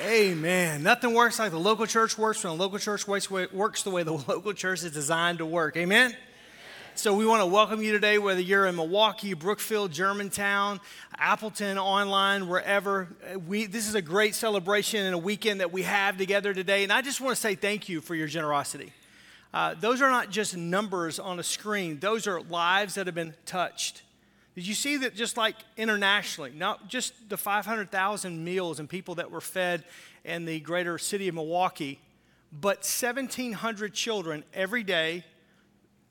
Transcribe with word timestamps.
Amen. 0.00 0.82
Nothing 0.82 1.14
works 1.14 1.38
like 1.38 1.52
the 1.52 1.58
local 1.58 1.86
church 1.86 2.18
works 2.18 2.42
when 2.42 2.56
the 2.56 2.62
local 2.62 2.78
church 2.78 3.06
works 3.06 3.28
the 3.28 3.90
way 3.90 4.02
the 4.02 4.12
local 4.28 4.52
church 4.52 4.82
is 4.82 4.92
designed 4.92 5.38
to 5.38 5.46
work. 5.46 5.76
Amen. 5.76 6.16
So 6.96 7.14
we 7.14 7.26
want 7.26 7.42
to 7.42 7.46
welcome 7.46 7.82
you 7.82 7.92
today, 7.92 8.18
whether 8.18 8.40
you're 8.40 8.66
in 8.66 8.76
Milwaukee, 8.76 9.34
Brookfield, 9.34 9.92
Germantown, 9.92 10.80
Appleton, 11.18 11.78
online, 11.78 12.48
wherever. 12.48 13.08
We, 13.46 13.66
this 13.66 13.88
is 13.88 13.94
a 13.94 14.02
great 14.02 14.34
celebration 14.34 15.04
and 15.04 15.14
a 15.14 15.18
weekend 15.18 15.60
that 15.60 15.72
we 15.72 15.82
have 15.82 16.16
together 16.16 16.54
today. 16.54 16.82
And 16.82 16.92
I 16.92 17.02
just 17.02 17.20
want 17.20 17.34
to 17.34 17.40
say 17.40 17.54
thank 17.54 17.88
you 17.88 18.00
for 18.00 18.14
your 18.14 18.28
generosity. 18.28 18.92
Uh, 19.52 19.74
those 19.78 20.02
are 20.02 20.10
not 20.10 20.30
just 20.30 20.56
numbers 20.56 21.18
on 21.18 21.38
a 21.38 21.44
screen, 21.44 21.98
those 22.00 22.26
are 22.26 22.40
lives 22.42 22.94
that 22.94 23.06
have 23.06 23.14
been 23.14 23.34
touched. 23.46 24.02
Did 24.54 24.68
you 24.68 24.74
see 24.74 24.98
that 24.98 25.16
just 25.16 25.36
like 25.36 25.56
internationally, 25.76 26.52
not 26.54 26.88
just 26.88 27.28
the 27.28 27.36
500,000 27.36 28.44
meals 28.44 28.78
and 28.78 28.88
people 28.88 29.16
that 29.16 29.30
were 29.30 29.40
fed 29.40 29.84
in 30.24 30.44
the 30.44 30.60
greater 30.60 30.96
city 30.96 31.26
of 31.26 31.34
Milwaukee, 31.34 32.00
but 32.52 32.78
1,700 32.78 33.92
children 33.94 34.44
every 34.54 34.84
day, 34.84 35.24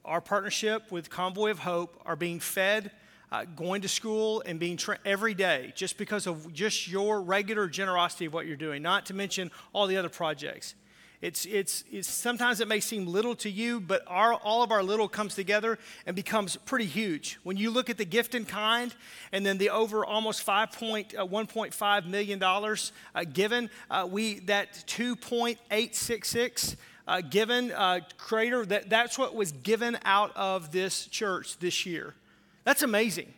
our 0.04 0.20
partnership 0.20 0.92
with 0.92 1.10
Convoy 1.10 1.52
of 1.52 1.60
Hope 1.60 2.02
are 2.06 2.18
being 2.18 2.42
fed, 2.42 2.92
uh, 3.32 3.46
going 3.46 3.82
to 3.82 3.88
school, 3.88 4.44
and 4.46 4.60
being 4.60 4.76
trained 4.76 5.00
every 5.06 5.34
day 5.34 5.72
just 5.74 5.98
because 5.98 6.28
of 6.28 6.52
just 6.52 6.90
your 6.90 7.22
regular 7.22 7.68
generosity 7.70 8.26
of 8.26 8.34
what 8.34 8.46
you're 8.46 8.58
doing, 8.58 8.82
not 8.82 9.06
to 9.06 9.14
mention 9.14 9.52
all 9.72 9.88
the 9.88 9.96
other 9.96 10.10
projects. 10.10 10.76
It's, 11.24 11.46
it's, 11.46 11.86
it's, 11.90 12.10
sometimes 12.10 12.60
it 12.60 12.68
may 12.68 12.82
seem 12.82 13.08
little 13.08 13.34
to 13.38 13.50
you, 13.50 13.80
but 13.80 14.04
our, 14.08 14.34
all 14.34 14.62
of 14.62 14.72
our 14.74 14.84
little 14.84 15.08
comes 15.08 15.36
together 15.36 15.80
and 16.06 16.18
becomes 16.18 16.58
pretty 16.58 16.84
huge. 16.84 17.40
When 17.44 17.56
you 17.56 17.72
look 17.72 17.90
at 17.90 17.98
the 17.98 18.04
gift 18.04 18.36
in 18.36 18.44
kind 18.44 18.94
and 19.32 19.46
then 19.46 19.58
the 19.58 19.70
over 19.70 20.06
almost 20.06 20.46
$1.5 20.46 21.82
uh, 21.82 22.10
million 22.10 22.44
uh, 22.44 23.24
given, 23.32 23.70
uh, 23.90 24.06
we, 24.12 24.40
that 24.40 24.74
2.866 24.86 26.76
uh, 27.08 27.22
given 27.22 27.72
uh, 27.72 28.02
Greater, 28.18 28.66
that, 28.66 28.90
that's 28.90 29.18
what 29.18 29.34
was 29.34 29.54
given 29.54 29.98
out 30.04 30.36
of 30.36 30.74
this 30.74 31.06
church 31.06 31.58
this 31.60 31.86
year. 31.86 32.16
That's 32.66 32.82
amazing. 32.82 33.34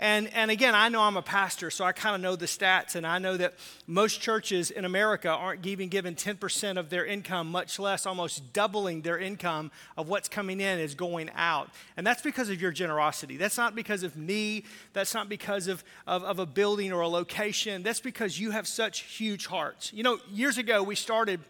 And, 0.00 0.32
and 0.32 0.50
again, 0.50 0.74
I 0.74 0.88
know 0.88 1.02
I'm 1.02 1.18
a 1.18 1.22
pastor, 1.22 1.70
so 1.70 1.84
I 1.84 1.92
kind 1.92 2.14
of 2.14 2.22
know 2.22 2.34
the 2.34 2.46
stats, 2.46 2.94
and 2.94 3.06
I 3.06 3.18
know 3.18 3.36
that 3.36 3.52
most 3.86 4.22
churches 4.22 4.70
in 4.70 4.86
America 4.86 5.28
aren't 5.28 5.66
even 5.66 5.90
given 5.90 6.14
10% 6.14 6.78
of 6.78 6.88
their 6.88 7.04
income, 7.04 7.48
much 7.50 7.78
less 7.78 8.06
almost 8.06 8.54
doubling 8.54 9.02
their 9.02 9.18
income 9.18 9.70
of 9.98 10.08
what's 10.08 10.26
coming 10.26 10.58
in 10.58 10.78
is 10.78 10.94
going 10.94 11.28
out. 11.34 11.68
And 11.98 12.06
that's 12.06 12.22
because 12.22 12.48
of 12.48 12.62
your 12.62 12.72
generosity. 12.72 13.36
That's 13.36 13.58
not 13.58 13.74
because 13.74 14.02
of 14.02 14.16
me, 14.16 14.64
that's 14.94 15.12
not 15.12 15.28
because 15.28 15.66
of, 15.66 15.84
of, 16.06 16.24
of 16.24 16.38
a 16.38 16.46
building 16.46 16.94
or 16.94 17.02
a 17.02 17.08
location. 17.08 17.82
That's 17.82 18.00
because 18.00 18.40
you 18.40 18.52
have 18.52 18.66
such 18.66 19.00
huge 19.00 19.48
hearts. 19.48 19.92
You 19.92 20.02
know, 20.02 20.18
years 20.30 20.56
ago, 20.56 20.82
we 20.82 20.94
started 20.94 21.40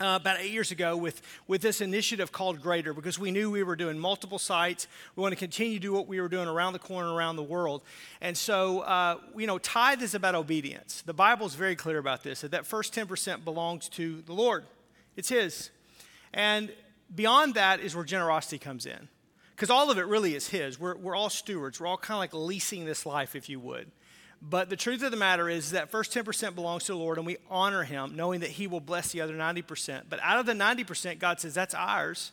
uh, 0.00 0.18
about 0.20 0.40
eight 0.40 0.52
years 0.52 0.70
ago 0.70 0.96
with, 0.96 1.20
with 1.46 1.60
this 1.60 1.80
initiative 1.80 2.32
called 2.32 2.62
Greater 2.62 2.94
because 2.94 3.18
we 3.18 3.30
knew 3.30 3.50
we 3.50 3.62
were 3.62 3.76
doing 3.76 3.98
multiple 3.98 4.38
sites. 4.38 4.88
We 5.16 5.22
want 5.22 5.32
to 5.32 5.38
continue 5.38 5.74
to 5.74 5.80
do 5.80 5.92
what 5.92 6.06
we 6.06 6.20
were 6.20 6.28
doing 6.28 6.48
around 6.48 6.72
the 6.72 6.78
corner, 6.78 7.12
around 7.12 7.36
the 7.36 7.42
world. 7.42 7.82
And 8.20 8.36
so, 8.36 8.80
uh, 8.80 9.18
you 9.36 9.46
know, 9.46 9.58
tithe 9.58 10.02
is 10.02 10.14
about 10.14 10.34
obedience. 10.34 11.02
The 11.02 11.12
Bible 11.12 11.46
is 11.46 11.54
very 11.54 11.76
clear 11.76 11.98
about 11.98 12.22
this 12.22 12.40
that 12.40 12.52
that 12.52 12.66
first 12.66 12.94
10% 12.94 13.44
belongs 13.44 13.88
to 13.90 14.22
the 14.22 14.32
Lord, 14.32 14.64
it's 15.16 15.28
His. 15.28 15.70
And 16.32 16.72
beyond 17.14 17.54
that 17.54 17.80
is 17.80 17.94
where 17.94 18.04
generosity 18.04 18.58
comes 18.58 18.86
in 18.86 19.08
because 19.54 19.70
all 19.70 19.90
of 19.90 19.98
it 19.98 20.06
really 20.06 20.34
is 20.34 20.48
His. 20.48 20.80
We're, 20.80 20.96
we're 20.96 21.14
all 21.14 21.30
stewards, 21.30 21.80
we're 21.80 21.86
all 21.86 21.98
kind 21.98 22.16
of 22.16 22.20
like 22.20 22.34
leasing 22.34 22.84
this 22.84 23.06
life, 23.06 23.36
if 23.36 23.48
you 23.48 23.60
would. 23.60 23.90
But 24.42 24.68
the 24.68 24.76
truth 24.76 25.02
of 25.04 25.12
the 25.12 25.16
matter 25.16 25.48
is 25.48 25.70
that 25.70 25.90
first 25.90 26.12
10% 26.12 26.56
belongs 26.56 26.84
to 26.84 26.92
the 26.92 26.98
Lord, 26.98 27.16
and 27.16 27.26
we 27.26 27.36
honor 27.48 27.84
Him, 27.84 28.16
knowing 28.16 28.40
that 28.40 28.50
He 28.50 28.66
will 28.66 28.80
bless 28.80 29.12
the 29.12 29.20
other 29.20 29.34
90%. 29.34 30.02
But 30.08 30.18
out 30.20 30.40
of 30.40 30.46
the 30.46 30.52
90%, 30.52 31.20
God 31.20 31.40
says 31.40 31.54
that's 31.54 31.74
ours. 31.74 32.32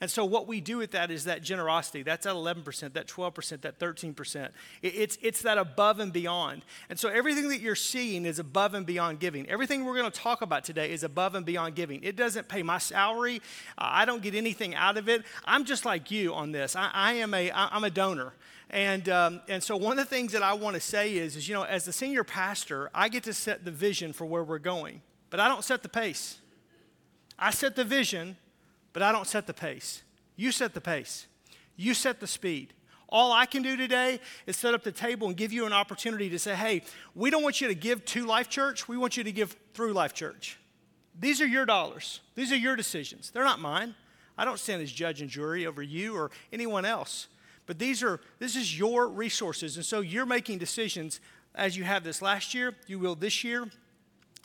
And 0.00 0.08
so 0.08 0.24
what 0.24 0.46
we 0.46 0.60
do 0.60 0.76
with 0.76 0.92
that 0.92 1.10
is 1.10 1.24
that 1.24 1.42
generosity. 1.42 2.04
That's 2.04 2.24
that 2.24 2.34
11%, 2.34 2.92
that 2.92 3.08
12%, 3.08 3.60
that 3.62 3.78
13%. 3.80 4.48
It's, 4.82 5.18
it's 5.20 5.42
that 5.42 5.58
above 5.58 5.98
and 5.98 6.12
beyond. 6.12 6.64
And 6.88 6.98
so 6.98 7.08
everything 7.08 7.48
that 7.48 7.60
you're 7.60 7.74
seeing 7.74 8.24
is 8.24 8.38
above 8.38 8.74
and 8.74 8.86
beyond 8.86 9.18
giving. 9.18 9.48
Everything 9.48 9.84
we're 9.84 9.98
going 9.98 10.10
to 10.10 10.16
talk 10.20 10.40
about 10.40 10.62
today 10.62 10.92
is 10.92 11.02
above 11.02 11.34
and 11.34 11.44
beyond 11.44 11.74
giving. 11.74 12.04
It 12.04 12.14
doesn't 12.14 12.48
pay 12.48 12.62
my 12.62 12.78
salary. 12.78 13.42
Uh, 13.76 13.88
I 13.90 14.04
don't 14.04 14.22
get 14.22 14.36
anything 14.36 14.76
out 14.76 14.96
of 14.96 15.08
it. 15.08 15.24
I'm 15.44 15.64
just 15.64 15.84
like 15.84 16.12
you 16.12 16.32
on 16.32 16.52
this. 16.52 16.76
I, 16.76 16.90
I 16.94 17.12
am 17.14 17.34
a, 17.34 17.50
I'm 17.52 17.82
a 17.82 17.90
donor. 17.90 18.34
And, 18.70 19.08
um, 19.08 19.40
and 19.48 19.62
so 19.62 19.76
one 19.76 19.98
of 19.98 20.04
the 20.04 20.14
things 20.14 20.32
that 20.32 20.42
I 20.42 20.52
want 20.52 20.74
to 20.74 20.80
say 20.80 21.16
is, 21.16 21.36
is, 21.36 21.48
you 21.48 21.54
know, 21.54 21.62
as 21.62 21.84
the 21.84 21.92
senior 21.92 22.24
pastor, 22.24 22.90
I 22.94 23.08
get 23.08 23.24
to 23.24 23.32
set 23.32 23.64
the 23.64 23.70
vision 23.70 24.12
for 24.12 24.26
where 24.26 24.44
we're 24.44 24.58
going, 24.58 25.00
but 25.30 25.40
I 25.40 25.48
don't 25.48 25.64
set 25.64 25.82
the 25.82 25.88
pace. 25.88 26.38
I 27.38 27.50
set 27.50 27.76
the 27.76 27.84
vision, 27.84 28.36
but 28.92 29.02
I 29.02 29.12
don't 29.12 29.26
set 29.26 29.46
the 29.46 29.54
pace. 29.54 30.02
You 30.36 30.52
set 30.52 30.74
the 30.74 30.80
pace. 30.80 31.26
You 31.76 31.94
set 31.94 32.20
the 32.20 32.26
speed. 32.26 32.74
All 33.08 33.32
I 33.32 33.46
can 33.46 33.62
do 33.62 33.76
today 33.76 34.20
is 34.46 34.56
set 34.56 34.74
up 34.74 34.82
the 34.82 34.92
table 34.92 35.28
and 35.28 35.36
give 35.36 35.50
you 35.50 35.64
an 35.64 35.72
opportunity 35.72 36.28
to 36.28 36.38
say, 36.38 36.54
hey, 36.54 36.82
we 37.14 37.30
don't 37.30 37.42
want 37.42 37.60
you 37.60 37.68
to 37.68 37.74
give 37.74 38.04
to 38.06 38.26
Life 38.26 38.50
Church, 38.50 38.86
we 38.86 38.98
want 38.98 39.16
you 39.16 39.24
to 39.24 39.32
give 39.32 39.56
through 39.72 39.94
Life 39.94 40.12
Church. 40.12 40.58
These 41.18 41.40
are 41.40 41.46
your 41.46 41.64
dollars, 41.64 42.20
these 42.34 42.52
are 42.52 42.56
your 42.56 42.76
decisions. 42.76 43.30
They're 43.30 43.44
not 43.44 43.60
mine. 43.60 43.94
I 44.36 44.44
don't 44.44 44.58
stand 44.58 44.82
as 44.82 44.92
judge 44.92 45.20
and 45.20 45.30
jury 45.30 45.66
over 45.66 45.82
you 45.82 46.14
or 46.14 46.30
anyone 46.52 46.84
else. 46.84 47.28
But 47.68 47.78
these 47.78 48.02
are 48.02 48.18
this 48.40 48.56
is 48.56 48.76
your 48.76 49.06
resources. 49.08 49.76
And 49.76 49.86
so 49.86 50.00
you're 50.00 50.26
making 50.26 50.58
decisions 50.58 51.20
as 51.54 51.76
you 51.76 51.84
have 51.84 52.02
this 52.02 52.22
last 52.22 52.54
year, 52.54 52.74
you 52.86 52.98
will 52.98 53.14
this 53.14 53.44
year 53.44 53.68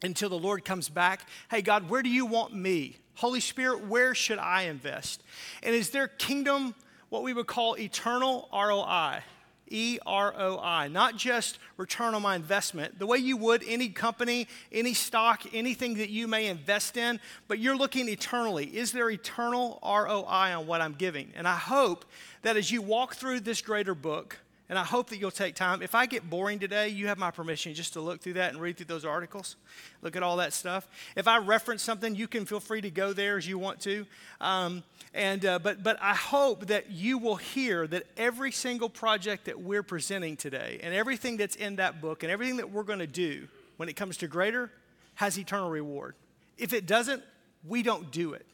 until 0.03 0.29
the 0.29 0.38
Lord 0.38 0.66
comes 0.66 0.89
back. 0.89 1.28
Hey 1.50 1.62
God, 1.62 1.89
where 1.89 2.03
do 2.03 2.09
you 2.09 2.25
want 2.25 2.53
me? 2.53 2.97
Holy 3.16 3.39
Spirit, 3.39 3.88
where 3.88 4.13
should 4.13 4.39
I 4.39 4.63
invest? 4.63 5.23
And 5.63 5.73
is 5.73 5.91
there 5.91 6.09
kingdom 6.09 6.75
what 7.09 7.23
we 7.23 7.31
would 7.31 7.47
call 7.47 7.78
eternal 7.78 8.50
ROI? 8.51 9.22
E 9.69 9.97
R 10.06 10.33
O 10.38 10.59
I, 10.59 10.88
not 10.88 11.17
just 11.17 11.57
return 11.78 12.13
on 12.13 12.22
my 12.22 12.35
investment, 12.35 13.00
the 13.00 13.07
way 13.07 13.17
you 13.17 13.38
would 13.38 13.63
any 13.67 13.89
company, 13.89 14.47
any 14.72 14.94
stock, 14.94 15.41
anything 15.51 15.95
that 15.95 16.09
you 16.09 16.28
may 16.28 16.47
invest 16.47 16.95
in, 16.95 17.19
but 17.47 17.57
you're 17.57 17.75
looking 17.75 18.07
eternally. 18.07 18.66
Is 18.66 18.91
there 18.91 19.09
eternal 19.09 19.79
ROI 19.81 20.59
on 20.59 20.67
what 20.67 20.81
I'm 20.81 20.94
giving? 20.94 21.31
And 21.35 21.47
I 21.47 21.56
hope 21.56 22.06
that 22.44 22.56
as 22.56 22.72
you 22.72 22.81
walk 22.81 23.16
through 23.16 23.42
this 23.42 23.62
greater 23.62 23.96
book, 23.96 24.38
and 24.70 24.80
I 24.80 24.84
hope 24.84 25.09
that 25.09 25.18
you'll 25.18 25.30
take 25.30 25.56
time. 25.56 25.81
If 25.81 25.94
I 25.94 26.06
get 26.06 26.30
boring 26.30 26.58
today, 26.58 26.88
you 26.88 27.08
have 27.08 27.18
my 27.18 27.31
permission 27.31 27.74
just 27.74 27.94
to 27.94 28.02
look 28.02 28.22
through 28.22 28.34
that 28.34 28.54
and 28.54 28.62
read 28.62 28.78
through 28.78 28.86
those 28.86 29.06
articles, 29.06 29.56
look 30.02 30.16
at 30.16 30.24
all 30.24 30.38
that 30.38 30.54
stuff. 30.54 30.88
If 31.16 31.28
I 31.28 31.38
reference 31.38 31.84
something, 31.84 32.16
you 32.16 32.28
can 32.28 32.46
feel 32.46 32.59
free 32.59 32.81
to 32.81 32.90
go 32.90 33.14
there 33.14 33.38
as 33.38 33.48
you 33.48 33.58
want 33.58 33.81
to. 33.81 34.06
Um, 34.40 34.84
and, 35.14 35.46
uh, 35.46 35.59
but, 35.59 35.84
but 35.84 36.02
I 36.02 36.16
hope 36.16 36.68
that 36.68 36.90
you 36.92 37.18
will 37.18 37.36
hear 37.36 37.86
that 37.88 38.04
every 38.18 38.52
single 38.52 38.90
project 38.90 39.46
that 39.46 39.62
we're 39.62 39.84
presenting 39.84 40.38
today 40.38 40.80
and 40.81 40.94
everything 40.94 41.38
that's 41.38 41.56
in 41.56 41.75
that 41.75 42.02
book 42.02 42.24
and 42.24 42.31
everything 42.31 42.58
that 42.58 42.72
we're 42.72 42.84
going 42.84 43.00
to 43.00 43.08
do 43.08 43.48
when 43.78 43.90
it 43.90 43.96
comes 43.96 44.18
to 44.18 44.28
greater 44.28 44.72
has 45.16 45.38
eternal 45.38 45.70
reward. 45.70 46.16
If 46.58 46.74
it 46.74 46.88
doesn't, 46.88 47.22
we 47.68 47.84
don't 47.84 48.12
do 48.12 48.34
it. 48.34 48.46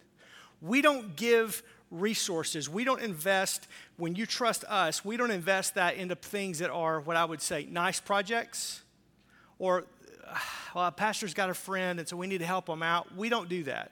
We 0.62 0.82
don't 0.82 1.16
give 1.16 1.64
resources. 1.92 2.70
We 2.70 2.84
don't 2.84 3.02
invest, 3.02 3.68
when 3.98 4.16
you 4.16 4.26
trust 4.26 4.64
us, 4.66 5.04
we 5.04 5.18
don't 5.18 5.32
invest 5.32 5.76
that 5.76 5.96
into 5.96 6.16
things 6.16 6.60
that 6.60 6.70
are 6.70 7.00
what 7.00 7.16
I 7.16 7.26
would 7.26 7.42
say 7.42 7.68
nice 7.70 8.00
projects 8.00 8.82
or, 9.58 9.86
well, 10.76 10.86
a 10.86 10.92
pastor's 10.92 11.34
got 11.34 11.50
a 11.50 11.54
friend 11.54 12.00
and 12.00 12.08
so 12.08 12.18
we 12.18 12.28
need 12.28 12.40
to 12.40 12.46
help 12.46 12.68
them 12.68 12.84
out. 12.84 13.16
We 13.16 13.30
don't 13.30 13.50
do 13.50 13.64
that. 13.64 13.92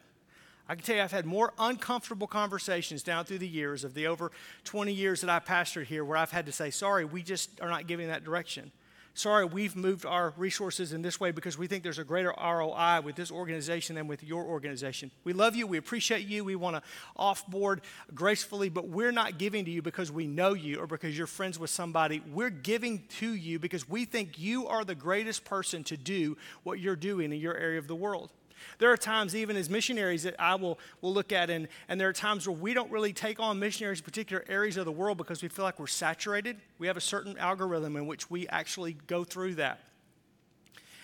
I 0.69 0.75
can 0.75 0.83
tell 0.83 0.97
you, 0.97 1.01
I've 1.01 1.11
had 1.11 1.25
more 1.25 1.53
uncomfortable 1.57 2.27
conversations 2.27 3.01
down 3.01 3.23
through 3.23 3.37
the 3.37 3.47
years 3.47 3.85
of 3.85 3.93
the 3.93 4.07
over 4.07 4.31
20 4.65 4.91
years 4.91 5.21
that 5.21 5.29
I 5.29 5.39
pastored 5.39 5.85
here 5.85 6.03
where 6.03 6.17
I've 6.17 6.31
had 6.31 6.45
to 6.47 6.51
say, 6.51 6.71
sorry, 6.71 7.05
we 7.05 7.23
just 7.23 7.61
are 7.61 7.69
not 7.69 7.87
giving 7.87 8.09
that 8.09 8.25
direction 8.25 8.71
sorry, 9.17 9.45
we've 9.45 9.75
moved 9.75 10.05
our 10.05 10.33
resources 10.37 10.93
in 10.93 11.01
this 11.01 11.19
way 11.19 11.31
because 11.31 11.57
we 11.57 11.67
think 11.67 11.83
there's 11.83 11.97
a 11.97 12.03
greater 12.03 12.33
ROI 12.39 13.01
with 13.03 13.15
this 13.15 13.31
organization 13.31 13.95
than 13.95 14.07
with 14.07 14.23
your 14.23 14.43
organization. 14.43 15.09
We 15.23 15.33
love 15.33 15.55
you. 15.55 15.65
We 15.65 15.77
appreciate 15.77 16.27
you. 16.27 16.43
We 16.43 16.55
want 16.55 16.75
to 16.75 16.83
offboard 17.17 17.79
gracefully, 18.13 18.69
but 18.69 18.87
we're 18.87 19.11
not 19.11 19.37
giving 19.37 19.65
to 19.65 19.71
you 19.71 19.81
because 19.81 20.11
we 20.11 20.27
know 20.27 20.53
you 20.53 20.79
or 20.79 20.87
because 20.87 21.17
you're 21.17 21.27
friends 21.27 21.57
with 21.57 21.71
somebody. 21.71 22.21
We're 22.31 22.51
giving 22.51 23.03
to 23.19 23.33
you 23.33 23.57
because 23.59 23.89
we 23.89 24.05
think 24.05 24.39
you 24.39 24.67
are 24.67 24.85
the 24.85 24.95
greatest 24.95 25.45
person 25.45 25.83
to 25.85 25.97
do 25.97 26.37
what 26.63 26.79
you're 26.79 26.95
doing 26.95 27.33
in 27.33 27.39
your 27.39 27.57
area 27.57 27.79
of 27.79 27.87
the 27.87 27.95
world. 27.95 28.31
There 28.79 28.91
are 28.91 28.97
times, 28.97 29.35
even 29.35 29.55
as 29.57 29.69
missionaries, 29.69 30.23
that 30.23 30.35
I 30.39 30.55
will, 30.55 30.79
will 31.01 31.13
look 31.13 31.31
at, 31.31 31.49
and, 31.49 31.67
and 31.87 31.99
there 31.99 32.09
are 32.09 32.13
times 32.13 32.47
where 32.47 32.55
we 32.55 32.73
don't 32.73 32.91
really 32.91 33.13
take 33.13 33.39
on 33.39 33.59
missionaries 33.59 33.99
in 33.99 34.05
particular 34.05 34.43
areas 34.47 34.77
of 34.77 34.85
the 34.85 34.91
world 34.91 35.17
because 35.17 35.41
we 35.41 35.49
feel 35.49 35.65
like 35.65 35.79
we're 35.79 35.87
saturated. 35.87 36.57
We 36.79 36.87
have 36.87 36.97
a 36.97 37.01
certain 37.01 37.37
algorithm 37.37 37.95
in 37.95 38.07
which 38.07 38.29
we 38.29 38.47
actually 38.47 38.97
go 39.07 39.23
through 39.23 39.55
that. 39.55 39.79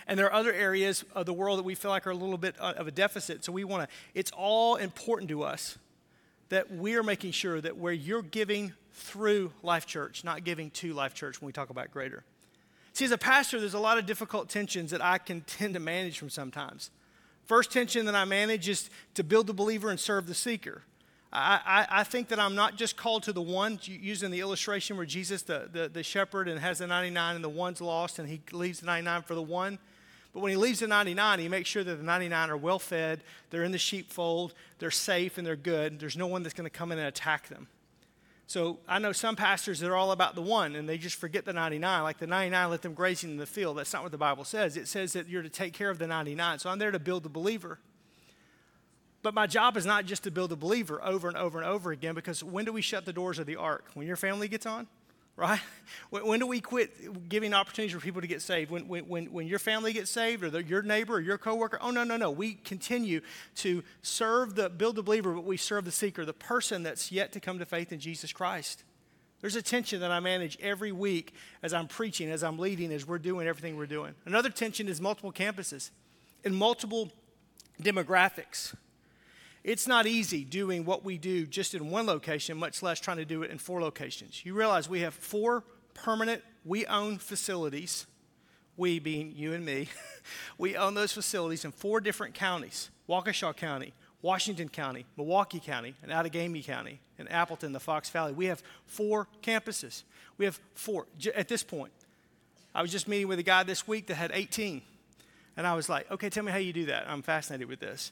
And 0.08 0.20
there 0.20 0.26
are 0.26 0.34
other 0.34 0.54
areas 0.54 1.06
of 1.16 1.26
the 1.26 1.34
world 1.34 1.60
that 1.60 1.64
we 1.64 1.76
feel 1.76 1.92
like 1.92 2.06
are 2.08 2.12
a 2.12 2.16
little 2.16 2.38
bit 2.38 2.56
uh, 2.60 2.74
of 2.76 2.88
a 2.88 2.92
deficit. 2.92 3.44
So 3.46 3.52
we 3.52 3.64
want 3.64 3.90
to, 3.90 3.96
it's 4.14 4.32
all 4.32 4.76
important 4.76 5.30
to 5.30 5.44
us 5.44 5.78
that 6.50 6.72
we're 6.72 7.04
making 7.04 7.32
sure 7.32 7.62
that 7.62 7.78
where 7.78 7.94
you're 7.94 8.22
giving 8.22 8.74
through 8.94 9.52
Life 9.64 9.86
Church, 9.86 10.24
not 10.24 10.44
giving 10.44 10.70
to 10.72 10.94
Life 10.94 11.14
Church 11.14 11.42
when 11.42 11.48
we 11.48 11.54
talk 11.54 11.70
about 11.70 11.92
greater. 11.92 12.24
See, 12.94 13.06
as 13.06 13.12
a 13.12 13.18
pastor, 13.18 13.60
there's 13.60 13.74
a 13.74 13.80
lot 13.80 13.98
of 13.98 14.06
difficult 14.06 14.50
tensions 14.50 14.92
that 14.92 15.04
I 15.04 15.18
can 15.18 15.42
tend 15.48 15.74
to 15.74 15.80
manage 15.80 16.20
from 16.20 16.30
sometimes. 16.30 16.92
First 17.46 17.72
tension 17.72 18.06
that 18.06 18.16
I 18.16 18.26
manage 18.26 18.70
is 18.70 18.90
to 19.16 19.24
build 19.24 19.48
the 19.48 19.54
believer 19.54 19.90
and 19.90 20.00
serve 20.00 20.28
the 20.28 20.34
seeker. 20.34 20.84
I, 21.32 21.60
I, 21.66 22.02
I, 22.02 22.04
think 22.04 22.28
that 22.28 22.40
I'm 22.40 22.54
not 22.54 22.78
just 22.78 22.96
called 22.96 23.24
to 23.24 23.34
the 23.34 23.42
one, 23.42 23.80
using 23.84 24.30
the 24.30 24.40
illustration 24.40 24.98
where 24.98 25.06
Jesus, 25.06 25.42
the, 25.42 25.68
the, 25.72 25.90
the 25.90 26.04
shepherd, 26.04 26.48
and 26.48 26.60
has 26.60 26.78
the 26.78 26.86
99 26.86 27.36
and 27.36 27.44
the 27.44 27.50
one's 27.50 27.82
lost, 27.82 28.20
and 28.20 28.30
he 28.30 28.40
leaves 28.52 28.82
the 28.82 28.86
99 28.86 29.24
for 29.24 29.34
the 29.34 29.42
one. 29.42 29.80
But 30.32 30.42
when 30.42 30.52
he 30.52 30.58
leaves 30.58 30.80
the 30.80 30.88
99, 30.88 31.40
he 31.40 31.50
makes 31.50 31.70
sure 31.70 31.84
that 31.84 31.96
the 31.96 32.04
99 32.04 32.50
are 32.52 32.58
well 32.58 32.80
fed, 32.80 33.24
they're 33.50 33.64
in 33.64 33.72
the 33.72 33.78
sheepfold, 33.80 34.54
they're 34.78 34.92
safe, 34.92 35.38
and 35.38 35.46
they're 35.46 35.56
good. 35.56 36.00
There's 36.00 36.18
no 36.18 36.28
one 36.28 36.44
that's 36.44 36.56
going 36.56 36.70
to 36.70 36.76
come 36.76 36.92
in 36.92 37.00
and 37.00 37.08
attack 37.08 37.50
them. 37.50 37.68
So 38.54 38.78
I 38.88 39.00
know 39.00 39.14
some 39.14 39.36
pastors 39.36 39.80
that 39.80 39.90
are 39.90 39.96
all 39.96 40.12
about 40.12 40.36
the 40.36 40.42
one 40.44 40.76
and 40.76 40.88
they 40.88 41.00
just 41.00 41.16
forget 41.16 41.44
the 41.44 41.54
99. 41.54 42.04
Like 42.04 42.20
the 42.20 42.28
99, 42.28 42.70
let 42.70 42.84
them 42.84 42.94
grazing 42.94 43.32
in 43.32 43.38
the 43.38 43.48
field. 43.48 43.80
That's 43.80 43.92
not 43.92 44.04
what 44.04 44.12
the 44.12 44.18
Bible 44.20 44.44
says. 44.44 44.78
It 44.78 44.88
says 44.88 45.14
that 45.14 45.28
you're 45.28 45.42
to 45.42 45.50
take 45.50 45.74
care 45.74 45.90
of 45.90 45.98
the 45.98 46.06
99. 46.06 46.60
So 46.60 46.70
I'm 46.70 46.78
there 46.78 46.92
to 46.92 47.00
build 47.00 47.24
the 47.24 47.30
believer. 47.30 47.80
But 49.24 49.34
my 49.34 49.48
job 49.48 49.76
is 49.76 49.88
not 49.88 50.06
just 50.06 50.24
to 50.26 50.30
build 50.30 50.52
a 50.52 50.56
believer 50.56 51.04
over 51.04 51.28
and 51.28 51.36
over 51.36 51.58
and 51.58 51.68
over 51.68 51.92
again 51.92 52.14
because 52.14 52.44
when 52.44 52.64
do 52.64 52.72
we 52.72 52.84
shut 52.84 53.06
the 53.06 53.14
doors 53.14 53.40
of 53.40 53.48
the 53.48 53.56
ark? 53.56 53.86
When 53.96 54.06
your 54.06 54.18
family 54.18 54.48
gets 54.48 54.68
on? 54.68 54.86
Right? 55.36 55.62
When, 56.12 56.28
when 56.28 56.40
do 56.40 56.46
we 56.46 56.62
quit 56.62 57.28
giving 57.28 57.54
opportunities 57.54 57.96
for 57.96 58.00
people 58.00 58.22
to 58.22 58.28
get 58.28 58.42
saved? 58.42 58.70
When, 58.70 58.88
when, 58.88 59.26
when 59.26 59.48
your 59.48 59.58
family 59.58 59.92
gets 59.92 60.12
saved 60.12 60.44
or 60.44 60.52
the, 60.52 60.64
your 60.64 60.84
neighbor 60.84 61.16
or 61.16 61.22
your 61.22 61.40
coworker? 61.40 61.80
Oh, 61.82 61.90
no, 61.90 62.04
no, 62.04 62.18
no. 62.18 62.30
We 62.30 62.54
continue 62.54 63.22
to 63.56 63.84
serve 64.04 64.54
the, 64.54 64.70
build 64.70 64.96
the 64.96 65.04
believer, 65.04 65.34
but 65.34 65.44
we 65.44 65.58
serve 65.58 65.86
the 65.86 65.92
seeker, 65.92 66.24
the 66.24 66.34
person 66.34 66.84
that's 66.84 67.12
yet 67.12 67.32
to 67.32 67.40
come 67.40 67.58
to 67.60 67.66
faith 67.66 67.92
in 67.92 68.00
Jesus 68.00 68.32
Christ. 68.32 68.84
There's 69.42 69.56
a 69.56 69.62
tension 69.62 70.00
that 70.02 70.12
I 70.12 70.20
manage 70.20 70.58
every 70.62 70.92
week 70.92 71.34
as 71.64 71.74
I'm 71.74 71.88
preaching, 71.88 72.30
as 72.30 72.44
I'm 72.44 72.60
leading, 72.60 72.94
as 72.94 73.06
we're 73.06 73.18
doing 73.18 73.48
everything 73.48 73.76
we're 73.76 73.88
doing. 73.88 74.14
Another 74.26 74.50
tension 74.50 74.88
is 74.88 75.02
multiple 75.02 75.34
campuses 75.34 75.90
and 76.46 76.56
multiple 76.56 77.12
demographics. 77.82 78.74
It's 79.64 79.88
not 79.88 80.06
easy 80.06 80.44
doing 80.44 80.84
what 80.84 81.06
we 81.06 81.18
do 81.18 81.46
just 81.46 81.74
in 81.74 81.90
one 81.90 82.06
location, 82.06 82.58
much 82.58 82.84
less 82.84 83.00
trying 83.00 83.18
to 83.18 83.26
do 83.26 83.44
it 83.44 83.52
in 83.52 83.58
four 83.58 83.82
locations. 83.82 84.46
You 84.46 84.54
realize 84.54 84.90
we 84.90 85.02
have 85.02 85.14
four 85.14 85.64
permanent, 85.94 86.44
we 86.66 86.86
own 86.86 87.18
facilities, 87.18 88.06
we 88.76 89.00
being 89.00 89.32
you 89.36 89.54
and 89.54 89.66
me. 89.66 89.88
we 90.58 90.76
own 90.76 90.96
those 90.96 91.14
facilities 91.14 91.64
in 91.64 91.72
four 91.72 92.02
different 92.02 92.34
counties 92.34 92.90
Waukesha 93.08 93.56
County, 93.56 93.94
Washington 94.22 94.70
County, 94.70 95.06
Milwaukee 95.18 95.60
County, 95.60 95.96
and 96.02 96.12
Outagamie 96.12 96.66
County, 96.66 97.00
and 97.20 97.32
Appleton, 97.32 97.72
the 97.72 97.80
Fox 97.80 98.10
Valley. 98.10 98.34
We 98.34 98.46
have 98.46 98.62
four 98.86 99.28
campuses. 99.42 100.04
We 100.38 100.46
have 100.46 100.60
four 100.74 101.08
at 101.36 101.48
this 101.48 101.64
point. 101.64 101.92
I 102.76 102.82
was 102.82 102.92
just 102.92 103.08
meeting 103.08 103.28
with 103.28 103.40
a 103.40 103.44
guy 103.44 103.64
this 103.64 103.88
week 103.88 104.08
that 104.08 104.16
had 104.16 104.32
18. 104.34 104.82
And 105.56 105.68
I 105.68 105.76
was 105.76 105.90
like, 105.90 106.10
okay, 106.10 106.30
tell 106.30 106.44
me 106.44 106.52
how 106.52 106.58
you 106.58 106.74
do 106.74 106.88
that. 106.88 107.06
I'm 107.08 107.22
fascinated 107.22 107.68
with 107.68 107.80
this. 107.80 108.12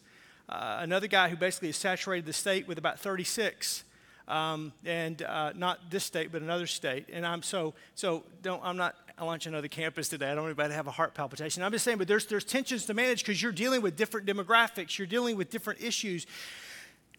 Uh, 0.52 0.80
another 0.82 1.08
guy 1.08 1.30
who 1.30 1.38
basically 1.38 1.70
has 1.70 1.78
saturated 1.78 2.26
the 2.26 2.34
state 2.34 2.68
with 2.68 2.78
about 2.78 3.00
36. 3.00 3.86
Um, 4.28 4.74
and 4.86 5.22
uh, 5.22 5.54
not 5.56 5.90
this 5.90 6.04
state, 6.04 6.32
but 6.32 6.42
another 6.42 6.68
state. 6.68 7.08
And 7.12 7.26
I'm 7.26 7.42
so 7.42 7.74
so 7.96 8.24
don't 8.42 8.62
I'm 8.64 8.78
not 8.78 8.96
launching 9.20 9.54
another 9.54 9.68
campus 9.68 10.10
today. 10.10 10.28
I 10.28 10.30
don't 10.30 10.44
want 10.44 10.52
anybody 10.52 10.70
to 10.70 10.76
have 10.76 10.88
a 10.88 10.92
heart 10.92 11.14
palpitation. 11.14 11.64
I'm 11.64 11.72
just 11.72 11.84
saying, 11.84 11.98
but 11.98 12.08
there's 12.08 12.26
there's 12.28 12.46
tensions 12.46 12.86
to 12.86 12.94
manage 12.94 13.24
because 13.24 13.42
you're 13.42 13.52
dealing 13.52 13.82
with 13.82 13.96
different 13.96 14.28
demographics, 14.28 14.98
you're 14.98 15.08
dealing 15.08 15.36
with 15.36 15.50
different 15.50 15.82
issues. 15.82 16.28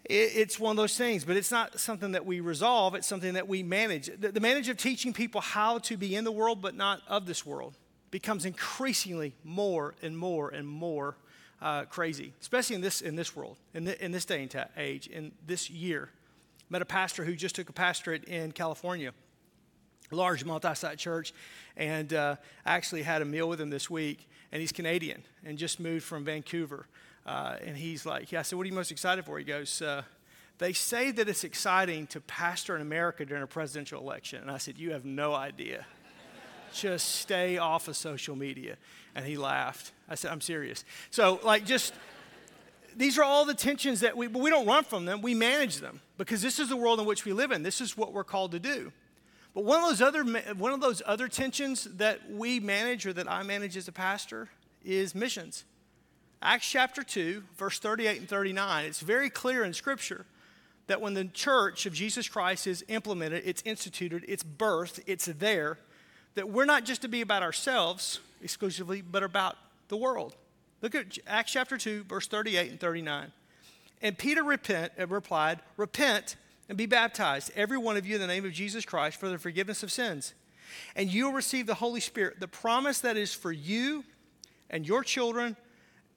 It, 0.05 0.33
it's 0.35 0.59
one 0.59 0.71
of 0.73 0.77
those 0.77 0.97
things, 0.97 1.25
but 1.25 1.37
it's 1.37 1.51
not 1.51 1.79
something 1.79 2.13
that 2.13 2.25
we 2.25 2.41
resolve. 2.41 2.95
It's 2.95 3.07
something 3.07 3.35
that 3.35 3.47
we 3.47 3.63
manage. 3.63 4.11
The, 4.19 4.33
the 4.33 4.41
manage 4.41 4.69
of 4.69 4.77
teaching 4.77 5.13
people 5.13 5.41
how 5.41 5.79
to 5.81 5.97
be 5.97 6.15
in 6.15 6.25
the 6.25 6.33
world 6.33 6.63
but 6.63 6.75
not 6.75 7.03
of 7.09 7.27
this 7.27 7.45
world 7.45 7.77
becomes 8.11 8.45
increasingly 8.45 9.35
more 9.45 9.95
and 10.03 10.17
more 10.17 10.49
and 10.51 10.67
more 10.67 11.17
uh, 11.63 11.85
crazy, 11.85 12.35
especially 12.41 12.75
in 12.75 12.83
this, 12.83 13.01
in 13.01 13.15
this 13.15 13.37
world, 13.37 13.57
in, 13.73 13.85
the, 13.85 14.05
in 14.05 14.11
this 14.11 14.25
day 14.25 14.43
and 14.43 14.67
age, 14.77 15.07
in 15.07 15.33
this 15.47 15.71
year. 15.71 16.11
Met 16.69 16.83
a 16.83 16.87
pastor 16.87 17.25
who 17.25 17.37
just 17.37 17.55
took 17.55 17.69
a 17.69 17.73
pastorate 17.73 18.25
in 18.25 18.51
California, 18.53 19.13
large 20.11 20.45
multi 20.45 20.75
site 20.75 20.99
church, 20.99 21.33
and 21.77 22.13
uh, 22.13 22.37
actually 22.67 23.03
had 23.03 23.23
a 23.23 23.25
meal 23.25 23.49
with 23.49 23.61
him 23.61 23.71
this 23.71 23.89
week, 23.89 24.29
and 24.51 24.61
he's 24.61 24.73
Canadian 24.73 25.23
and 25.45 25.57
just 25.57 25.79
moved 25.79 26.05
from 26.05 26.25
Vancouver. 26.25 26.87
Uh, 27.25 27.57
and 27.65 27.77
he's 27.77 28.05
like, 28.05 28.33
Yeah, 28.33 28.41
I 28.41 28.43
said, 28.43 28.57
What 28.57 28.65
are 28.65 28.69
you 28.69 28.75
most 28.75 28.91
excited 28.91 29.25
for? 29.25 29.39
He 29.39 29.45
goes, 29.45 29.81
uh, 29.81 30.03
They 30.59 30.73
say 30.73 31.13
that 31.13 31.29
it's 31.29 31.45
exciting 31.45 32.09
to 32.09 32.21
pastor 32.21 32.75
in 32.75 32.83
America 32.83 33.25
during 33.25 33.43
a 33.43 33.47
presidential 33.47 34.01
election. 34.01 34.41
And 34.41 34.51
I 34.51 34.59
said, 34.59 34.79
You 34.79 34.93
have 34.93 35.05
no 35.05 35.35
idea. 35.35 35.87
just 36.73 37.17
stay 37.17 37.59
off 37.59 37.87
of 37.87 37.97
social 37.97 38.35
media. 38.35 38.77
And 39.15 39.27
he 39.27 39.37
laughed. 39.37 39.93
I 40.13 40.15
said, 40.15 40.31
I'm 40.31 40.43
serious. 40.43 40.85
So, 41.11 41.41
like, 41.43 41.65
just 41.65 41.95
these 42.97 43.19
are 43.19 43.25
all 43.25 43.47
the 43.47 43.55
tensions 43.55 44.01
that 44.01 44.15
we, 44.15 44.27
but 44.27 44.43
we 44.43 44.51
don't 44.51 44.67
run 44.67 44.85
from 44.85 45.07
them, 45.07 45.23
we 45.23 45.35
manage 45.35 45.79
them 45.79 46.03
because 46.19 46.43
this 46.43 46.59
is 46.59 46.69
the 46.69 46.77
world 46.77 47.01
in 47.01 47.07
which 47.07 47.25
we 47.25 47.33
live 47.33 47.51
in. 47.51 47.63
This 47.63 47.81
is 47.81 47.97
what 47.97 48.13
we're 48.13 48.25
called 48.25 48.53
to 48.53 48.59
do. 48.59 48.93
But 49.55 49.65
one 49.65 49.83
of 49.83 49.89
those 49.89 50.03
other, 50.03 50.23
one 50.55 50.73
of 50.73 50.83
those 50.83 51.01
other 51.07 51.29
tensions 51.29 51.85
that 51.97 52.31
we 52.31 52.61
manage 52.61 53.07
or 53.07 53.15
that 53.15 53.31
I 53.31 53.43
manage 53.43 53.75
as 53.77 53.89
a 53.89 53.93
pastor 53.93 54.51
is 54.85 55.15
missions. 55.15 55.65
Acts 56.43 56.69
chapter 56.69 57.03
2, 57.03 57.43
verse 57.57 57.79
38 57.79 58.19
and 58.19 58.29
39, 58.29 58.85
it's 58.85 59.01
very 59.01 59.31
clear 59.31 59.65
in 59.65 59.73
Scripture 59.73 60.27
that 60.89 61.01
when 61.01 61.15
the 61.15 61.25
church 61.25 61.87
of 61.87 61.95
Jesus 61.95 62.29
Christ 62.29 62.67
is 62.67 62.85
implemented, 62.89 63.45
it's 63.47 63.63
instituted, 63.65 64.27
it's 64.29 64.43
birthed, 64.43 65.01
it's 65.07 65.25
there, 65.25 65.79
that 66.35 66.51
we're 66.51 66.67
not 66.67 66.85
just 66.85 67.01
to 67.03 67.09
be 67.09 67.23
about 67.23 67.43
ourselves 67.43 68.21
exclusively, 68.43 69.01
but 69.01 69.23
about 69.23 69.57
the 69.93 69.97
world. 69.99 70.35
Look 70.81 70.95
at 70.95 71.19
Acts 71.27 71.53
chapter 71.53 71.77
2, 71.77 72.05
verse 72.05 72.27
38 72.27 72.71
and 72.71 72.81
39. 72.81 73.31
And 74.01 74.17
Peter 74.17 74.43
repent, 74.43 74.93
uh, 74.99 75.07
replied, 75.07 75.61
Repent 75.77 76.37
and 76.69 76.79
be 76.79 76.87
baptized, 76.87 77.53
every 77.55 77.77
one 77.77 77.99
of 77.99 78.07
you, 78.07 78.15
in 78.15 78.21
the 78.21 78.27
name 78.27 78.47
of 78.47 78.53
Jesus 78.53 78.87
Christ, 78.87 79.21
for 79.21 79.29
the 79.29 79.39
forgiveness 79.39 79.83
of 79.83 79.93
sins. 79.93 80.33
And 80.97 81.13
you 81.13 81.27
will 81.27 81.35
receive 81.35 81.67
the 81.67 81.75
Holy 81.75 82.01
Spirit, 82.01 82.41
the 82.41 82.49
promise 82.49 83.01
that 83.01 83.19
is 83.19 83.35
for 83.35 83.53
you 83.53 84.03
and 84.71 84.89
your 84.89 85.05
children 85.05 85.57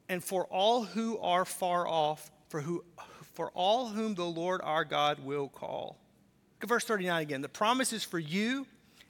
and 0.08 0.24
for 0.24 0.46
all 0.46 0.84
who 0.84 1.20
are 1.20 1.44
far 1.44 1.86
off, 1.86 2.32
for, 2.48 2.62
who, 2.62 2.86
for 3.34 3.52
all 3.54 3.90
whom 3.90 4.16
the 4.16 4.24
Lord 4.24 4.62
our 4.64 4.86
God 4.86 5.20
will 5.20 5.50
call. 5.50 5.98
Look 6.56 6.64
at 6.64 6.70
verse 6.70 6.86
39 6.86 7.22
again. 7.22 7.42
The 7.42 7.50
promise 7.50 7.92
is 7.92 8.06
for 8.06 8.20
you 8.20 8.66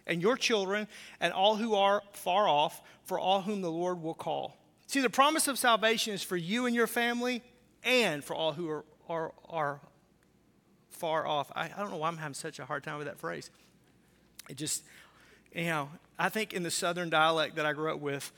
and 0.07 0.21
your 0.21 0.37
children 0.37 0.87
and 1.19 1.33
all 1.33 1.55
who 1.55 1.75
are 1.75 2.01
far 2.13 2.47
off, 2.47 2.81
for 3.03 3.19
all 3.19 3.41
whom 3.41 3.61
the 3.61 3.71
Lord 3.71 4.01
will 4.01 4.13
call. 4.13 4.57
See, 4.87 5.01
the 5.01 5.09
promise 5.09 5.47
of 5.47 5.57
salvation 5.57 6.13
is 6.13 6.21
for 6.21 6.37
you 6.37 6.65
and 6.65 6.75
your 6.75 6.87
family 6.87 7.43
and 7.83 8.23
for 8.23 8.35
all 8.35 8.53
who 8.53 8.69
are, 8.69 8.85
are, 9.09 9.33
are 9.49 9.79
far 10.89 11.25
off. 11.25 11.51
I, 11.55 11.65
I 11.65 11.79
don't 11.79 11.91
know 11.91 11.97
why 11.97 12.07
I'm 12.07 12.17
having 12.17 12.33
such 12.33 12.59
a 12.59 12.65
hard 12.65 12.83
time 12.83 12.97
with 12.97 13.07
that 13.07 13.19
phrase. 13.19 13.49
It 14.49 14.57
just, 14.57 14.83
know, 15.65 15.89
I 16.19 16.29
think 16.29 16.53
in 16.53 16.63
the 16.63 16.71
southern 16.71 17.09
dialect 17.09 17.55
that 17.55 17.65
I 17.65 17.73
grew 17.73 17.91
up 17.91 17.99
with, 17.99 18.31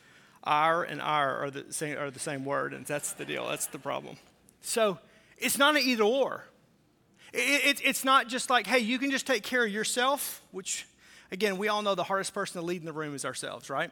our 0.44 0.84
and 0.84 1.02
our 1.02 1.44
are 1.44 1.52
the 1.52 1.66
same, 1.74 1.98
are 1.98 2.10
the 2.10 2.20
same 2.20 2.46
word, 2.46 2.74
and 2.74 2.86
that's 2.86 3.12
the 3.14 3.26
deal. 3.26 3.48
That's 3.50 3.68
the 3.68 3.80
problem. 3.80 4.16
So 4.62 4.98
it's 5.38 5.58
not 5.58 5.76
an 5.76 5.82
either 5.82 6.04
or. 6.04 6.46
It, 7.34 7.66
it, 7.66 7.82
it's 7.84 8.06
not 8.06 8.30
just 8.30 8.50
like, 8.50 8.66
hey, 8.66 8.80
you 8.80 8.98
can 8.98 9.12
just 9.12 9.28
take 9.28 9.44
care 9.44 9.66
of 9.66 9.72
yourself, 9.72 10.42
which 10.52 10.88
Again, 11.32 11.58
we 11.58 11.68
all 11.68 11.82
know 11.82 11.96
the 11.96 12.04
hardest 12.04 12.34
person 12.34 12.62
to 12.62 12.66
lead 12.66 12.82
in 12.82 12.86
the 12.86 12.94
room 12.94 13.14
is 13.14 13.26
ourselves, 13.26 13.70
right? 13.70 13.92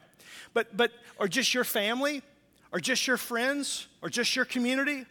But, 0.53 0.75
but, 0.75 0.91
or 1.17 1.27
just 1.27 1.53
your 1.53 1.63
family, 1.63 2.21
or 2.71 2.79
just 2.79 3.07
your 3.07 3.17
friends, 3.17 3.87
or 4.01 4.09
just 4.09 4.35
your 4.35 4.45
community. 4.45 5.05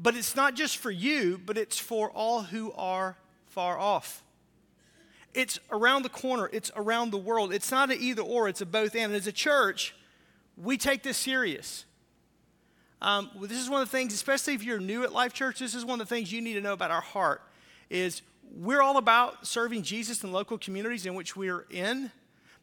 But 0.00 0.16
it's 0.16 0.36
not 0.36 0.54
just 0.54 0.76
for 0.76 0.90
you, 0.90 1.40
but 1.44 1.58
it's 1.58 1.78
for 1.78 2.10
all 2.10 2.42
who 2.42 2.72
are 2.72 3.16
far 3.48 3.78
off. 3.78 4.22
It's 5.34 5.58
around 5.70 6.02
the 6.02 6.10
corner, 6.10 6.48
it's 6.52 6.70
around 6.76 7.10
the 7.10 7.18
world. 7.18 7.52
It's 7.52 7.70
not 7.70 7.90
an 7.90 7.98
either 8.00 8.22
or, 8.22 8.48
it's 8.48 8.60
a 8.60 8.66
both 8.66 8.94
and. 8.94 9.14
As 9.14 9.26
a 9.26 9.32
church, 9.32 9.94
we 10.56 10.76
take 10.76 11.02
this 11.02 11.16
serious. 11.16 11.84
Um, 13.00 13.30
this 13.40 13.58
is 13.58 13.68
one 13.68 13.82
of 13.82 13.90
the 13.90 13.96
things, 13.96 14.14
especially 14.14 14.54
if 14.54 14.62
you're 14.62 14.78
new 14.78 15.02
at 15.02 15.12
Life 15.12 15.32
Church, 15.32 15.58
this 15.58 15.74
is 15.74 15.84
one 15.84 16.00
of 16.00 16.08
the 16.08 16.14
things 16.14 16.32
you 16.32 16.40
need 16.40 16.54
to 16.54 16.60
know 16.60 16.72
about 16.72 16.92
our 16.92 17.00
heart 17.00 17.42
is 17.90 18.22
we're 18.54 18.82
all 18.82 18.98
about 18.98 19.46
serving 19.46 19.82
Jesus 19.82 20.22
in 20.22 20.32
local 20.32 20.58
communities 20.58 21.06
in 21.06 21.14
which 21.14 21.36
we're 21.36 21.64
in, 21.70 22.10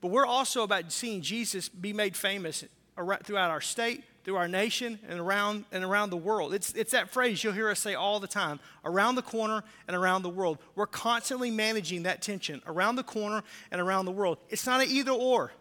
but 0.01 0.09
we're 0.09 0.25
also 0.25 0.63
about 0.63 0.91
seeing 0.91 1.21
Jesus 1.21 1.67
be 1.67 1.93
made 1.93 2.15
famous 2.15 2.63
throughout 3.23 3.49
our 3.49 3.61
state, 3.61 4.03
through 4.23 4.35
our 4.35 4.47
nation, 4.47 4.99
and 5.07 5.19
around, 5.19 5.65
and 5.71 5.83
around 5.83 6.11
the 6.11 6.17
world. 6.17 6.53
It's, 6.53 6.73
it's 6.73 6.91
that 6.91 7.09
phrase 7.09 7.43
you'll 7.43 7.53
hear 7.53 7.69
us 7.69 7.79
say 7.79 7.95
all 7.95 8.19
the 8.19 8.27
time 8.27 8.59
around 8.85 9.15
the 9.15 9.21
corner 9.21 9.63
and 9.87 9.95
around 9.95 10.21
the 10.21 10.29
world. 10.29 10.59
We're 10.75 10.85
constantly 10.85 11.49
managing 11.49 12.03
that 12.03 12.21
tension 12.21 12.61
around 12.67 12.95
the 12.95 13.03
corner 13.03 13.43
and 13.71 13.81
around 13.81 14.05
the 14.05 14.11
world. 14.11 14.37
It's 14.49 14.65
not 14.65 14.81
an 14.81 14.89
either 14.89 15.11
or. 15.11 15.51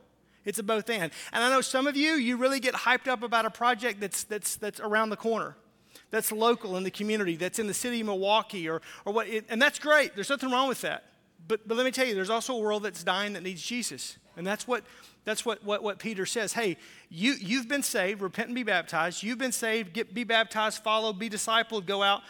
It's 0.45 0.59
a 0.59 0.63
both 0.63 0.91
and. 0.91 1.11
And 1.33 1.45
I 1.45 1.51
know 1.51 1.61
some 1.61 1.87
of 1.87 1.97
you, 1.97 2.13
you 2.15 2.37
really 2.37 2.61
get 2.61 2.75
hyped 2.75 3.09
up 3.09 3.23
about 3.23 3.45
a 3.45 3.51
project 3.51 4.01
that's, 4.01 4.25
that's, 4.25 4.57
that's 4.57 4.81
around 4.81 5.11
the 5.11 5.17
corner 5.17 5.57
that's 6.11 6.33
local 6.33 6.77
in 6.77 6.85
the 6.85 6.91
community, 6.91 7.37
that's 7.37 7.59
in 7.59 7.67
the 7.67 7.75
city 7.75 8.01
of 8.01 8.07
Milwaukee, 8.07 8.69
or, 8.69 8.81
or 9.05 9.13
what, 9.13 9.27
and 9.49 9.61
that's 9.61 9.79
great. 9.79 10.15
There's 10.15 10.31
nothing 10.31 10.51
wrong 10.51 10.69
with 10.69 10.81
that. 10.83 11.05
But, 11.47 11.67
but 11.67 11.77
let 11.77 11.85
me 11.85 11.91
tell 11.91 12.07
you, 12.07 12.15
there's 12.15 12.31
also 12.31 12.55
a 12.55 12.59
world 12.59 12.83
that's 12.83 13.03
dying 13.03 13.35
that 13.35 13.43
needs 13.43 13.63
Jesus. 13.63 14.19
And 14.37 14.47
that's 14.47 14.69
what 14.69 14.85
that's 15.29 15.45
what, 15.45 15.63
what, 15.63 15.83
what 15.83 15.99
Peter 15.99 16.25
says. 16.25 16.55
Hey, 16.55 16.79
you, 17.11 17.35
you've 17.39 17.69
been 17.69 17.83
saved, 17.83 18.23
repent 18.23 18.49
and 18.49 18.55
be 18.55 18.63
baptized. 18.63 19.23
You've 19.23 19.37
been 19.37 19.53
saved, 19.53 19.93
get, 19.93 20.15
be 20.15 20.25
baptized, 20.25 20.83
follow, 20.83 21.13
be 21.13 21.29
discipled, 21.29 21.85
go 21.85 22.03
out. 22.03 22.23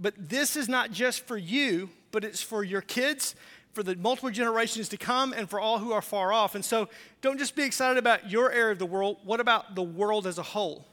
But 0.00 0.14
this 0.28 0.54
is 0.54 0.68
not 0.68 0.92
just 0.92 1.26
for 1.26 1.36
you, 1.36 1.90
but 2.12 2.22
it's 2.22 2.40
for 2.40 2.62
your 2.62 2.80
kids, 2.80 3.34
for 3.72 3.82
the 3.82 3.96
multiple 3.96 4.30
generations 4.30 4.88
to 4.90 4.96
come, 4.96 5.32
and 5.32 5.50
for 5.50 5.58
all 5.58 5.80
who 5.80 5.92
are 5.92 6.00
far 6.00 6.32
off. 6.32 6.54
And 6.54 6.64
so 6.64 6.88
don't 7.22 7.38
just 7.38 7.56
be 7.56 7.64
excited 7.64 7.98
about 7.98 8.30
your 8.30 8.52
area 8.52 8.70
of 8.70 8.78
the 8.78 8.86
world. 8.86 9.16
What 9.24 9.40
about 9.40 9.74
the 9.74 9.82
world 9.82 10.24
as 10.24 10.38
a 10.38 10.44
whole? 10.44 10.86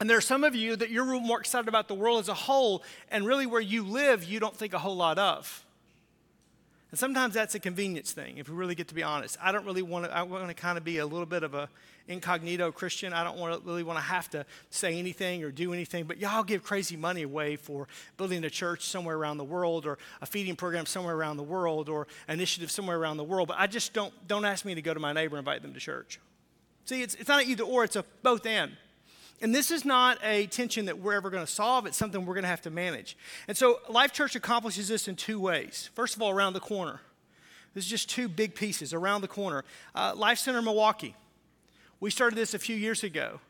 And 0.00 0.08
there 0.08 0.16
are 0.16 0.22
some 0.22 0.44
of 0.44 0.54
you 0.54 0.76
that 0.76 0.90
you're 0.90 1.04
more 1.20 1.40
excited 1.40 1.68
about 1.68 1.88
the 1.88 1.94
world 1.94 2.20
as 2.20 2.28
a 2.28 2.34
whole, 2.34 2.84
and 3.10 3.26
really 3.26 3.46
where 3.46 3.60
you 3.60 3.82
live, 3.82 4.24
you 4.24 4.38
don't 4.38 4.56
think 4.56 4.72
a 4.72 4.78
whole 4.78 4.96
lot 4.96 5.18
of. 5.18 5.64
And 6.90 6.98
sometimes 6.98 7.34
that's 7.34 7.54
a 7.54 7.60
convenience 7.60 8.12
thing, 8.12 8.38
if 8.38 8.48
we 8.48 8.54
really 8.54 8.74
get 8.74 8.88
to 8.88 8.94
be 8.94 9.02
honest. 9.02 9.36
I 9.42 9.52
don't 9.52 9.66
really 9.66 9.82
want 9.82 10.06
to, 10.06 10.16
I 10.16 10.22
want 10.22 10.48
to 10.48 10.54
kind 10.54 10.78
of 10.78 10.84
be 10.84 10.98
a 10.98 11.06
little 11.06 11.26
bit 11.26 11.42
of 11.42 11.52
a 11.52 11.68
incognito 12.06 12.72
Christian. 12.72 13.12
I 13.12 13.24
don't 13.24 13.36
want 13.36 13.60
to, 13.60 13.68
really 13.68 13.82
want 13.82 13.98
to 13.98 14.02
have 14.04 14.30
to 14.30 14.46
say 14.70 14.98
anything 14.98 15.44
or 15.44 15.50
do 15.50 15.74
anything, 15.74 16.04
but 16.04 16.16
y'all 16.16 16.42
give 16.42 16.62
crazy 16.62 16.96
money 16.96 17.22
away 17.22 17.56
for 17.56 17.88
building 18.16 18.42
a 18.44 18.50
church 18.50 18.86
somewhere 18.86 19.16
around 19.16 19.36
the 19.36 19.44
world 19.44 19.84
or 19.84 19.98
a 20.22 20.26
feeding 20.26 20.56
program 20.56 20.86
somewhere 20.86 21.14
around 21.14 21.36
the 21.36 21.42
world 21.42 21.90
or 21.90 22.06
initiative 22.26 22.70
somewhere 22.70 22.96
around 22.96 23.18
the 23.18 23.24
world. 23.24 23.48
But 23.48 23.58
I 23.58 23.66
just 23.66 23.92
don't, 23.92 24.14
don't 24.26 24.46
ask 24.46 24.64
me 24.64 24.74
to 24.74 24.80
go 24.80 24.94
to 24.94 25.00
my 25.00 25.12
neighbor 25.12 25.36
and 25.36 25.46
invite 25.46 25.60
them 25.60 25.74
to 25.74 25.80
church. 25.80 26.18
See, 26.86 27.02
it's, 27.02 27.14
it's 27.16 27.28
not 27.28 27.44
either 27.44 27.64
or, 27.64 27.84
it's 27.84 27.96
a 27.96 28.04
both 28.22 28.46
and. 28.46 28.72
And 29.40 29.54
this 29.54 29.70
is 29.70 29.84
not 29.84 30.18
a 30.24 30.46
tension 30.46 30.86
that 30.86 30.98
we're 30.98 31.14
ever 31.14 31.30
going 31.30 31.44
to 31.44 31.50
solve. 31.50 31.86
It's 31.86 31.96
something 31.96 32.26
we're 32.26 32.34
going 32.34 32.42
to 32.42 32.48
have 32.48 32.62
to 32.62 32.70
manage. 32.70 33.16
And 33.46 33.56
so 33.56 33.78
Life 33.88 34.12
Church 34.12 34.34
accomplishes 34.34 34.88
this 34.88 35.06
in 35.06 35.16
two 35.16 35.38
ways. 35.38 35.90
First 35.94 36.16
of 36.16 36.22
all, 36.22 36.30
around 36.30 36.54
the 36.54 36.60
corner. 36.60 37.00
This 37.74 37.84
is 37.84 37.90
just 37.90 38.10
two 38.10 38.28
big 38.28 38.54
pieces 38.54 38.92
around 38.92 39.20
the 39.20 39.28
corner. 39.28 39.64
Uh, 39.94 40.12
Life 40.16 40.38
Center 40.38 40.60
Milwaukee. 40.60 41.14
We 42.00 42.10
started 42.10 42.36
this 42.36 42.54
a 42.54 42.58
few 42.58 42.74
years 42.74 43.04
ago. 43.04 43.40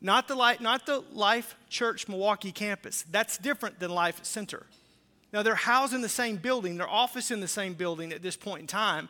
Not 0.00 0.26
the, 0.26 0.34
Life, 0.34 0.60
not 0.60 0.86
the 0.86 1.04
Life 1.12 1.54
Church 1.68 2.08
Milwaukee 2.08 2.50
campus. 2.50 3.04
That's 3.10 3.38
different 3.38 3.78
than 3.78 3.90
Life 3.90 4.24
Center. 4.24 4.66
Now, 5.32 5.42
they're 5.42 5.54
housed 5.54 5.94
in 5.94 6.02
the 6.02 6.08
same 6.08 6.36
building, 6.36 6.76
their 6.76 6.88
office 6.88 7.30
in 7.30 7.40
the 7.40 7.48
same 7.48 7.74
building 7.74 8.12
at 8.12 8.20
this 8.20 8.36
point 8.36 8.62
in 8.62 8.66
time, 8.66 9.08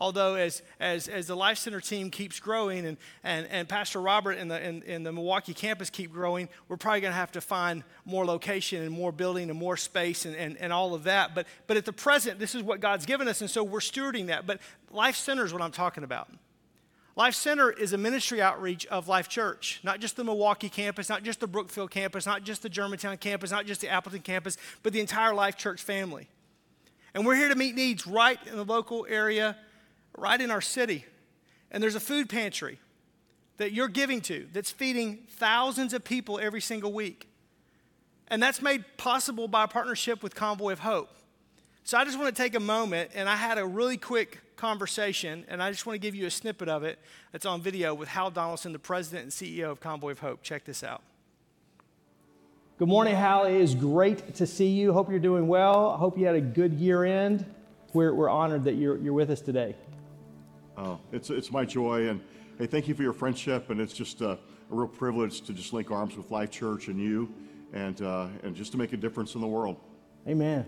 Although, 0.00 0.36
as, 0.36 0.62
as, 0.80 1.08
as 1.08 1.26
the 1.26 1.36
Life 1.36 1.58
Center 1.58 1.78
team 1.78 2.10
keeps 2.10 2.40
growing 2.40 2.86
and, 2.86 2.96
and, 3.22 3.46
and 3.48 3.68
Pastor 3.68 4.00
Robert 4.00 4.32
and 4.32 4.50
the, 4.50 4.54
and, 4.54 4.82
and 4.84 5.04
the 5.04 5.12
Milwaukee 5.12 5.52
campus 5.52 5.90
keep 5.90 6.10
growing, 6.10 6.48
we're 6.68 6.78
probably 6.78 7.02
going 7.02 7.12
to 7.12 7.16
have 7.16 7.32
to 7.32 7.42
find 7.42 7.84
more 8.06 8.24
location 8.24 8.82
and 8.82 8.90
more 8.90 9.12
building 9.12 9.50
and 9.50 9.58
more 9.58 9.76
space 9.76 10.24
and, 10.24 10.34
and, 10.34 10.56
and 10.56 10.72
all 10.72 10.94
of 10.94 11.04
that. 11.04 11.34
But, 11.34 11.46
but 11.66 11.76
at 11.76 11.84
the 11.84 11.92
present, 11.92 12.38
this 12.38 12.54
is 12.54 12.62
what 12.62 12.80
God's 12.80 13.04
given 13.04 13.28
us, 13.28 13.42
and 13.42 13.50
so 13.50 13.62
we're 13.62 13.80
stewarding 13.80 14.28
that. 14.28 14.46
But 14.46 14.60
Life 14.90 15.16
Center 15.16 15.44
is 15.44 15.52
what 15.52 15.60
I'm 15.60 15.70
talking 15.70 16.02
about. 16.02 16.30
Life 17.14 17.34
Center 17.34 17.70
is 17.70 17.92
a 17.92 17.98
ministry 17.98 18.40
outreach 18.40 18.86
of 18.86 19.06
Life 19.06 19.28
Church, 19.28 19.80
not 19.82 20.00
just 20.00 20.16
the 20.16 20.24
Milwaukee 20.24 20.70
campus, 20.70 21.10
not 21.10 21.24
just 21.24 21.40
the 21.40 21.46
Brookfield 21.46 21.90
campus, 21.90 22.24
not 22.24 22.42
just 22.42 22.62
the 22.62 22.70
Germantown 22.70 23.18
campus, 23.18 23.50
not 23.50 23.66
just 23.66 23.82
the 23.82 23.90
Appleton 23.90 24.22
campus, 24.22 24.56
but 24.82 24.94
the 24.94 25.00
entire 25.00 25.34
Life 25.34 25.58
Church 25.58 25.82
family. 25.82 26.26
And 27.12 27.26
we're 27.26 27.34
here 27.34 27.50
to 27.50 27.54
meet 27.54 27.74
needs 27.74 28.06
right 28.06 28.38
in 28.46 28.56
the 28.56 28.64
local 28.64 29.06
area 29.06 29.56
right 30.16 30.40
in 30.40 30.50
our 30.50 30.60
city. 30.60 31.04
And 31.70 31.82
there's 31.82 31.94
a 31.94 32.00
food 32.00 32.28
pantry 32.28 32.78
that 33.58 33.72
you're 33.72 33.88
giving 33.88 34.20
to 34.22 34.48
that's 34.52 34.70
feeding 34.70 35.18
thousands 35.28 35.92
of 35.92 36.02
people 36.02 36.38
every 36.38 36.60
single 36.60 36.92
week. 36.92 37.28
And 38.28 38.42
that's 38.42 38.62
made 38.62 38.84
possible 38.96 39.48
by 39.48 39.64
a 39.64 39.68
partnership 39.68 40.22
with 40.22 40.34
Convoy 40.34 40.72
of 40.72 40.80
Hope. 40.80 41.10
So 41.84 41.98
I 41.98 42.04
just 42.04 42.18
want 42.18 42.34
to 42.34 42.42
take 42.42 42.54
a 42.54 42.60
moment, 42.60 43.10
and 43.14 43.28
I 43.28 43.36
had 43.36 43.58
a 43.58 43.66
really 43.66 43.96
quick 43.96 44.40
conversation, 44.56 45.44
and 45.48 45.62
I 45.62 45.70
just 45.70 45.86
want 45.86 45.94
to 45.94 45.98
give 45.98 46.14
you 46.14 46.26
a 46.26 46.30
snippet 46.30 46.68
of 46.68 46.84
it 46.84 46.98
that's 47.32 47.46
on 47.46 47.60
video 47.60 47.94
with 47.94 48.08
Hal 48.08 48.30
Donaldson, 48.30 48.72
the 48.72 48.78
president 48.78 49.24
and 49.24 49.32
CEO 49.32 49.70
of 49.70 49.80
Convoy 49.80 50.12
of 50.12 50.20
Hope. 50.20 50.42
Check 50.42 50.64
this 50.64 50.84
out. 50.84 51.02
Good 52.78 52.88
morning, 52.88 53.14
Hal. 53.14 53.44
It 53.44 53.54
is 53.54 53.74
great 53.74 54.34
to 54.36 54.46
see 54.46 54.68
you. 54.68 54.92
Hope 54.92 55.10
you're 55.10 55.18
doing 55.18 55.48
well. 55.48 55.90
I 55.90 55.96
hope 55.98 56.16
you 56.16 56.26
had 56.26 56.36
a 56.36 56.40
good 56.40 56.72
year 56.74 57.04
end. 57.04 57.44
We're, 57.92 58.14
we're 58.14 58.30
honored 58.30 58.64
that 58.64 58.74
you're, 58.74 58.96
you're 58.98 59.12
with 59.12 59.30
us 59.30 59.40
today. 59.40 59.74
Uh, 60.80 60.96
it's, 61.12 61.28
it's 61.28 61.52
my 61.52 61.62
joy, 61.62 62.08
and 62.08 62.22
hey, 62.58 62.64
thank 62.64 62.88
you 62.88 62.94
for 62.94 63.02
your 63.02 63.12
friendship, 63.12 63.68
and 63.68 63.78
it's 63.82 63.92
just 63.92 64.22
a, 64.22 64.30
a 64.30 64.38
real 64.70 64.88
privilege 64.88 65.42
to 65.42 65.52
just 65.52 65.74
link 65.74 65.90
arms 65.90 66.16
with 66.16 66.30
Life 66.30 66.50
Church 66.50 66.88
and 66.88 66.98
you, 66.98 67.30
and, 67.74 68.00
uh, 68.00 68.28
and 68.42 68.56
just 68.56 68.72
to 68.72 68.78
make 68.78 68.94
a 68.94 68.96
difference 68.96 69.34
in 69.34 69.42
the 69.42 69.46
world. 69.46 69.76
Amen. 70.26 70.64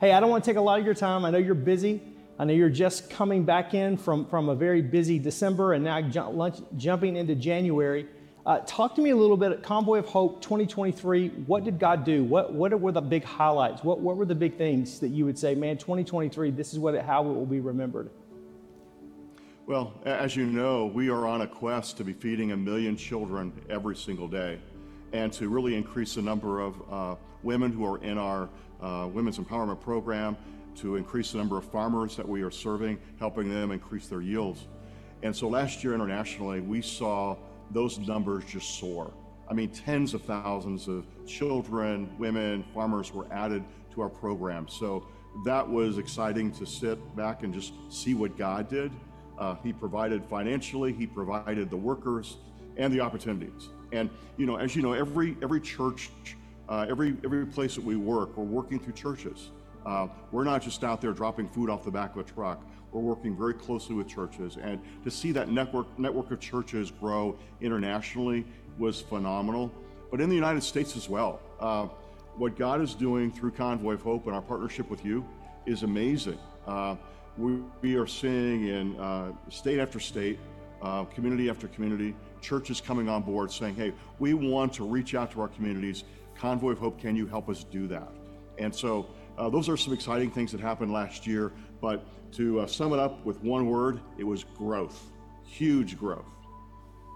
Hey, 0.00 0.12
I 0.12 0.20
don't 0.20 0.30
want 0.30 0.42
to 0.42 0.50
take 0.50 0.56
a 0.56 0.62
lot 0.62 0.78
of 0.78 0.86
your 0.86 0.94
time. 0.94 1.26
I 1.26 1.30
know 1.30 1.36
you're 1.36 1.54
busy. 1.54 2.00
I 2.38 2.44
know 2.44 2.54
you're 2.54 2.70
just 2.70 3.10
coming 3.10 3.44
back 3.44 3.74
in 3.74 3.98
from, 3.98 4.24
from 4.24 4.48
a 4.48 4.54
very 4.54 4.80
busy 4.80 5.18
December 5.18 5.74
and 5.74 5.84
now 5.84 6.30
lunch, 6.30 6.56
jumping 6.78 7.16
into 7.16 7.34
January. 7.34 8.06
Uh, 8.46 8.60
talk 8.60 8.94
to 8.94 9.02
me 9.02 9.10
a 9.10 9.16
little 9.16 9.36
bit 9.36 9.52
at 9.52 9.62
Convoy 9.62 9.98
of 9.98 10.06
Hope 10.06 10.40
2023. 10.40 11.28
What 11.44 11.64
did 11.64 11.78
God 11.78 12.04
do? 12.04 12.24
What, 12.24 12.54
what 12.54 12.80
were 12.80 12.92
the 12.92 13.02
big 13.02 13.24
highlights? 13.24 13.84
What, 13.84 14.00
what 14.00 14.16
were 14.16 14.24
the 14.24 14.34
big 14.34 14.56
things 14.56 15.00
that 15.00 15.08
you 15.08 15.26
would 15.26 15.38
say, 15.38 15.54
man, 15.54 15.76
2023, 15.76 16.50
this 16.50 16.72
is 16.72 16.78
what 16.78 16.94
it, 16.94 17.04
how 17.04 17.20
it 17.28 17.34
will 17.34 17.44
be 17.44 17.60
remembered? 17.60 18.08
Well, 19.70 19.92
as 20.04 20.34
you 20.34 20.46
know, 20.46 20.86
we 20.86 21.10
are 21.10 21.28
on 21.28 21.42
a 21.42 21.46
quest 21.46 21.96
to 21.98 22.02
be 22.02 22.12
feeding 22.12 22.50
a 22.50 22.56
million 22.56 22.96
children 22.96 23.52
every 23.70 23.94
single 23.94 24.26
day 24.26 24.58
and 25.12 25.32
to 25.34 25.48
really 25.48 25.76
increase 25.76 26.16
the 26.16 26.22
number 26.22 26.58
of 26.58 26.82
uh, 26.90 27.14
women 27.44 27.70
who 27.70 27.86
are 27.86 28.02
in 28.02 28.18
our 28.18 28.48
uh, 28.80 29.08
Women's 29.12 29.38
Empowerment 29.38 29.80
Program, 29.80 30.36
to 30.74 30.96
increase 30.96 31.30
the 31.30 31.38
number 31.38 31.56
of 31.56 31.64
farmers 31.66 32.16
that 32.16 32.28
we 32.28 32.42
are 32.42 32.50
serving, 32.50 32.98
helping 33.20 33.48
them 33.48 33.70
increase 33.70 34.08
their 34.08 34.22
yields. 34.22 34.66
And 35.22 35.34
so 35.36 35.46
last 35.46 35.84
year 35.84 35.94
internationally, 35.94 36.60
we 36.60 36.82
saw 36.82 37.36
those 37.70 37.96
numbers 38.00 38.42
just 38.48 38.80
soar. 38.80 39.12
I 39.48 39.54
mean, 39.54 39.70
tens 39.70 40.14
of 40.14 40.22
thousands 40.22 40.88
of 40.88 41.06
children, 41.28 42.10
women, 42.18 42.64
farmers 42.74 43.14
were 43.14 43.28
added 43.30 43.62
to 43.94 44.00
our 44.00 44.08
program. 44.08 44.66
So 44.66 45.06
that 45.44 45.68
was 45.68 45.96
exciting 45.96 46.50
to 46.54 46.66
sit 46.66 47.14
back 47.14 47.44
and 47.44 47.54
just 47.54 47.72
see 47.88 48.14
what 48.14 48.36
God 48.36 48.68
did. 48.68 48.90
Uh, 49.40 49.56
he 49.64 49.72
provided 49.72 50.22
financially, 50.26 50.92
he 50.92 51.06
provided 51.06 51.70
the 51.70 51.76
workers 51.76 52.36
and 52.76 52.92
the 52.92 53.00
opportunities. 53.00 53.70
And 53.90 54.10
you 54.36 54.46
know, 54.46 54.56
as 54.56 54.76
you 54.76 54.82
know, 54.82 54.92
every 54.92 55.36
every 55.42 55.60
church, 55.60 56.10
uh, 56.68 56.86
every 56.88 57.16
every 57.24 57.46
place 57.46 57.74
that 57.74 57.84
we 57.84 57.96
work, 57.96 58.36
we're 58.36 58.44
working 58.44 58.78
through 58.78 58.92
churches. 58.92 59.50
Uh, 59.86 60.08
we're 60.30 60.44
not 60.44 60.60
just 60.62 60.84
out 60.84 61.00
there 61.00 61.12
dropping 61.12 61.48
food 61.48 61.70
off 61.70 61.84
the 61.84 61.90
back 61.90 62.14
of 62.14 62.18
a 62.18 62.30
truck. 62.30 62.62
We're 62.92 63.00
working 63.00 63.34
very 63.34 63.54
closely 63.54 63.94
with 63.94 64.08
churches, 64.08 64.58
and 64.60 64.78
to 65.04 65.10
see 65.10 65.32
that 65.32 65.48
network 65.48 65.98
network 65.98 66.30
of 66.30 66.38
churches 66.38 66.90
grow 66.90 67.38
internationally 67.62 68.44
was 68.78 69.00
phenomenal. 69.00 69.72
But 70.10 70.20
in 70.20 70.28
the 70.28 70.34
United 70.34 70.62
States 70.62 70.96
as 70.96 71.08
well, 71.08 71.40
uh, 71.60 71.86
what 72.36 72.56
God 72.56 72.82
is 72.82 72.94
doing 72.94 73.32
through 73.32 73.52
Convoy 73.52 73.94
of 73.94 74.02
Hope 74.02 74.26
and 74.26 74.34
our 74.34 74.42
partnership 74.42 74.90
with 74.90 75.04
you 75.04 75.24
is 75.66 75.82
amazing. 75.82 76.38
We, 77.38 77.58
we 77.80 77.94
are 77.96 78.06
seeing 78.06 78.66
in 78.68 78.98
uh, 78.98 79.32
state 79.48 79.78
after 79.78 80.00
state, 80.00 80.38
uh, 80.82 81.04
community 81.04 81.48
after 81.48 81.68
community, 81.68 82.14
churches 82.40 82.80
coming 82.80 83.08
on 83.08 83.22
board 83.22 83.50
saying, 83.52 83.74
hey, 83.74 83.92
we 84.18 84.34
want 84.34 84.72
to 84.74 84.84
reach 84.84 85.14
out 85.14 85.30
to 85.32 85.40
our 85.40 85.48
communities. 85.48 86.04
Convoy 86.36 86.72
of 86.72 86.78
Hope, 86.78 87.00
can 87.00 87.16
you 87.16 87.26
help 87.26 87.48
us 87.48 87.64
do 87.64 87.86
that? 87.88 88.08
And 88.58 88.74
so 88.74 89.06
uh, 89.38 89.48
those 89.48 89.68
are 89.68 89.76
some 89.76 89.92
exciting 89.92 90.30
things 90.30 90.52
that 90.52 90.60
happened 90.60 90.92
last 90.92 91.26
year. 91.26 91.52
But 91.80 92.04
to 92.32 92.60
uh, 92.60 92.66
sum 92.66 92.92
it 92.92 92.98
up 92.98 93.24
with 93.24 93.42
one 93.42 93.66
word, 93.66 94.00
it 94.18 94.24
was 94.24 94.44
growth, 94.44 95.10
huge 95.44 95.98
growth. 95.98 96.26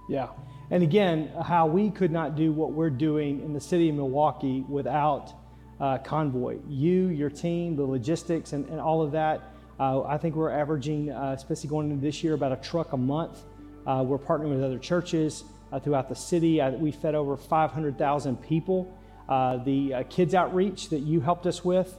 Yeah. 0.09 0.28
And 0.71 0.83
again, 0.83 1.30
Hal 1.42 1.68
we 1.71 1.90
could 1.90 2.11
not 2.11 2.37
do 2.37 2.52
what 2.52 2.73
we're 2.73 2.90
doing 2.90 3.40
in 3.40 3.52
the 3.52 3.61
city 3.61 3.88
of 3.88 3.97
Milwaukee 3.97 4.64
without 4.68 5.33
uh, 5.80 5.99
Convoy. 5.99 6.59
You, 6.68 7.09
your 7.09 7.30
team, 7.30 7.76
the 7.76 7.85
logistics, 7.85 8.52
and, 8.52 8.68
and 8.68 8.80
all 8.80 9.02
of 9.02 9.12
that 9.12 9.53
uh, 9.78 10.02
I 10.02 10.19
think 10.19 10.37
we're 10.37 10.50
averaging, 10.50 11.11
uh, 11.11 11.35
especially 11.37 11.69
going 11.69 11.90
into 11.90 12.00
this 12.00 12.23
year, 12.23 12.35
about 12.35 12.52
a 12.52 12.57
truck 12.57 12.93
a 12.93 12.97
month. 12.97 13.43
Uh, 13.87 14.04
we're 14.07 14.19
partnering 14.19 14.54
with 14.54 14.62
other 14.62 14.78
churches 14.78 15.45
uh, 15.73 15.81
throughout 15.81 16.09
the 16.09 16.14
city. 16.14 16.61
we 16.78 16.93
fed 16.93 17.14
over 17.14 17.37
500,000 17.37 18.37
people. 18.37 18.97
Uh, 19.28 19.57
the 19.59 19.95
uh, 19.95 20.02
kids 20.04 20.35
outreach 20.35 20.90
that 20.90 21.00
you 21.00 21.21
helped 21.21 21.47
us 21.47 21.64
with, 21.64 21.99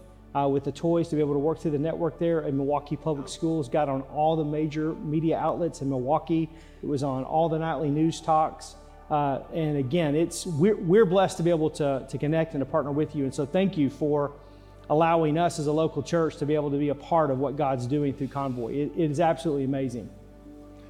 with 0.50 0.64
the 0.64 0.72
toys 0.72 1.08
to 1.10 1.16
be 1.16 1.22
able 1.22 1.34
to 1.34 1.40
work 1.40 1.60
through 1.60 1.72
the 1.72 1.80
network 1.80 2.20
there 2.20 2.42
in 2.42 2.58
Milwaukee 2.58 2.96
Public 2.96 3.28
Schools, 3.28 3.70
got 3.70 3.90
on 3.90 4.02
all 4.04 4.36
the 4.36 4.44
major 4.44 4.94
media 4.94 5.38
outlets 5.38 5.82
in 5.82 5.90
Milwaukee. 5.90 6.50
It 6.82 6.86
was 6.86 7.04
on 7.04 7.24
all 7.24 7.50
the 7.50 7.60
nightly 7.60 7.90
news 7.90 8.22
talks. 8.22 8.76
and 9.10 9.78
again, 9.78 10.16
it's 10.16 10.46
we're, 10.46 10.76
we're 10.76 11.06
blessed 11.06 11.38
to 11.38 11.44
be 11.44 11.50
able 11.50 11.70
to, 11.72 12.06
to 12.10 12.18
connect 12.18 12.54
and 12.54 12.62
to 12.62 12.66
partner 12.66 12.92
with 12.92 13.16
you. 13.16 13.24
And 13.24 13.34
so 13.34 13.46
thank 13.46 13.78
you 13.78 13.90
for 13.90 14.34
allowing 14.90 15.38
us 15.38 15.60
as 15.60 15.68
a 15.68 15.72
local 15.72 16.04
church 16.04 16.38
to 16.38 16.46
be 16.46 16.56
able 16.56 16.72
to 16.72 16.78
be 16.78 16.90
a 16.90 16.96
part 16.96 17.32
of 17.32 17.40
what 17.40 17.56
God's 17.56 17.88
doing 17.88 18.14
through 18.14 18.28
Convoy. 18.28 18.74
it, 18.74 18.92
it 18.96 19.12
is 19.12 19.20
absolutely 19.20 19.64
amazing. 19.64 20.10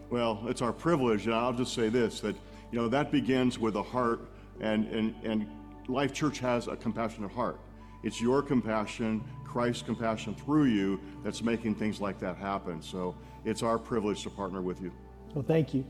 Well, 0.09 0.43
it's 0.47 0.61
our 0.61 0.73
privilege, 0.73 1.25
and 1.25 1.35
I'll 1.35 1.53
just 1.53 1.73
say 1.73 1.89
this 1.89 2.19
that, 2.21 2.35
you 2.71 2.79
know, 2.79 2.87
that 2.89 3.11
begins 3.11 3.57
with 3.57 3.75
a 3.75 3.83
heart, 3.83 4.21
and, 4.59 4.87
and, 4.87 5.15
and 5.23 5.47
Life 5.87 6.13
Church 6.13 6.39
has 6.39 6.67
a 6.67 6.75
compassionate 6.75 7.31
heart. 7.31 7.59
It's 8.03 8.21
your 8.21 8.41
compassion, 8.41 9.23
Christ's 9.43 9.83
compassion 9.83 10.35
through 10.35 10.65
you, 10.65 10.99
that's 11.23 11.41
making 11.41 11.75
things 11.75 11.99
like 11.99 12.19
that 12.19 12.37
happen. 12.37 12.81
So 12.81 13.15
it's 13.45 13.63
our 13.63 13.79
privilege 13.79 14.21
to 14.23 14.29
partner 14.29 14.61
with 14.61 14.81
you. 14.81 14.91
Well, 15.33 15.43
thank 15.45 15.73
you. 15.73 15.85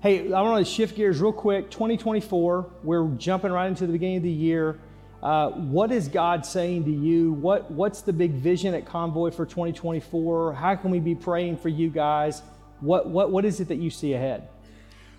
Hey, 0.00 0.30
I 0.32 0.42
want 0.42 0.64
to 0.64 0.70
shift 0.70 0.96
gears 0.96 1.20
real 1.20 1.32
quick. 1.32 1.70
2024, 1.70 2.70
we're 2.82 3.08
jumping 3.16 3.50
right 3.50 3.66
into 3.66 3.86
the 3.86 3.92
beginning 3.92 4.18
of 4.18 4.22
the 4.22 4.30
year. 4.30 4.78
Uh, 5.24 5.48
what 5.52 5.90
is 5.90 6.06
God 6.06 6.44
saying 6.44 6.84
to 6.84 6.90
you? 6.90 7.32
What, 7.32 7.70
what's 7.70 8.02
the 8.02 8.12
big 8.12 8.32
vision 8.32 8.74
at 8.74 8.84
Convoy 8.84 9.30
for 9.30 9.46
2024? 9.46 10.52
How 10.52 10.74
can 10.74 10.90
we 10.90 11.00
be 11.00 11.14
praying 11.14 11.56
for 11.56 11.70
you 11.70 11.88
guys? 11.88 12.42
What, 12.80 13.08
what, 13.08 13.30
what 13.30 13.46
is 13.46 13.58
it 13.58 13.68
that 13.68 13.76
you 13.76 13.88
see 13.88 14.12
ahead? 14.12 14.48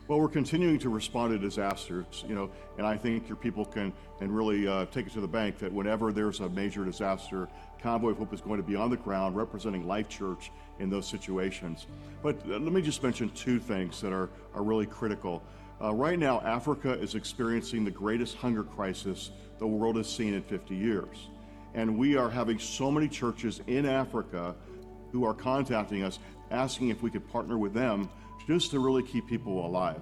Well, 0.08 0.20
we're 0.20 0.28
continuing 0.28 0.78
to 0.80 0.90
respond 0.90 1.34
to 1.34 1.40
disasters, 1.40 2.24
you 2.28 2.36
know, 2.36 2.52
and 2.78 2.86
I 2.86 2.96
think 2.96 3.28
your 3.28 3.36
people 3.36 3.66
can 3.66 3.92
and 4.22 4.30
really 4.30 4.68
uh, 4.68 4.86
take 4.86 5.08
it 5.08 5.14
to 5.14 5.22
the 5.22 5.28
bank 5.28 5.58
that 5.58 5.74
whenever 5.74 6.14
there's 6.14 6.40
a 6.40 6.50
major 6.50 6.86
disaster, 6.86 7.50
Convoy 7.82 8.12
of 8.12 8.20
Hope 8.20 8.32
is 8.32 8.42
going 8.42 8.62
to 8.62 8.68
be 8.68 8.76
on 8.76 8.92
the 8.92 8.98
ground 8.98 9.36
representing 9.36 9.88
Life 9.88 10.08
Church 10.08 10.52
in 10.78 10.92
those 10.92 11.08
situations. 11.08 11.88
But 12.22 12.36
uh, 12.46 12.60
let 12.60 12.72
me 12.72 12.84
just 12.84 13.02
mention 13.02 13.32
two 13.32 13.58
things 13.60 14.00
that 14.02 14.14
are, 14.14 14.30
are 14.54 14.62
really 14.62 14.86
critical. 14.86 15.42
Uh, 15.82 15.96
right 15.96 16.20
now, 16.20 16.42
Africa 16.42 16.94
is 16.94 17.16
experiencing 17.16 17.84
the 17.84 17.92
greatest 17.92 18.38
hunger 18.38 18.64
crisis 18.64 19.32
the 19.58 19.68
world 19.68 19.96
has 19.96 20.10
seen 20.12 20.34
in 20.34 20.42
50 20.44 20.76
years. 20.76 21.30
And 21.74 21.98
we 21.98 22.16
are 22.16 22.30
having 22.30 22.60
so 22.60 22.90
many 22.90 23.08
churches 23.08 23.62
in 23.68 23.86
Africa 23.86 24.56
who 25.12 25.26
are 25.26 25.34
contacting 25.34 26.04
us 26.04 26.20
asking 26.52 26.90
if 26.90 27.02
we 27.02 27.10
could 27.10 27.28
partner 27.30 27.58
with 27.58 27.74
them 27.74 28.10
just 28.48 28.72
to 28.72 28.80
really 28.80 29.04
keep 29.04 29.28
people 29.28 29.66
alive 29.66 30.02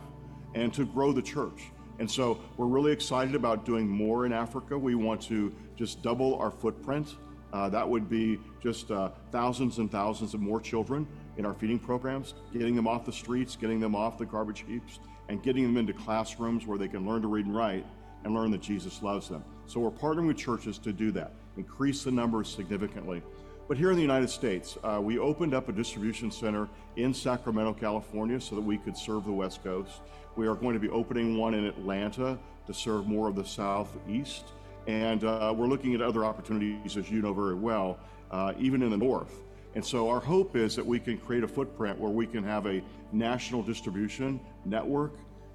and 0.55 0.73
to 0.73 0.85
grow 0.85 1.11
the 1.11 1.21
church. 1.21 1.71
And 1.99 2.09
so 2.09 2.39
we're 2.57 2.67
really 2.67 2.91
excited 2.91 3.35
about 3.35 3.65
doing 3.65 3.87
more 3.87 4.25
in 4.25 4.33
Africa. 4.33 4.77
We 4.77 4.95
want 4.95 5.21
to 5.23 5.53
just 5.75 6.01
double 6.01 6.35
our 6.37 6.51
footprint. 6.51 7.15
Uh, 7.51 7.69
that 7.69 7.87
would 7.87 8.09
be 8.09 8.39
just 8.61 8.89
uh, 8.91 9.09
thousands 9.31 9.77
and 9.77 9.91
thousands 9.91 10.33
of 10.33 10.41
more 10.41 10.59
children 10.59 11.07
in 11.37 11.45
our 11.45 11.53
feeding 11.53 11.79
programs, 11.79 12.33
getting 12.51 12.75
them 12.75 12.87
off 12.87 13.05
the 13.05 13.13
streets, 13.13 13.55
getting 13.55 13.79
them 13.79 13.95
off 13.95 14.17
the 14.17 14.25
garbage 14.25 14.65
heaps, 14.67 14.99
and 15.29 15.41
getting 15.43 15.63
them 15.63 15.77
into 15.77 15.93
classrooms 15.93 16.65
where 16.65 16.77
they 16.77 16.87
can 16.87 17.07
learn 17.07 17.21
to 17.21 17.27
read 17.27 17.45
and 17.45 17.55
write 17.55 17.85
and 18.23 18.33
learn 18.33 18.51
that 18.51 18.61
Jesus 18.61 19.01
loves 19.01 19.29
them. 19.29 19.43
So 19.65 19.79
we're 19.79 19.91
partnering 19.91 20.27
with 20.27 20.37
churches 20.37 20.77
to 20.79 20.93
do 20.93 21.11
that, 21.11 21.33
increase 21.57 22.03
the 22.03 22.11
numbers 22.11 22.47
significantly. 22.49 23.21
But 23.67 23.77
here 23.77 23.91
in 23.91 23.95
the 23.95 24.01
United 24.01 24.29
States, 24.29 24.77
uh, 24.83 24.99
we 25.01 25.19
opened 25.19 25.53
up 25.53 25.69
a 25.69 25.71
distribution 25.71 26.29
center 26.31 26.67
in 26.97 27.13
Sacramento, 27.13 27.73
California, 27.73 28.39
so 28.41 28.55
that 28.55 28.61
we 28.61 28.77
could 28.77 28.97
serve 28.97 29.25
the 29.25 29.31
West 29.31 29.63
Coast. 29.63 30.01
We 30.35 30.47
are 30.47 30.55
going 30.55 30.73
to 30.73 30.79
be 30.79 30.89
opening 30.89 31.37
one 31.37 31.53
in 31.53 31.65
Atlanta 31.65 32.37
to 32.67 32.73
serve 32.73 33.07
more 33.07 33.29
of 33.29 33.35
the 33.35 33.45
Southeast. 33.45 34.45
And 34.87 35.23
uh, 35.23 35.53
we're 35.55 35.67
looking 35.67 35.95
at 35.95 36.01
other 36.01 36.25
opportunities, 36.25 36.97
as 36.97 37.09
you 37.09 37.21
know 37.21 37.33
very 37.33 37.55
well, 37.55 37.99
uh, 38.31 38.53
even 38.59 38.81
in 38.81 38.89
the 38.89 38.97
North. 38.97 39.33
And 39.75 39.83
so 39.83 40.09
our 40.09 40.19
hope 40.19 40.55
is 40.55 40.75
that 40.75 40.85
we 40.85 40.99
can 40.99 41.17
create 41.17 41.43
a 41.43 41.47
footprint 41.47 41.97
where 41.97 42.11
we 42.11 42.27
can 42.27 42.43
have 42.43 42.67
a 42.67 42.81
national 43.11 43.63
distribution 43.63 44.39
network 44.65 45.13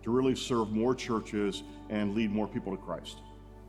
to 0.09 0.13
really 0.13 0.35
serve 0.35 0.71
more 0.71 0.95
churches 0.95 1.65
and 1.91 2.15
lead 2.15 2.33
more 2.33 2.49
people 2.49 2.75
to 2.75 2.83
Christ. 2.83 3.19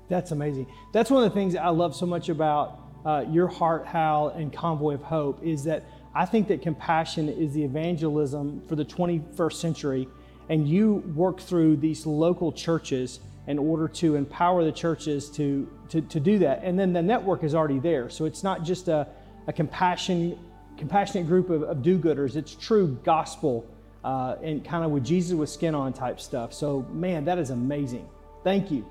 That's 0.08 0.32
amazing. 0.32 0.68
That's 0.94 1.12
one 1.12 1.22
of 1.22 1.30
the 1.30 1.36
things 1.36 1.54
I 1.54 1.68
love 1.68 1.94
so 1.94 2.06
much 2.06 2.30
about 2.30 2.80
uh, 3.06 3.26
your 3.30 3.50
heart, 3.50 3.86
Hal, 3.86 4.30
and 4.30 4.52
Convoy 4.52 4.94
of 4.94 5.04
Hope 5.04 5.44
is 5.44 5.66
that 5.66 5.84
I 6.16 6.26
think 6.26 6.48
that 6.48 6.62
compassion 6.62 7.28
is 7.28 7.54
the 7.54 7.64
evangelism 7.64 8.62
for 8.68 8.78
the 8.78 8.86
21st 8.86 9.54
century, 9.54 10.08
and 10.48 10.66
you 10.66 11.04
work 11.14 11.42
through 11.42 11.76
these 11.76 12.06
local 12.06 12.54
churches 12.54 13.20
in 13.48 13.60
order 13.60 13.90
to 13.90 14.16
empower 14.16 14.64
the 14.64 14.72
churches 14.72 15.30
to, 15.32 15.70
to, 15.90 16.00
to 16.02 16.22
do 16.22 16.40
that. 16.40 16.62
And 16.64 16.80
then 16.80 16.94
the 16.94 17.02
network 17.02 17.44
is 17.44 17.54
already 17.54 17.80
there. 17.80 18.10
So 18.10 18.24
it's 18.24 18.44
not 18.44 18.64
just 18.64 18.88
a, 18.88 19.08
a 19.48 19.54
compassion, 19.54 20.40
compassionate 20.78 21.28
group 21.28 21.50
of, 21.50 21.64
of 21.64 21.84
do 21.84 22.00
gooders, 22.00 22.38
it's 22.38 22.56
true 22.56 22.98
gospel 23.04 23.70
uh, 24.04 24.36
and 24.42 24.64
kind 24.64 24.84
of 24.84 24.92
with 24.92 25.04
Jesus 25.04 25.34
with 25.34 25.50
skin 25.50 25.76
on 25.76 25.94
type 25.94 26.20
stuff. 26.20 26.54
So, 26.54 26.86
man, 26.92 27.26
that 27.26 27.38
is 27.38 27.50
amazing. 27.50 28.08
Thank 28.44 28.72
you. 28.72 28.86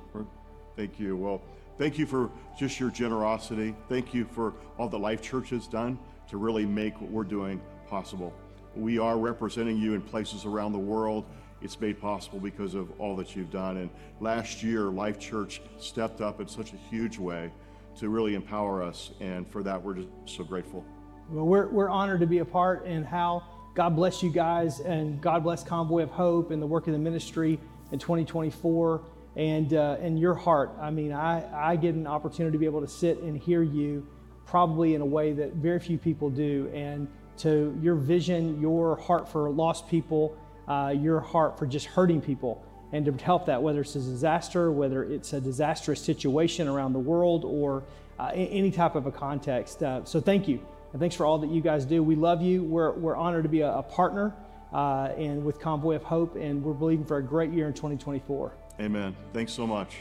Thank 0.77 1.01
you. 1.01 1.17
Well, 1.17 1.43
Thank 1.79 1.97
you 1.97 2.07
for 2.07 2.29
just 2.59 2.81
your 2.81 2.91
generosity. 2.91 3.73
Thank 3.89 4.13
you 4.13 4.25
for 4.25 4.55
all 4.79 4.89
the 4.89 4.99
Life 4.99 5.23
Church 5.23 5.51
has 5.51 5.69
done 5.69 5.97
to 6.29 6.37
really 6.37 6.67
make 6.67 7.01
what 7.01 7.09
we're 7.09 7.23
doing 7.23 7.61
possible. 7.89 8.35
We 8.75 8.99
are 8.99 9.17
representing 9.17 9.77
you 9.77 9.95
in 9.95 10.03
places 10.03 10.45
around 10.45 10.73
the 10.73 10.79
world. 10.81 11.25
It's 11.63 11.81
made 11.81 12.01
possible 12.01 12.41
because 12.41 12.75
of 12.75 12.91
all 13.01 13.15
that 13.17 13.37
you've 13.37 13.53
done. 13.53 13.77
And 13.77 13.91
last 14.19 14.61
year, 14.61 14.87
Life 14.87 15.21
Church 15.21 15.63
stepped 15.79 16.21
up 16.21 16.41
in 16.41 16.49
such 16.49 16.73
a 16.73 16.77
huge 16.91 17.17
way 17.17 17.53
to 18.01 18.09
really 18.09 18.35
empower 18.35 18.83
us. 18.83 19.13
And 19.21 19.49
for 19.49 19.63
that, 19.63 19.81
we're 19.81 19.95
just 19.95 20.09
so 20.27 20.43
grateful. 20.43 20.85
Well, 21.31 21.47
we're, 21.47 21.69
we're 21.69 21.91
honored 21.91 22.21
to 22.21 22.27
be 22.27 22.39
a 22.39 22.45
part, 22.45 22.87
and 22.87 23.07
Hal 23.07 23.45
God 23.79 23.95
bless 23.95 24.25
you 24.25 24.33
guys, 24.33 24.81
and 24.81 25.21
God 25.21 25.45
bless 25.45 25.63
Convoy 25.63 26.03
of 26.03 26.11
Hope 26.11 26.51
and 26.51 26.61
the 26.61 26.67
work 26.67 26.89
of 26.89 26.95
the 26.95 26.99
ministry 26.99 27.61
in 27.93 28.01
2024 28.01 29.03
and 29.37 29.73
uh, 29.73 29.99
and 30.01 30.19
your 30.19 30.35
heart. 30.35 30.73
I 30.81 30.91
mean, 30.91 31.13
I, 31.13 31.71
I 31.71 31.77
get 31.77 31.95
an 31.95 32.05
opportunity 32.05 32.57
to 32.57 32.59
be 32.59 32.67
able 32.67 32.81
to 32.81 32.89
sit 32.89 33.19
and 33.21 33.39
hear 33.39 33.63
you 33.63 34.05
probably 34.47 34.97
in 34.97 35.01
a 35.01 35.07
way 35.07 35.33
that 35.33 35.53
very 35.53 35.79
few 35.79 35.97
people 35.97 36.29
do. 36.29 36.69
And 36.75 37.07
to 37.37 37.79
your 37.81 37.95
vision, 37.95 38.61
your 38.61 38.97
heart 38.97 39.29
for 39.29 39.49
lost 39.49 39.89
people, 39.89 40.37
uh, 40.67 40.93
your 40.99 41.21
heart 41.21 41.57
for 41.57 41.65
just 41.65 41.87
hurting 41.87 42.21
people, 42.21 42.61
and 42.91 43.05
to 43.05 43.25
help 43.25 43.47
that, 43.47 43.63
whether 43.63 43.83
it's 43.83 43.95
a 43.95 44.01
disaster, 44.01 44.73
whether 44.73 45.05
it's 45.05 45.35
a 45.35 45.41
disastrous 45.41 46.03
situation 46.03 46.67
around 46.67 46.95
the 46.95 46.99
world, 46.99 47.45
or 47.45 47.85
uh, 48.19 48.33
any 48.35 48.73
type 48.73 48.97
of 48.97 49.07
a 49.07 49.13
context. 49.13 49.85
Uh, 49.85 50.05
so 50.05 50.21
thank 50.21 50.49
you. 50.49 50.67
And 50.93 51.01
thanks 51.01 51.15
for 51.15 51.27
all 51.27 51.39
that 51.39 51.51
you 51.51 51.61
guys 51.61 51.85
do. 51.85 52.03
We 52.03 52.15
love 52.15 52.41
you. 52.41 52.63
We're, 52.63 52.93
we're 52.93 53.17
honored 53.17 53.43
to 53.43 53.49
be 53.49 53.61
a, 53.61 53.73
a 53.73 53.83
partner 53.83 54.35
uh, 54.73 55.13
and 55.17 55.45
with 55.45 55.61
Convoy 55.61 55.97
of 55.97 56.03
Hope, 56.03 56.37
and 56.37 56.63
we're 56.63 56.75
believing 56.75 57.05
for 57.05 57.19
a 57.19 57.23
great 57.23 57.51
year 57.51 57.67
in 57.67 57.75
2024. 57.75 58.53
Amen. 58.81 59.17
Thanks 59.33 59.53
so 59.53 59.67
much. 59.67 59.97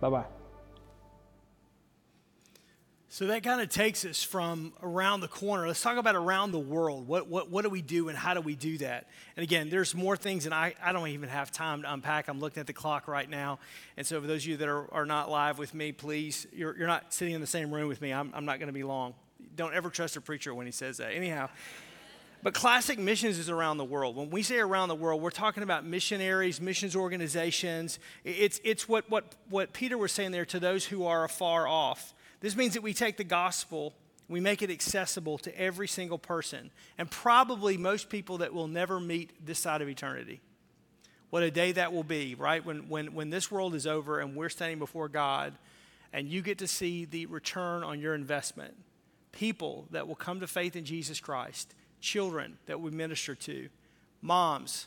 Bye 0.00 0.10
bye. 0.10 0.24
So 3.12 3.26
that 3.26 3.42
kind 3.42 3.60
of 3.60 3.68
takes 3.68 4.04
us 4.04 4.22
from 4.22 4.72
around 4.84 5.20
the 5.20 5.28
corner. 5.28 5.66
Let's 5.66 5.82
talk 5.82 5.96
about 5.96 6.14
around 6.14 6.52
the 6.52 6.60
world. 6.60 7.08
What, 7.08 7.26
what, 7.26 7.50
what 7.50 7.62
do 7.62 7.68
we 7.68 7.82
do 7.82 8.08
and 8.08 8.16
how 8.16 8.34
do 8.34 8.40
we 8.40 8.54
do 8.54 8.78
that? 8.78 9.08
And 9.36 9.42
again, 9.42 9.68
there's 9.68 9.96
more 9.96 10.16
things 10.16 10.46
and 10.46 10.54
I, 10.54 10.74
I 10.80 10.92
don't 10.92 11.08
even 11.08 11.28
have 11.28 11.50
time 11.50 11.82
to 11.82 11.92
unpack. 11.92 12.28
I'm 12.28 12.38
looking 12.38 12.60
at 12.60 12.68
the 12.68 12.72
clock 12.72 13.08
right 13.08 13.28
now. 13.28 13.58
And 13.96 14.06
so 14.06 14.20
for 14.20 14.28
those 14.28 14.44
of 14.44 14.46
you 14.46 14.56
that 14.58 14.68
are, 14.68 14.94
are 14.94 15.06
not 15.06 15.28
live 15.28 15.58
with 15.58 15.74
me, 15.74 15.90
please, 15.90 16.46
you're, 16.52 16.78
you're 16.78 16.86
not 16.86 17.12
sitting 17.12 17.34
in 17.34 17.40
the 17.40 17.48
same 17.48 17.74
room 17.74 17.88
with 17.88 18.00
me. 18.00 18.12
I'm, 18.12 18.30
I'm 18.32 18.44
not 18.44 18.60
going 18.60 18.68
to 18.68 18.72
be 18.72 18.84
long. 18.84 19.14
Don't 19.56 19.74
ever 19.74 19.90
trust 19.90 20.16
a 20.16 20.20
preacher 20.20 20.54
when 20.54 20.66
he 20.66 20.72
says 20.72 20.98
that. 20.98 21.12
Anyhow, 21.12 21.48
but 22.42 22.54
classic 22.54 22.98
missions 22.98 23.38
is 23.38 23.50
around 23.50 23.76
the 23.76 23.84
world. 23.84 24.16
When 24.16 24.30
we 24.30 24.42
say 24.42 24.58
around 24.58 24.88
the 24.88 24.94
world, 24.94 25.20
we're 25.20 25.30
talking 25.30 25.62
about 25.62 25.84
missionaries, 25.84 26.60
missions 26.60 26.96
organizations. 26.96 27.98
It's, 28.24 28.60
it's 28.64 28.88
what, 28.88 29.10
what, 29.10 29.34
what 29.50 29.72
Peter 29.72 29.98
was 29.98 30.12
saying 30.12 30.30
there 30.32 30.46
to 30.46 30.58
those 30.58 30.86
who 30.86 31.04
are 31.04 31.24
afar 31.24 31.68
off. 31.68 32.14
This 32.40 32.56
means 32.56 32.74
that 32.74 32.82
we 32.82 32.94
take 32.94 33.18
the 33.18 33.24
gospel, 33.24 33.94
we 34.28 34.40
make 34.40 34.62
it 34.62 34.70
accessible 34.70 35.36
to 35.38 35.60
every 35.60 35.86
single 35.86 36.18
person, 36.18 36.70
and 36.96 37.10
probably 37.10 37.76
most 37.76 38.08
people 38.08 38.38
that 38.38 38.54
will 38.54 38.68
never 38.68 38.98
meet 38.98 39.44
this 39.44 39.58
side 39.58 39.82
of 39.82 39.88
eternity. 39.88 40.40
What 41.28 41.42
a 41.42 41.50
day 41.50 41.72
that 41.72 41.92
will 41.92 42.04
be, 42.04 42.34
right? 42.34 42.64
When, 42.64 42.88
when, 42.88 43.12
when 43.12 43.28
this 43.30 43.50
world 43.50 43.74
is 43.74 43.86
over 43.86 44.18
and 44.18 44.34
we're 44.34 44.48
standing 44.48 44.78
before 44.78 45.08
God 45.08 45.52
and 46.12 46.26
you 46.26 46.42
get 46.42 46.58
to 46.58 46.66
see 46.66 47.04
the 47.04 47.26
return 47.26 47.84
on 47.84 48.00
your 48.00 48.14
investment. 48.14 48.74
People 49.32 49.86
that 49.90 50.08
will 50.08 50.14
come 50.14 50.40
to 50.40 50.46
faith 50.46 50.76
in 50.76 50.84
Jesus 50.84 51.20
Christ 51.20 51.74
children 52.00 52.58
that 52.66 52.80
we 52.80 52.90
minister 52.90 53.34
to, 53.34 53.68
moms 54.22 54.86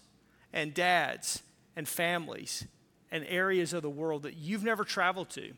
and 0.52 0.74
dads 0.74 1.44
and 1.76 1.88
families 1.88 2.66
and 3.12 3.26
areas 3.28 3.74
of 3.74 3.82
the 3.82 3.90
world 3.90 4.24
that 4.24 4.36
you've 4.36 4.64
never 4.64 4.84
traveled 4.84 5.30
to 5.30 5.54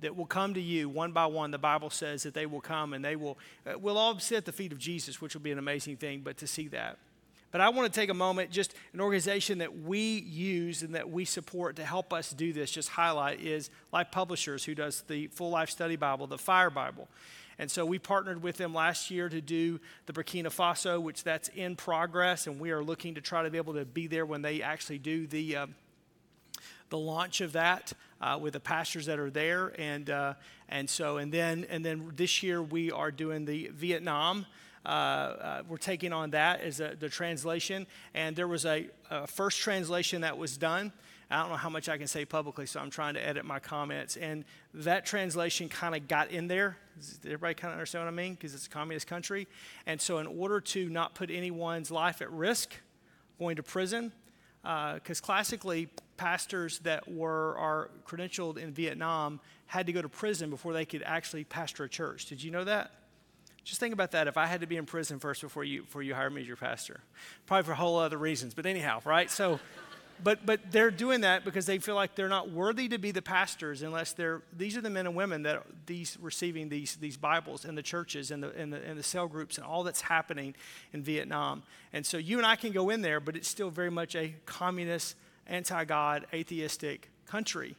that 0.00 0.16
will 0.16 0.26
come 0.26 0.54
to 0.54 0.60
you 0.60 0.88
one 0.88 1.12
by 1.12 1.26
one. 1.26 1.50
The 1.50 1.58
Bible 1.58 1.90
says 1.90 2.22
that 2.22 2.34
they 2.34 2.46
will 2.46 2.60
come 2.60 2.92
and 2.92 3.04
they 3.04 3.16
will, 3.16 3.38
uh, 3.66 3.78
we'll 3.78 3.98
all 3.98 4.18
sit 4.18 4.38
at 4.38 4.44
the 4.46 4.52
feet 4.52 4.72
of 4.72 4.78
Jesus, 4.78 5.20
which 5.20 5.34
will 5.34 5.42
be 5.42 5.52
an 5.52 5.58
amazing 5.58 5.96
thing, 5.96 6.20
but 6.20 6.38
to 6.38 6.46
see 6.46 6.68
that. 6.68 6.98
But 7.50 7.60
I 7.60 7.68
want 7.70 7.92
to 7.92 8.00
take 8.00 8.10
a 8.10 8.14
moment, 8.14 8.50
just 8.50 8.74
an 8.92 9.00
organization 9.00 9.58
that 9.58 9.80
we 9.80 10.20
use 10.20 10.82
and 10.82 10.94
that 10.94 11.10
we 11.10 11.24
support 11.24 11.76
to 11.76 11.84
help 11.84 12.12
us 12.12 12.30
do 12.30 12.52
this, 12.52 12.70
just 12.70 12.90
highlight 12.90 13.40
is 13.40 13.70
Life 13.92 14.12
Publishers, 14.12 14.64
who 14.64 14.74
does 14.74 15.02
the 15.02 15.26
Full 15.28 15.50
Life 15.50 15.68
Study 15.68 15.96
Bible, 15.96 16.28
the 16.28 16.38
Fire 16.38 16.70
Bible. 16.70 17.08
And 17.60 17.70
so 17.70 17.84
we 17.84 17.98
partnered 17.98 18.42
with 18.42 18.56
them 18.56 18.72
last 18.72 19.10
year 19.10 19.28
to 19.28 19.42
do 19.42 19.80
the 20.06 20.14
Burkina 20.14 20.46
Faso, 20.46 20.98
which 20.98 21.24
that's 21.24 21.48
in 21.48 21.76
progress, 21.76 22.46
and 22.46 22.58
we 22.58 22.70
are 22.70 22.82
looking 22.82 23.16
to 23.16 23.20
try 23.20 23.42
to 23.42 23.50
be 23.50 23.58
able 23.58 23.74
to 23.74 23.84
be 23.84 24.06
there 24.06 24.24
when 24.24 24.40
they 24.40 24.62
actually 24.62 24.98
do 24.98 25.26
the. 25.26 25.56
Uh, 25.56 25.66
the 26.88 26.98
launch 26.98 27.40
of 27.40 27.52
that 27.52 27.92
uh, 28.20 28.36
with 28.40 28.54
the 28.54 28.58
pastors 28.58 29.06
that 29.06 29.20
are 29.20 29.30
there, 29.30 29.72
and 29.78 30.10
uh, 30.10 30.34
and 30.68 30.90
so 30.90 31.18
and 31.18 31.30
then 31.30 31.64
and 31.70 31.84
then 31.84 32.10
this 32.16 32.42
year 32.42 32.60
we 32.60 32.90
are 32.90 33.12
doing 33.12 33.44
the 33.44 33.70
Vietnam. 33.72 34.44
Uh, 34.84 34.88
uh 34.88 35.62
we're 35.68 35.76
taking 35.76 36.12
on 36.12 36.30
that 36.30 36.60
as 36.62 36.80
a, 36.80 36.96
the 36.98 37.08
translation, 37.08 37.86
and 38.12 38.34
there 38.34 38.48
was 38.48 38.64
a, 38.66 38.88
a, 39.08 39.28
first 39.28 39.60
translation 39.60 40.22
that 40.22 40.36
was 40.36 40.56
done, 40.56 40.92
I 41.30 41.40
don't 41.40 41.50
know 41.50 41.56
how 41.56 41.70
much 41.70 41.88
I 41.88 41.96
can 41.96 42.08
say 42.08 42.24
publicly, 42.24 42.66
so 42.66 42.80
I'm 42.80 42.90
trying 42.90 43.14
to 43.14 43.24
edit 43.24 43.44
my 43.44 43.60
comments. 43.60 44.16
And 44.16 44.44
that 44.74 45.06
translation 45.06 45.68
kind 45.68 45.94
of 45.94 46.08
got 46.08 46.30
in 46.30 46.48
there. 46.48 46.76
Does 46.98 47.20
everybody 47.24 47.54
kind 47.54 47.70
of 47.70 47.76
understand 47.76 48.04
what 48.04 48.12
I 48.12 48.16
mean? 48.16 48.34
Because 48.34 48.52
it's 48.52 48.66
a 48.66 48.70
communist 48.70 49.06
country. 49.06 49.46
And 49.86 50.00
so, 50.00 50.18
in 50.18 50.26
order 50.26 50.60
to 50.60 50.88
not 50.88 51.14
put 51.14 51.30
anyone's 51.30 51.90
life 51.90 52.20
at 52.20 52.30
risk, 52.32 52.74
going 53.38 53.56
to 53.56 53.62
prison, 53.62 54.12
because 54.62 55.20
uh, 55.20 55.24
classically, 55.24 55.88
pastors 56.16 56.80
that 56.80 57.10
were 57.10 57.56
are 57.56 57.90
credentialed 58.06 58.58
in 58.58 58.72
Vietnam 58.72 59.40
had 59.66 59.86
to 59.86 59.92
go 59.92 60.02
to 60.02 60.08
prison 60.08 60.50
before 60.50 60.72
they 60.72 60.84
could 60.84 61.02
actually 61.04 61.44
pastor 61.44 61.84
a 61.84 61.88
church. 61.88 62.26
Did 62.26 62.42
you 62.42 62.50
know 62.50 62.64
that? 62.64 62.90
Just 63.64 63.78
think 63.78 63.94
about 63.94 64.10
that. 64.12 64.26
If 64.26 64.36
I 64.36 64.46
had 64.46 64.62
to 64.62 64.66
be 64.66 64.76
in 64.76 64.84
prison 64.84 65.18
first 65.18 65.42
before 65.42 65.64
you 65.64 65.82
before 65.82 66.02
you 66.02 66.14
hired 66.14 66.34
me 66.34 66.40
as 66.40 66.46
your 66.48 66.56
pastor, 66.56 67.00
probably 67.46 67.64
for 67.64 67.72
a 67.72 67.76
whole 67.76 67.98
other 67.98 68.18
reasons. 68.18 68.52
But 68.52 68.66
anyhow, 68.66 69.00
right? 69.04 69.30
So 69.30 69.60
but 70.22 70.44
but 70.46 70.60
they're 70.70 70.90
doing 70.90 71.22
that 71.22 71.44
because 71.44 71.66
they 71.66 71.78
feel 71.78 71.94
like 71.94 72.14
they're 72.14 72.28
not 72.28 72.50
worthy 72.50 72.88
to 72.88 72.98
be 72.98 73.10
the 73.10 73.22
pastors 73.22 73.82
unless 73.82 74.12
they're 74.12 74.42
these 74.56 74.76
are 74.76 74.80
the 74.80 74.90
men 74.90 75.06
and 75.06 75.14
women 75.14 75.42
that 75.42 75.62
these 75.86 76.18
receiving 76.20 76.68
these 76.68 76.96
these 76.96 77.16
Bibles 77.16 77.64
in 77.64 77.74
the 77.74 77.82
churches 77.82 78.30
and 78.30 78.42
the 78.42 78.50
in 78.60 78.70
the 78.70 78.82
in 78.88 78.96
the 78.96 79.02
cell 79.02 79.26
groups 79.26 79.56
and 79.58 79.66
all 79.66 79.82
that's 79.82 80.00
happening 80.00 80.54
in 80.92 81.02
Vietnam. 81.02 81.62
And 81.92 82.04
so 82.04 82.16
you 82.18 82.38
and 82.38 82.46
I 82.46 82.56
can 82.56 82.72
go 82.72 82.90
in 82.90 83.02
there, 83.02 83.20
but 83.20 83.36
it's 83.36 83.48
still 83.48 83.70
very 83.70 83.90
much 83.90 84.14
a 84.14 84.34
communist, 84.46 85.16
anti-God, 85.46 86.26
atheistic 86.32 87.10
country. 87.26 87.76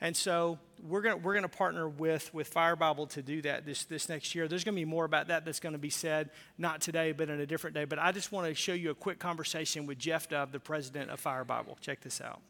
And 0.00 0.16
so 0.16 0.58
we're 0.82 1.02
going 1.02 1.22
we're 1.22 1.34
gonna 1.34 1.48
partner 1.48 1.88
with, 1.88 2.32
with 2.32 2.48
Fire 2.48 2.76
Bible 2.76 3.06
to 3.08 3.22
do 3.22 3.42
that 3.42 3.66
this, 3.66 3.84
this 3.84 4.08
next 4.08 4.34
year. 4.34 4.48
There's 4.48 4.64
going 4.64 4.74
to 4.74 4.80
be 4.80 4.86
more 4.86 5.04
about 5.04 5.28
that 5.28 5.44
that's 5.44 5.60
going 5.60 5.74
to 5.74 5.78
be 5.78 5.90
said, 5.90 6.30
not 6.56 6.80
today, 6.80 7.12
but 7.12 7.28
in 7.28 7.40
a 7.40 7.46
different 7.46 7.74
day. 7.74 7.84
But 7.84 7.98
I 7.98 8.12
just 8.12 8.32
want 8.32 8.46
to 8.46 8.54
show 8.54 8.72
you 8.72 8.90
a 8.90 8.94
quick 8.94 9.18
conversation 9.18 9.86
with 9.86 9.98
Jeff 9.98 10.28
Dove, 10.28 10.52
the 10.52 10.60
president 10.60 11.10
of 11.10 11.20
Fire 11.20 11.44
Bible. 11.44 11.76
Check 11.80 12.00
this 12.00 12.20
out. 12.20 12.40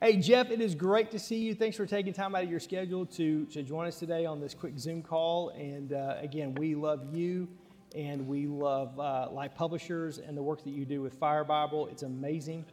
Hey, 0.00 0.16
Jeff, 0.16 0.50
it 0.50 0.60
is 0.60 0.76
great 0.76 1.10
to 1.10 1.18
see 1.18 1.38
you. 1.38 1.54
Thanks 1.56 1.76
for 1.76 1.84
taking 1.84 2.12
time 2.12 2.36
out 2.36 2.44
of 2.44 2.50
your 2.50 2.60
schedule 2.60 3.04
to, 3.06 3.46
to 3.46 3.64
join 3.64 3.86
us 3.86 3.98
today 3.98 4.26
on 4.26 4.40
this 4.40 4.54
quick 4.54 4.78
Zoom 4.78 5.02
call. 5.02 5.50
And 5.50 5.92
uh, 5.92 6.16
again, 6.20 6.54
we 6.54 6.76
love 6.76 7.12
you 7.12 7.48
and 7.96 8.26
we 8.28 8.46
love 8.46 8.98
uh, 9.00 9.28
Life 9.30 9.56
Publishers 9.56 10.18
and 10.18 10.36
the 10.36 10.42
work 10.42 10.62
that 10.62 10.70
you 10.70 10.84
do 10.84 11.02
with 11.02 11.14
Fire 11.14 11.42
Bible. 11.42 11.88
It's 11.88 12.04
amazing. 12.04 12.64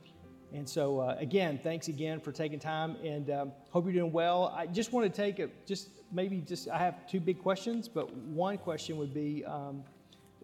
And 0.56 0.68
so, 0.68 1.02
uh, 1.02 1.18
again, 1.20 1.60
thanks 1.62 1.90
again 1.90 2.22
for 2.22 2.32
taking 2.32 2.60
time 2.60 2.96
and 3.04 3.30
um, 3.30 3.52
hope 3.72 3.84
you're 3.84 3.94
doing 3.94 4.14
well. 4.14 4.54
I 4.56 4.66
just 4.68 4.94
want 4.94 5.06
to 5.06 5.22
take 5.22 5.40
a, 5.40 5.50
just 5.66 5.90
maybe 6.14 6.40
just, 6.40 6.70
I 6.70 6.78
have 6.78 7.06
two 7.08 7.20
big 7.20 7.40
questions, 7.40 7.90
but 7.90 8.14
one 8.14 8.58
question 8.58 8.96
would 8.98 9.14
be 9.14 9.44
um, 9.44 9.84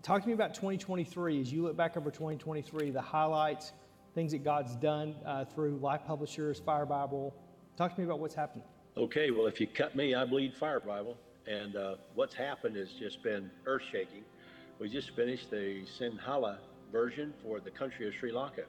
talk 0.02 0.22
to 0.22 0.28
me 0.28 0.34
about 0.34 0.54
2023 0.54 1.40
as 1.40 1.54
you 1.54 1.64
look 1.64 1.78
back 1.78 1.96
over 1.96 2.12
2023, 2.12 2.92
the 2.92 3.00
highlights, 3.00 3.72
things 4.14 4.34
that 4.34 4.44
God's 4.44 4.76
done 4.76 5.16
uh, 5.26 5.46
through 5.46 5.78
Life 5.78 6.02
Publishers, 6.06 6.60
Fire 6.60 6.86
Bible. 6.86 7.34
Talk 7.78 7.94
to 7.96 8.00
me 8.00 8.06
about 8.06 8.20
what's 8.20 8.36
happened. 8.36 8.64
Okay, 8.98 9.32
well, 9.32 9.46
if 9.46 9.62
you 9.62 9.68
cut 9.68 9.96
me, 9.96 10.14
I 10.14 10.26
bleed 10.26 10.54
Fire 10.58 10.82
Bible. 10.82 11.16
And 11.48 11.78
uh, 11.78 11.96
what's 12.16 12.36
happened 12.36 12.76
has 12.76 12.90
just 13.00 13.24
been 13.24 13.50
earth 13.66 13.84
shaking. 13.90 14.24
We 14.78 14.90
just 14.90 15.16
finished 15.16 15.50
the 15.50 15.86
Sinhala 15.98 16.58
version 16.92 17.34
for 17.42 17.62
the 17.62 17.72
country 17.72 18.10
of 18.10 18.14
Sri 18.20 18.34
Lanka. 18.34 18.64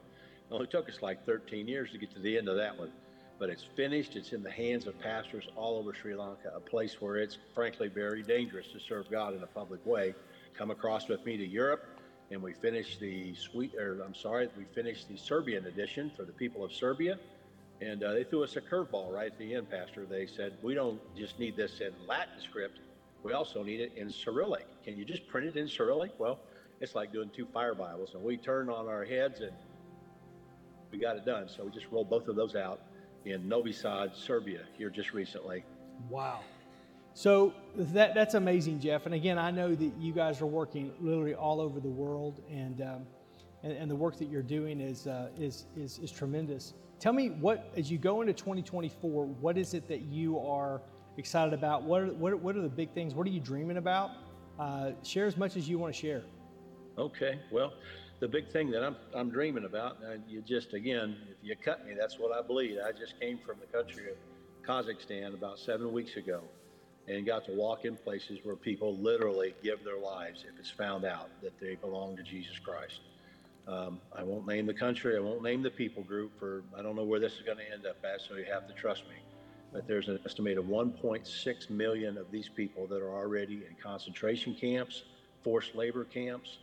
It 0.49 0.53
only 0.53 0.67
took 0.67 0.89
us 0.89 1.01
like 1.01 1.25
13 1.25 1.67
years 1.67 1.91
to 1.91 1.97
get 1.97 2.13
to 2.13 2.19
the 2.19 2.37
end 2.37 2.47
of 2.47 2.55
that 2.57 2.77
one, 2.77 2.91
but 3.39 3.49
it's 3.49 3.65
finished. 3.75 4.15
It's 4.15 4.33
in 4.33 4.43
the 4.43 4.51
hands 4.51 4.87
of 4.87 4.99
pastors 4.99 5.47
all 5.55 5.77
over 5.77 5.93
Sri 5.93 6.15
Lanka, 6.15 6.51
a 6.55 6.59
place 6.59 7.01
where 7.01 7.17
it's 7.17 7.37
frankly 7.55 7.87
very 7.87 8.23
dangerous 8.23 8.67
to 8.73 8.79
serve 8.79 9.09
God 9.09 9.35
in 9.35 9.43
a 9.43 9.47
public 9.47 9.85
way. 9.85 10.13
Come 10.57 10.71
across 10.71 11.07
with 11.07 11.25
me 11.25 11.37
to 11.37 11.45
Europe, 11.45 11.85
and 12.31 12.41
we 12.41 12.53
finished 12.53 12.99
the 12.99 13.33
sweet, 13.35 13.73
or 13.75 14.01
I'm 14.01 14.15
sorry, 14.15 14.49
we 14.57 14.65
finished 14.75 15.07
the 15.09 15.17
Serbian 15.17 15.65
edition 15.65 16.11
for 16.15 16.23
the 16.23 16.33
people 16.33 16.63
of 16.63 16.71
Serbia. 16.71 17.17
And 17.81 18.03
uh, 18.03 18.13
they 18.13 18.23
threw 18.23 18.43
us 18.43 18.55
a 18.55 18.61
curveball 18.61 19.11
right 19.11 19.31
at 19.31 19.37
the 19.37 19.55
end, 19.55 19.69
Pastor. 19.69 20.05
They 20.05 20.27
said, 20.27 20.53
We 20.61 20.73
don't 20.73 21.01
just 21.17 21.39
need 21.39 21.57
this 21.57 21.81
in 21.81 21.91
Latin 22.07 22.39
script, 22.41 22.79
we 23.23 23.31
also 23.31 23.63
need 23.63 23.79
it 23.79 23.93
in 23.95 24.11
Cyrillic. 24.11 24.67
Can 24.83 24.97
you 24.97 25.05
just 25.05 25.27
print 25.27 25.47
it 25.47 25.55
in 25.55 25.67
Cyrillic? 25.67 26.11
Well, 26.19 26.39
it's 26.81 26.93
like 26.93 27.13
doing 27.13 27.31
two 27.33 27.45
fire 27.45 27.73
Bibles. 27.73 28.13
And 28.13 28.23
we 28.23 28.35
turned 28.35 28.69
on 28.69 28.87
our 28.87 29.05
heads 29.05 29.39
and 29.39 29.53
we 30.93 30.99
got 30.99 31.17
it 31.17 31.25
done. 31.25 31.49
So 31.49 31.65
we 31.65 31.71
just 31.71 31.87
rolled 31.91 32.09
both 32.09 32.27
of 32.29 32.37
those 32.37 32.55
out 32.55 32.79
in 33.25 33.49
Novi 33.49 33.73
Sad, 33.73 34.15
Serbia, 34.15 34.61
here 34.77 34.89
just 34.89 35.11
recently. 35.11 35.65
Wow. 36.09 36.41
So 37.15 37.53
that, 37.75 38.13
that's 38.13 38.35
amazing, 38.35 38.79
Jeff. 38.79 39.05
And 39.05 39.15
again, 39.15 39.37
I 39.37 39.51
know 39.51 39.75
that 39.75 39.91
you 39.99 40.13
guys 40.13 40.39
are 40.41 40.45
working 40.45 40.93
literally 41.01 41.33
all 41.33 41.59
over 41.59 41.79
the 41.79 41.89
world, 41.89 42.41
and 42.49 42.81
um, 42.81 43.05
and, 43.63 43.71
and, 43.73 43.89
the 43.89 43.95
work 43.95 44.17
that 44.17 44.29
you're 44.29 44.41
doing 44.41 44.81
is, 44.81 45.07
uh, 45.07 45.29
is, 45.39 45.67
is 45.77 45.99
is 45.99 46.11
tremendous. 46.11 46.73
Tell 46.99 47.13
me 47.13 47.29
what, 47.29 47.71
as 47.77 47.89
you 47.89 47.97
go 47.97 48.21
into 48.21 48.33
2024, 48.33 49.25
what 49.25 49.57
is 49.57 49.73
it 49.73 49.87
that 49.87 50.01
you 50.01 50.39
are 50.39 50.81
excited 51.17 51.53
about? 51.53 51.83
What 51.83 52.01
are, 52.01 52.13
what, 52.13 52.39
what 52.39 52.55
are 52.57 52.61
the 52.61 52.69
big 52.69 52.93
things? 52.93 53.13
What 53.13 53.25
are 53.25 53.29
you 53.29 53.39
dreaming 53.39 53.77
about? 53.77 54.11
Uh, 54.59 54.91
share 55.03 55.27
as 55.27 55.37
much 55.37 55.55
as 55.55 55.69
you 55.69 55.77
want 55.77 55.93
to 55.93 55.99
share. 55.99 56.23
Okay. 56.97 57.39
Well, 57.51 57.73
the 58.23 58.29
big 58.29 58.47
thing 58.47 58.71
that 58.71 58.81
I'm, 58.85 58.95
I'm 59.13 59.29
dreaming 59.29 59.65
about, 59.65 59.97
and 60.01 60.23
you 60.29 60.41
just, 60.41 60.71
again, 60.73 61.17
if 61.29 61.35
you 61.43 61.57
cut 61.57 61.85
me, 61.85 61.93
that's 61.99 62.17
what 62.17 62.31
I 62.33 62.41
bleed. 62.41 62.77
I 62.79 62.93
just 62.93 63.19
came 63.19 63.37
from 63.37 63.57
the 63.59 63.65
country 63.65 64.05
of 64.11 64.15
Kazakhstan 64.65 65.33
about 65.33 65.59
seven 65.59 65.91
weeks 65.91 66.15
ago 66.15 66.41
and 67.09 67.25
got 67.25 67.43
to 67.47 67.51
walk 67.51 67.83
in 67.83 67.97
places 67.97 68.39
where 68.43 68.55
people 68.55 68.95
literally 68.95 69.53
give 69.61 69.83
their 69.83 69.97
lives 69.97 70.45
if 70.47 70.57
it's 70.57 70.69
found 70.69 71.03
out 71.03 71.31
that 71.41 71.59
they 71.59 71.75
belong 71.75 72.15
to 72.15 72.23
Jesus 72.23 72.57
Christ. 72.59 73.01
Um, 73.67 73.99
I 74.17 74.23
won't 74.23 74.47
name 74.47 74.67
the 74.67 74.73
country, 74.73 75.17
I 75.17 75.19
won't 75.19 75.43
name 75.43 75.61
the 75.61 75.71
people 75.71 76.01
group 76.03 76.31
for, 76.39 76.63
I 76.79 76.81
don't 76.81 76.95
know 76.95 77.03
where 77.03 77.19
this 77.19 77.33
is 77.33 77.41
going 77.41 77.57
to 77.57 77.73
end 77.73 77.85
up 77.85 77.97
at, 78.05 78.21
so 78.21 78.37
you 78.37 78.45
have 78.45 78.69
to 78.69 78.73
trust 78.73 79.03
me. 79.09 79.17
But 79.73 79.85
there's 79.85 80.07
an 80.07 80.17
estimated 80.25 80.63
1.6 80.63 81.69
million 81.69 82.17
of 82.17 82.31
these 82.31 82.47
people 82.47 82.87
that 82.87 83.01
are 83.01 83.13
already 83.13 83.65
in 83.69 83.75
concentration 83.83 84.55
camps, 84.55 85.03
forced 85.43 85.75
labor 85.75 86.05
camps, 86.05 86.59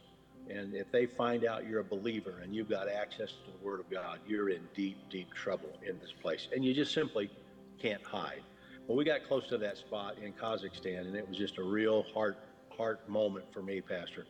and 0.51 0.75
if 0.75 0.91
they 0.91 1.07
find 1.07 1.45
out 1.45 1.67
you're 1.67 1.81
a 1.81 1.85
believer 1.85 2.41
and 2.43 2.55
you've 2.55 2.69
got 2.69 2.89
access 2.89 3.31
to 3.31 3.51
the 3.59 3.65
Word 3.65 3.81
of 3.81 3.91
God, 3.91 4.19
you're 4.27 4.51
in 4.51 4.63
deep, 4.75 4.99
deep 5.11 5.33
trouble 5.33 5.71
in 5.87 5.99
this 6.01 6.13
place. 6.13 6.49
And 6.55 6.65
you 6.65 6.75
just 6.75 6.93
simply 6.93 7.31
can't 7.81 8.03
hide. 8.03 8.43
Well, 8.87 8.97
we 8.97 9.05
got 9.05 9.25
close 9.27 9.47
to 9.49 9.59
that 9.59 9.77
spot 9.77 10.17
in 10.23 10.33
Kazakhstan, 10.33 11.01
and 11.01 11.15
it 11.15 11.29
was 11.29 11.37
just 11.37 11.59
a 11.59 11.63
real 11.63 12.05
heart 12.15 12.39
heart 12.77 13.09
moment 13.09 13.45
for 13.53 13.63
me, 13.63 13.81
Pastor. 13.81 14.27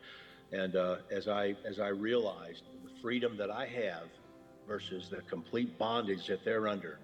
And 0.52 0.76
uh, 0.76 0.96
as 1.10 1.28
I 1.28 1.54
as 1.64 1.80
I 1.80 1.88
realized 1.88 2.64
the 2.84 2.90
freedom 3.00 3.36
that 3.36 3.50
I 3.50 3.66
have 3.66 4.08
versus 4.68 5.08
the 5.08 5.22
complete 5.22 5.78
bondage 5.78 6.26
that 6.26 6.44
they're 6.44 6.68
under, 6.68 6.98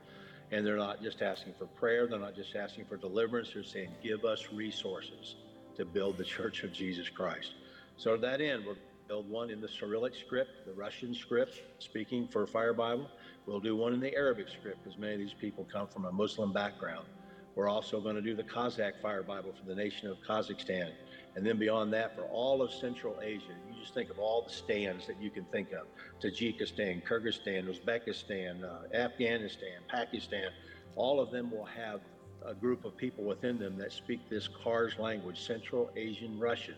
and 0.51 0.67
they're 0.67 0.77
not 0.77 1.03
just 1.03 1.23
asking 1.23 1.55
for 1.59 1.67
prayer, 1.67 2.07
they're 2.07 2.19
not 2.19 2.37
just 2.37 2.55
asking 2.57 2.85
for 2.87 2.97
deliverance, 2.97 3.51
they're 3.55 3.65
saying, 3.65 3.91
"Give 4.03 4.25
us 4.25 4.53
resources 4.53 5.37
to 5.77 5.85
build 5.85 6.19
the 6.19 6.25
Church 6.37 6.63
of 6.63 6.73
Jesus 6.73 7.09
Christ." 7.09 7.55
So 7.97 8.17
to 8.17 8.21
that 8.21 8.41
end, 8.43 8.67
we're 8.67 8.77
build 9.09 9.29
one 9.31 9.51
in 9.51 9.61
the 9.61 9.69
Cyrillic 9.69 10.15
script, 10.15 10.67
the 10.67 10.73
Russian 10.73 11.15
script, 11.15 11.63
speaking 11.79 12.27
for 12.27 12.47
Fire 12.47 12.75
Bible. 12.75 13.09
We'll 13.47 13.61
do 13.61 13.77
one 13.77 13.93
in 13.93 14.01
the 14.01 14.15
Arabic 14.15 14.49
script 14.49 14.83
because 14.83 14.99
many 14.99 15.15
of 15.15 15.19
these 15.21 15.35
people 15.35 15.67
come 15.73 15.87
from 15.87 16.07
a 16.07 16.13
Muslim 16.13 16.53
background. 16.53 17.07
We're 17.55 17.69
also 17.69 18.01
going 18.01 18.17
to 18.17 18.23
do 18.23 18.35
the 18.35 18.43
Kazakh 18.43 19.01
Fire 19.01 19.23
Bible 19.23 19.55
for 19.59 19.67
the 19.67 19.75
nation 19.75 20.09
of 20.09 20.19
Kazakhstan. 20.29 20.91
And 21.37 21.47
then 21.47 21.59
beyond 21.59 21.93
that, 21.93 22.15
for 22.15 22.23
all 22.25 22.63
of 22.63 22.73
Central 22.73 23.19
Asia, 23.23 23.55
you 23.69 23.81
just 23.81 23.95
think 23.95 24.11
of 24.11 24.19
all 24.19 24.43
the 24.43 24.53
stands 24.53 25.07
that 25.07 25.21
you 25.21 25.31
can 25.31 25.45
think 25.47 25.69
of 25.73 25.87
Tajikistan, 26.21 27.03
Kyrgyzstan, 27.05 27.69
Uzbekistan, 27.69 28.65
uh, 28.65 28.95
Afghanistan, 28.95 29.81
Pakistan. 29.89 30.51
All 30.97 31.21
of 31.21 31.31
them 31.31 31.51
will 31.51 31.65
have 31.65 32.01
a 32.45 32.55
group 32.55 32.85
of 32.85 32.97
people 32.97 33.25
within 33.25 33.59
them 33.59 33.79
that 33.79 33.93
speak 33.93 34.21
this 34.29 34.49
KARS 34.49 34.99
language, 34.99 35.41
Central 35.41 35.91
Asian 35.97 36.39
Russian. 36.39 36.77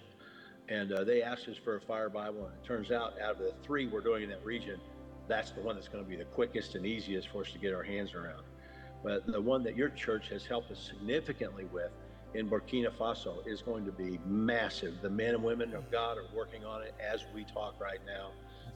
And 0.68 0.92
uh, 0.92 1.04
they 1.04 1.22
asked 1.22 1.48
us 1.48 1.56
for 1.56 1.76
a 1.76 1.80
fire 1.80 2.10
Bible, 2.10 2.44
and 2.44 2.54
it 2.54 2.66
turns 2.66 2.90
out 2.90 3.14
out 3.20 3.32
of 3.32 3.38
the 3.38 3.54
three 3.62 3.86
we're 3.86 4.00
doing 4.00 4.24
in 4.24 4.28
that 4.28 4.44
region, 4.44 4.78
that's 5.26 5.50
the 5.50 5.60
one 5.60 5.76
that's 5.76 5.88
going 5.88 6.04
to 6.04 6.08
be 6.08 6.16
the 6.16 6.24
quickest 6.24 6.74
and 6.74 6.84
easiest 6.84 7.28
for 7.28 7.42
us 7.42 7.52
to 7.52 7.58
get 7.58 7.74
our 7.74 7.82
hands 7.82 8.14
around. 8.14 8.42
But 9.02 9.26
the 9.26 9.40
one 9.40 9.62
that 9.64 9.76
your 9.76 9.88
church 9.90 10.28
has 10.30 10.44
helped 10.44 10.70
us 10.70 10.78
significantly 10.78 11.64
with 11.72 11.90
in 12.34 12.48
Burkina 12.50 12.90
Faso 12.90 13.46
is 13.46 13.62
going 13.62 13.86
to 13.86 13.92
be 13.92 14.18
massive. 14.26 15.00
The 15.00 15.08
men 15.08 15.34
and 15.34 15.42
women 15.42 15.74
of 15.74 15.90
God 15.90 16.18
are 16.18 16.26
working 16.34 16.64
on 16.64 16.82
it 16.82 16.94
as 17.00 17.24
we 17.34 17.44
talk 17.44 17.80
right 17.80 18.00
now. 18.06 18.30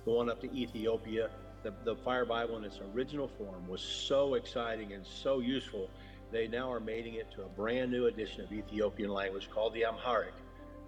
Going 0.05 0.31
up 0.31 0.41
to 0.41 0.55
Ethiopia, 0.55 1.29
the, 1.63 1.75
the 1.85 1.97
Fire 1.97 2.25
Bible 2.25 2.57
in 2.57 2.65
its 2.65 2.81
original 2.95 3.29
form 3.29 3.69
was 3.69 3.83
so 3.83 4.35
exciting 4.35 4.93
and 4.93 5.07
so 5.07 5.41
useful. 5.41 5.91
They 6.31 6.49
now 6.49 6.73
are 6.73 6.81
making 6.81 7.15
it 7.15 7.31
to 7.33 7.43
a 7.43 7.49
brand 7.49 7.93
new 7.93 8.07
edition 8.07 8.43
of 8.43 8.53
Ethiopian 8.53 9.11
language 9.11 9.51
called 9.51 9.75
the 9.75 9.85
Amharic 9.85 10.33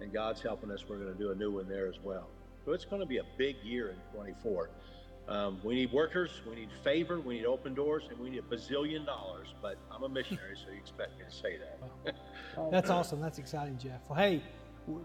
and 0.01 0.11
God's 0.13 0.41
helping 0.41 0.71
us. 0.71 0.85
We're 0.87 0.97
going 0.97 1.13
to 1.13 1.19
do 1.19 1.31
a 1.31 1.35
new 1.35 1.51
one 1.51 1.67
there 1.67 1.87
as 1.87 1.99
well. 2.03 2.27
So 2.65 2.71
it's 2.71 2.85
going 2.85 3.01
to 3.01 3.07
be 3.07 3.17
a 3.17 3.25
big 3.37 3.55
year 3.63 3.89
in 3.89 3.97
24. 4.17 4.69
Um, 5.27 5.59
we 5.63 5.75
need 5.75 5.91
workers, 5.91 6.29
we 6.47 6.55
need 6.55 6.69
favor, 6.83 7.19
we 7.19 7.37
need 7.37 7.45
open 7.45 7.73
doors, 7.73 8.03
and 8.09 8.19
we 8.19 8.29
need 8.29 8.39
a 8.39 8.55
bazillion 8.55 9.05
dollars. 9.05 9.47
But 9.61 9.77
I'm 9.91 10.03
a 10.03 10.09
missionary, 10.09 10.55
so 10.55 10.71
you 10.71 10.77
expect 10.77 11.17
me 11.17 11.25
to 11.27 11.35
say 11.35 11.57
that. 11.57 12.15
That's 12.71 12.89
awesome. 12.89 13.19
That's 13.21 13.39
exciting, 13.39 13.77
Jeff. 13.77 14.01
Well, 14.07 14.19
hey, 14.19 14.43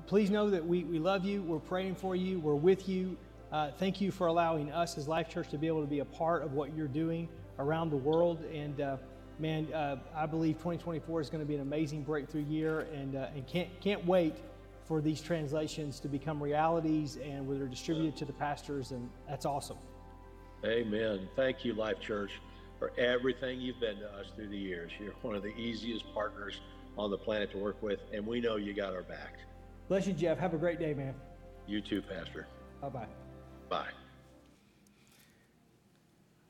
please 0.06 0.30
know 0.30 0.50
that 0.50 0.64
we, 0.64 0.84
we 0.84 0.98
love 0.98 1.24
you. 1.24 1.42
We're 1.42 1.58
praying 1.58 1.94
for 1.94 2.14
you. 2.14 2.38
We're 2.38 2.54
with 2.54 2.88
you. 2.88 3.16
Uh, 3.50 3.70
thank 3.78 4.00
you 4.00 4.10
for 4.10 4.26
allowing 4.26 4.70
us 4.72 4.98
as 4.98 5.08
Life 5.08 5.28
Church 5.28 5.48
to 5.50 5.58
be 5.58 5.66
able 5.66 5.80
to 5.80 5.88
be 5.88 6.00
a 6.00 6.04
part 6.04 6.42
of 6.42 6.52
what 6.52 6.76
you're 6.76 6.86
doing 6.86 7.28
around 7.58 7.90
the 7.90 7.96
world. 7.96 8.44
And 8.52 8.80
uh, 8.80 8.96
man, 9.38 9.72
uh, 9.72 9.96
I 10.14 10.26
believe 10.26 10.56
2024 10.56 11.20
is 11.20 11.30
going 11.30 11.42
to 11.42 11.48
be 11.48 11.54
an 11.54 11.62
amazing 11.62 12.02
breakthrough 12.02 12.44
year, 12.44 12.86
and 12.94 13.16
uh, 13.16 13.28
and 13.34 13.46
can't 13.46 13.68
can't 13.80 14.04
wait 14.06 14.36
for 14.90 15.00
these 15.00 15.20
translations 15.20 16.00
to 16.00 16.08
become 16.08 16.42
realities 16.42 17.16
and 17.24 17.46
where 17.46 17.56
they're 17.56 17.68
distributed 17.68 18.16
to 18.16 18.24
the 18.24 18.32
pastors, 18.32 18.90
and 18.90 19.08
that's 19.28 19.46
awesome. 19.46 19.76
Amen. 20.64 21.28
Thank 21.36 21.64
you, 21.64 21.74
Life 21.74 22.00
Church, 22.00 22.32
for 22.80 22.90
everything 22.98 23.60
you've 23.60 23.78
been 23.78 23.98
to 23.98 24.08
us 24.14 24.26
through 24.34 24.48
the 24.48 24.58
years. 24.58 24.90
You're 24.98 25.12
one 25.22 25.36
of 25.36 25.44
the 25.44 25.56
easiest 25.56 26.12
partners 26.12 26.60
on 26.98 27.12
the 27.12 27.16
planet 27.16 27.52
to 27.52 27.58
work 27.58 27.80
with, 27.80 28.00
and 28.12 28.26
we 28.26 28.40
know 28.40 28.56
you 28.56 28.74
got 28.74 28.92
our 28.92 29.04
back. 29.04 29.38
Bless 29.86 30.08
you, 30.08 30.12
Jeff. 30.12 30.38
Have 30.38 30.54
a 30.54 30.58
great 30.58 30.80
day, 30.80 30.92
man. 30.92 31.14
You 31.68 31.80
too, 31.80 32.02
Pastor. 32.02 32.48
Bye 32.82 32.88
bye. 32.88 33.06
Bye. 33.68 33.90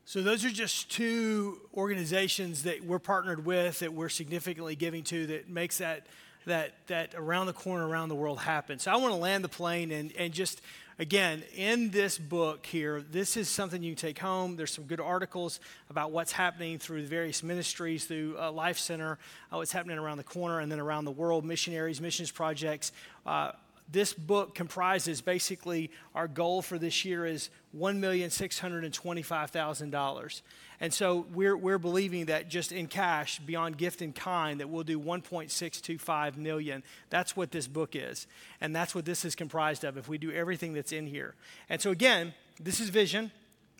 So, 0.03 0.23
those 0.23 0.43
are 0.43 0.49
just 0.49 0.91
two 0.91 1.59
organizations 1.75 2.63
that 2.63 2.83
we're 2.83 2.97
partnered 2.97 3.45
with, 3.45 3.79
that 3.79 3.93
we're 3.93 4.09
significantly 4.09 4.75
giving 4.75 5.03
to, 5.03 5.27
that 5.27 5.47
makes 5.47 5.77
that, 5.77 6.07
that, 6.45 6.73
that 6.87 7.13
around 7.15 7.47
the 7.47 7.53
corner, 7.53 7.87
around 7.87 8.09
the 8.09 8.15
world 8.15 8.39
happen. 8.39 8.79
So, 8.79 8.91
I 8.91 8.95
want 8.97 9.13
to 9.13 9.19
land 9.19 9.43
the 9.43 9.49
plane 9.49 9.91
and, 9.91 10.11
and 10.17 10.33
just, 10.33 10.61
again, 10.99 11.43
in 11.55 11.89
this 11.91 12.17
book 12.17 12.65
here, 12.65 13.01
this 13.11 13.37
is 13.37 13.49
something 13.49 13.81
you 13.81 13.93
can 13.93 14.01
take 14.01 14.19
home. 14.19 14.55
There's 14.55 14.71
some 14.71 14.85
good 14.85 14.99
articles 14.99 15.59
about 15.89 16.11
what's 16.11 16.31
happening 16.31 16.79
through 16.79 17.01
the 17.01 17.07
various 17.07 17.43
ministries, 17.43 18.05
through 18.05 18.37
uh, 18.39 18.51
Life 18.51 18.79
Center, 18.79 19.17
uh, 19.51 19.57
what's 19.57 19.71
happening 19.71 19.97
around 19.97 20.17
the 20.17 20.23
corner, 20.23 20.59
and 20.59 20.71
then 20.71 20.79
around 20.79 21.05
the 21.05 21.11
world, 21.11 21.45
missionaries, 21.45 21.99
missions 22.01 22.31
projects. 22.31 22.91
Uh, 23.25 23.51
this 23.91 24.13
book 24.13 24.55
comprises 24.55 25.21
basically 25.21 25.91
our 26.15 26.27
goal 26.27 26.61
for 26.61 26.77
this 26.77 27.03
year 27.03 27.25
is 27.25 27.49
$1,625,000. 27.77 30.41
And 30.79 30.93
so 30.93 31.25
we're, 31.33 31.57
we're 31.57 31.77
believing 31.77 32.25
that 32.25 32.49
just 32.49 32.71
in 32.71 32.87
cash, 32.87 33.39
beyond 33.39 33.77
gift 33.77 34.01
and 34.01 34.15
kind, 34.15 34.59
that 34.59 34.69
we'll 34.69 34.83
do 34.83 34.99
1.625 34.99 36.37
million. 36.37 36.83
That's 37.09 37.35
what 37.35 37.51
this 37.51 37.67
book 37.67 37.95
is. 37.95 38.27
And 38.61 38.75
that's 38.75 38.95
what 38.95 39.05
this 39.05 39.25
is 39.25 39.35
comprised 39.35 39.83
of 39.83 39.97
if 39.97 40.07
we 40.07 40.17
do 40.17 40.31
everything 40.31 40.73
that's 40.73 40.91
in 40.91 41.05
here. 41.05 41.35
And 41.69 41.79
so 41.81 41.91
again, 41.91 42.33
this 42.59 42.79
is 42.79 42.89
vision. 42.89 43.31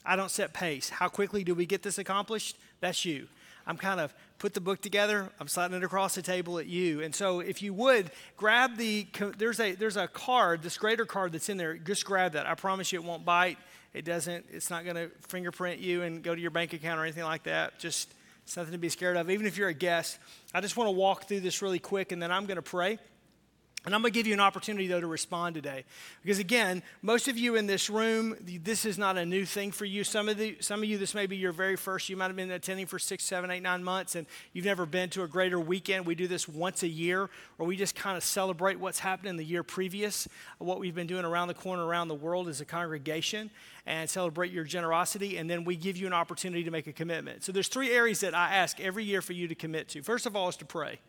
I 0.05 0.15
don't 0.15 0.31
set 0.31 0.53
pace. 0.53 0.89
How 0.89 1.07
quickly 1.07 1.43
do 1.43 1.55
we 1.55 1.65
get 1.65 1.83
this 1.83 1.97
accomplished? 1.97 2.57
That's 2.81 3.05
you. 3.05 3.27
I'm 3.65 3.77
kind 3.77 3.99
of 3.99 4.13
put 4.41 4.55
the 4.55 4.59
book 4.59 4.81
together. 4.81 5.29
I'm 5.39 5.47
sliding 5.47 5.77
it 5.77 5.83
across 5.83 6.15
the 6.15 6.23
table 6.23 6.57
at 6.57 6.65
you. 6.65 7.01
And 7.01 7.13
so, 7.13 7.41
if 7.41 7.61
you 7.61 7.75
would 7.75 8.09
grab 8.37 8.75
the 8.75 9.05
there's 9.37 9.59
a 9.59 9.73
there's 9.73 9.97
a 9.97 10.07
card, 10.07 10.63
this 10.63 10.79
greater 10.79 11.05
card 11.05 11.31
that's 11.31 11.47
in 11.47 11.57
there. 11.57 11.75
Just 11.75 12.05
grab 12.05 12.33
that. 12.33 12.47
I 12.47 12.55
promise 12.55 12.91
you, 12.91 12.99
it 12.99 13.05
won't 13.05 13.23
bite. 13.23 13.59
It 13.93 14.03
doesn't. 14.03 14.47
It's 14.51 14.71
not 14.71 14.83
going 14.83 14.95
to 14.95 15.09
fingerprint 15.27 15.79
you 15.79 16.01
and 16.01 16.23
go 16.23 16.33
to 16.33 16.41
your 16.41 16.49
bank 16.49 16.73
account 16.73 16.99
or 16.99 17.03
anything 17.03 17.23
like 17.23 17.43
that. 17.43 17.77
Just 17.77 18.11
something 18.45 18.71
to 18.71 18.79
be 18.79 18.89
scared 18.89 19.15
of. 19.15 19.29
Even 19.29 19.45
if 19.45 19.57
you're 19.57 19.69
a 19.69 19.75
guest, 19.75 20.17
I 20.55 20.61
just 20.61 20.75
want 20.75 20.87
to 20.87 20.91
walk 20.91 21.27
through 21.27 21.41
this 21.41 21.61
really 21.61 21.79
quick, 21.79 22.11
and 22.11 22.19
then 22.19 22.31
I'm 22.31 22.47
going 22.47 22.55
to 22.55 22.63
pray. 22.63 22.97
And 23.83 23.95
I'm 23.95 24.01
going 24.01 24.13
to 24.13 24.19
give 24.19 24.27
you 24.27 24.33
an 24.33 24.39
opportunity, 24.39 24.85
though, 24.85 25.01
to 25.01 25.07
respond 25.07 25.55
today. 25.55 25.85
Because, 26.21 26.37
again, 26.37 26.83
most 27.01 27.27
of 27.27 27.35
you 27.35 27.55
in 27.55 27.65
this 27.65 27.89
room, 27.89 28.35
this 28.63 28.85
is 28.85 28.99
not 28.99 29.17
a 29.17 29.25
new 29.25 29.43
thing 29.43 29.71
for 29.71 29.85
you. 29.85 30.03
Some 30.03 30.29
of, 30.29 30.37
the, 30.37 30.55
some 30.59 30.83
of 30.83 30.89
you, 30.89 30.99
this 30.99 31.15
may 31.15 31.25
be 31.25 31.35
your 31.35 31.51
very 31.51 31.75
first. 31.75 32.07
You 32.07 32.15
might 32.15 32.27
have 32.27 32.35
been 32.35 32.51
attending 32.51 32.85
for 32.85 32.99
six, 32.99 33.23
seven, 33.23 33.49
eight, 33.49 33.63
nine 33.63 33.83
months, 33.83 34.13
and 34.13 34.27
you've 34.53 34.65
never 34.65 34.85
been 34.85 35.09
to 35.11 35.23
a 35.23 35.27
greater 35.27 35.59
weekend. 35.59 36.05
We 36.05 36.13
do 36.13 36.27
this 36.27 36.47
once 36.47 36.83
a 36.83 36.87
year, 36.87 37.27
where 37.57 37.67
we 37.67 37.75
just 37.75 37.95
kind 37.95 38.15
of 38.15 38.23
celebrate 38.23 38.79
what's 38.79 38.99
happened 38.99 39.29
in 39.29 39.37
the 39.37 39.43
year 39.43 39.63
previous, 39.63 40.27
what 40.59 40.79
we've 40.79 40.93
been 40.93 41.07
doing 41.07 41.25
around 41.25 41.47
the 41.47 41.55
corner, 41.55 41.83
around 41.83 42.07
the 42.07 42.13
world 42.13 42.49
as 42.49 42.61
a 42.61 42.65
congregation, 42.65 43.49
and 43.87 44.07
celebrate 44.07 44.51
your 44.51 44.63
generosity. 44.63 45.37
And 45.37 45.49
then 45.49 45.63
we 45.63 45.75
give 45.75 45.97
you 45.97 46.05
an 46.05 46.13
opportunity 46.13 46.63
to 46.63 46.71
make 46.71 46.85
a 46.85 46.93
commitment. 46.93 47.43
So 47.43 47.51
there's 47.51 47.67
three 47.67 47.91
areas 47.91 48.19
that 48.19 48.35
I 48.35 48.53
ask 48.53 48.79
every 48.79 49.05
year 49.05 49.23
for 49.23 49.33
you 49.33 49.47
to 49.47 49.55
commit 49.55 49.89
to. 49.89 50.03
First 50.03 50.27
of 50.27 50.35
all 50.35 50.49
is 50.49 50.55
to 50.57 50.65
pray. 50.65 50.99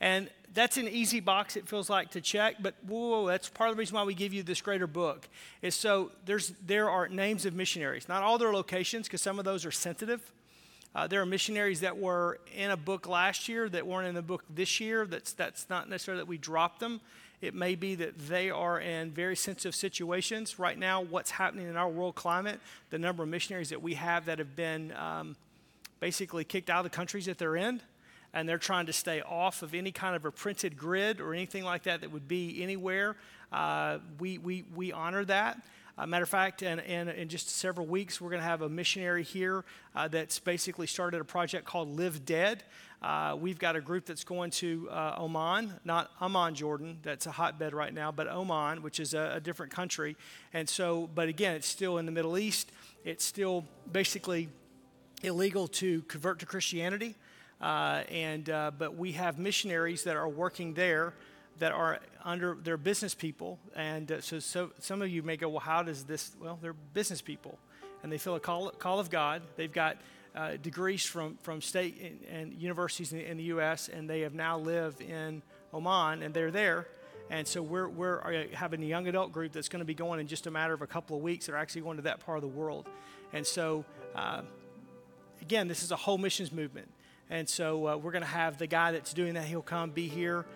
And 0.00 0.28
that's 0.54 0.78
an 0.78 0.88
easy 0.88 1.20
box, 1.20 1.56
it 1.56 1.68
feels 1.68 1.90
like, 1.90 2.10
to 2.12 2.20
check, 2.20 2.56
but 2.60 2.74
whoa, 2.86 3.26
that's 3.26 3.48
part 3.48 3.68
of 3.68 3.76
the 3.76 3.80
reason 3.80 3.94
why 3.94 4.04
we 4.04 4.14
give 4.14 4.32
you 4.32 4.42
this 4.42 4.62
greater 4.62 4.86
book. 4.86 5.28
Is 5.60 5.74
so 5.74 6.12
there's, 6.24 6.52
there 6.66 6.88
are 6.88 7.08
names 7.08 7.44
of 7.44 7.54
missionaries. 7.54 8.08
Not 8.08 8.22
all 8.22 8.38
their 8.38 8.52
locations, 8.52 9.06
because 9.06 9.20
some 9.20 9.38
of 9.38 9.44
those 9.44 9.66
are 9.66 9.70
sensitive. 9.70 10.32
Uh, 10.94 11.06
there 11.06 11.20
are 11.20 11.26
missionaries 11.26 11.80
that 11.80 11.98
were 11.98 12.40
in 12.56 12.70
a 12.70 12.76
book 12.76 13.06
last 13.06 13.50
year 13.50 13.68
that 13.68 13.86
weren't 13.86 14.08
in 14.08 14.14
the 14.14 14.22
book 14.22 14.44
this 14.48 14.80
year. 14.80 15.04
That's, 15.04 15.34
that's 15.34 15.68
not 15.68 15.90
necessarily 15.90 16.22
that 16.22 16.28
we 16.28 16.38
dropped 16.38 16.80
them. 16.80 17.02
It 17.42 17.54
may 17.54 17.74
be 17.74 17.94
that 17.96 18.18
they 18.18 18.48
are 18.48 18.80
in 18.80 19.10
very 19.10 19.36
sensitive 19.36 19.74
situations. 19.74 20.58
Right 20.58 20.78
now, 20.78 21.02
what's 21.02 21.32
happening 21.32 21.68
in 21.68 21.76
our 21.76 21.88
world 21.88 22.14
climate, 22.14 22.60
the 22.88 22.98
number 22.98 23.22
of 23.22 23.28
missionaries 23.28 23.68
that 23.68 23.82
we 23.82 23.92
have 23.92 24.24
that 24.24 24.38
have 24.38 24.56
been 24.56 24.92
um, 24.92 25.36
basically 26.00 26.44
kicked 26.44 26.70
out 26.70 26.78
of 26.78 26.90
the 26.90 26.96
countries 26.96 27.26
that 27.26 27.36
they're 27.36 27.56
in 27.56 27.82
and 28.32 28.48
they're 28.48 28.58
trying 28.58 28.86
to 28.86 28.92
stay 28.92 29.22
off 29.22 29.62
of 29.62 29.74
any 29.74 29.92
kind 29.92 30.16
of 30.16 30.24
a 30.24 30.30
printed 30.30 30.76
grid 30.76 31.20
or 31.20 31.34
anything 31.34 31.64
like 31.64 31.84
that 31.84 32.00
that 32.00 32.12
would 32.12 32.28
be 32.28 32.62
anywhere. 32.62 33.16
Uh, 33.52 33.98
we, 34.18 34.38
we, 34.38 34.64
we 34.74 34.92
honor 34.92 35.24
that. 35.24 35.58
Uh, 35.98 36.06
matter 36.06 36.24
of 36.24 36.28
fact, 36.28 36.62
in, 36.62 36.78
in, 36.80 37.08
in, 37.08 37.26
just 37.26 37.48
several 37.48 37.86
weeks, 37.86 38.20
we're 38.20 38.28
going 38.28 38.42
to 38.42 38.46
have 38.46 38.60
a 38.60 38.68
missionary 38.68 39.22
here 39.22 39.64
uh, 39.94 40.06
that's 40.06 40.38
basically 40.38 40.86
started 40.86 41.22
a 41.22 41.24
project 41.24 41.64
called 41.64 41.88
Live 41.96 42.26
Dead. 42.26 42.62
Uh, 43.00 43.34
we've 43.38 43.58
got 43.58 43.76
a 43.76 43.80
group 43.80 44.04
that's 44.04 44.24
going 44.24 44.50
to 44.50 44.88
uh, 44.90 45.16
Oman, 45.18 45.72
not 45.86 46.10
Amman, 46.20 46.54
Jordan, 46.54 46.98
that's 47.02 47.24
a 47.24 47.30
hotbed 47.30 47.72
right 47.72 47.94
now, 47.94 48.12
but 48.12 48.28
Oman, 48.28 48.82
which 48.82 49.00
is 49.00 49.14
a, 49.14 49.34
a 49.36 49.40
different 49.40 49.72
country. 49.72 50.16
And 50.52 50.68
so, 50.68 51.08
but 51.14 51.28
again, 51.28 51.54
it's 51.54 51.66
still 51.66 51.96
in 51.96 52.04
the 52.04 52.12
Middle 52.12 52.36
East. 52.36 52.72
It's 53.04 53.24
still 53.24 53.64
basically 53.90 54.48
illegal 55.22 55.66
to 55.68 56.02
convert 56.02 56.40
to 56.40 56.46
Christianity. 56.46 57.14
Uh, 57.60 58.02
and, 58.10 58.50
uh, 58.50 58.70
but 58.76 58.96
we 58.96 59.12
have 59.12 59.38
missionaries 59.38 60.04
that 60.04 60.16
are 60.16 60.28
working 60.28 60.74
there 60.74 61.14
that 61.58 61.72
are 61.72 62.00
under, 62.24 62.56
they're 62.62 62.76
business 62.76 63.14
people. 63.14 63.58
And 63.74 64.10
uh, 64.12 64.20
so, 64.20 64.38
so 64.38 64.72
some 64.78 65.00
of 65.02 65.08
you 65.08 65.22
may 65.22 65.36
go, 65.36 65.48
well, 65.48 65.60
how 65.60 65.82
does 65.82 66.04
this, 66.04 66.36
well, 66.40 66.58
they're 66.60 66.74
business 66.74 67.22
people. 67.22 67.58
And 68.02 68.12
they 68.12 68.18
feel 68.18 68.34
a 68.34 68.40
call, 68.40 68.70
call 68.70 69.00
of 69.00 69.10
God. 69.10 69.42
They've 69.56 69.72
got 69.72 69.96
uh, 70.34 70.56
degrees 70.62 71.04
from, 71.04 71.38
from 71.42 71.62
state 71.62 71.98
and, 72.00 72.20
and 72.30 72.54
universities 72.54 73.12
in, 73.12 73.20
in, 73.20 73.36
the 73.38 73.44
U.S., 73.44 73.88
and 73.88 74.08
they 74.08 74.20
have 74.20 74.34
now 74.34 74.58
lived 74.58 75.00
in 75.00 75.42
Oman, 75.72 76.22
and 76.22 76.34
they're 76.34 76.50
there. 76.50 76.86
And 77.30 77.48
so 77.48 77.62
we're, 77.62 77.88
we're 77.88 78.20
uh, 78.20 78.54
having 78.54 78.82
a 78.82 78.86
young 78.86 79.08
adult 79.08 79.32
group 79.32 79.52
that's 79.52 79.68
going 79.68 79.80
to 79.80 79.86
be 79.86 79.94
going 79.94 80.20
in 80.20 80.26
just 80.26 80.46
a 80.46 80.50
matter 80.50 80.74
of 80.74 80.82
a 80.82 80.86
couple 80.86 81.16
of 81.16 81.22
weeks. 81.22 81.46
They're 81.46 81.56
actually 81.56 81.80
going 81.80 81.96
to 81.96 82.02
that 82.02 82.20
part 82.20 82.36
of 82.36 82.42
the 82.42 82.48
world. 82.48 82.86
And 83.32 83.46
so, 83.46 83.84
uh, 84.14 84.42
again, 85.40 85.68
this 85.68 85.82
is 85.82 85.90
a 85.90 85.96
whole 85.96 86.18
missions 86.18 86.52
movement. 86.52 86.88
And 87.30 87.48
so 87.48 87.88
uh, 87.88 87.96
we're 87.96 88.12
going 88.12 88.22
to 88.22 88.28
have 88.28 88.58
the 88.58 88.66
guy 88.66 88.92
that's 88.92 89.12
doing 89.12 89.34
that, 89.34 89.44
he'll 89.44 89.62
come 89.62 89.90
be 89.90 90.08
here. 90.08 90.46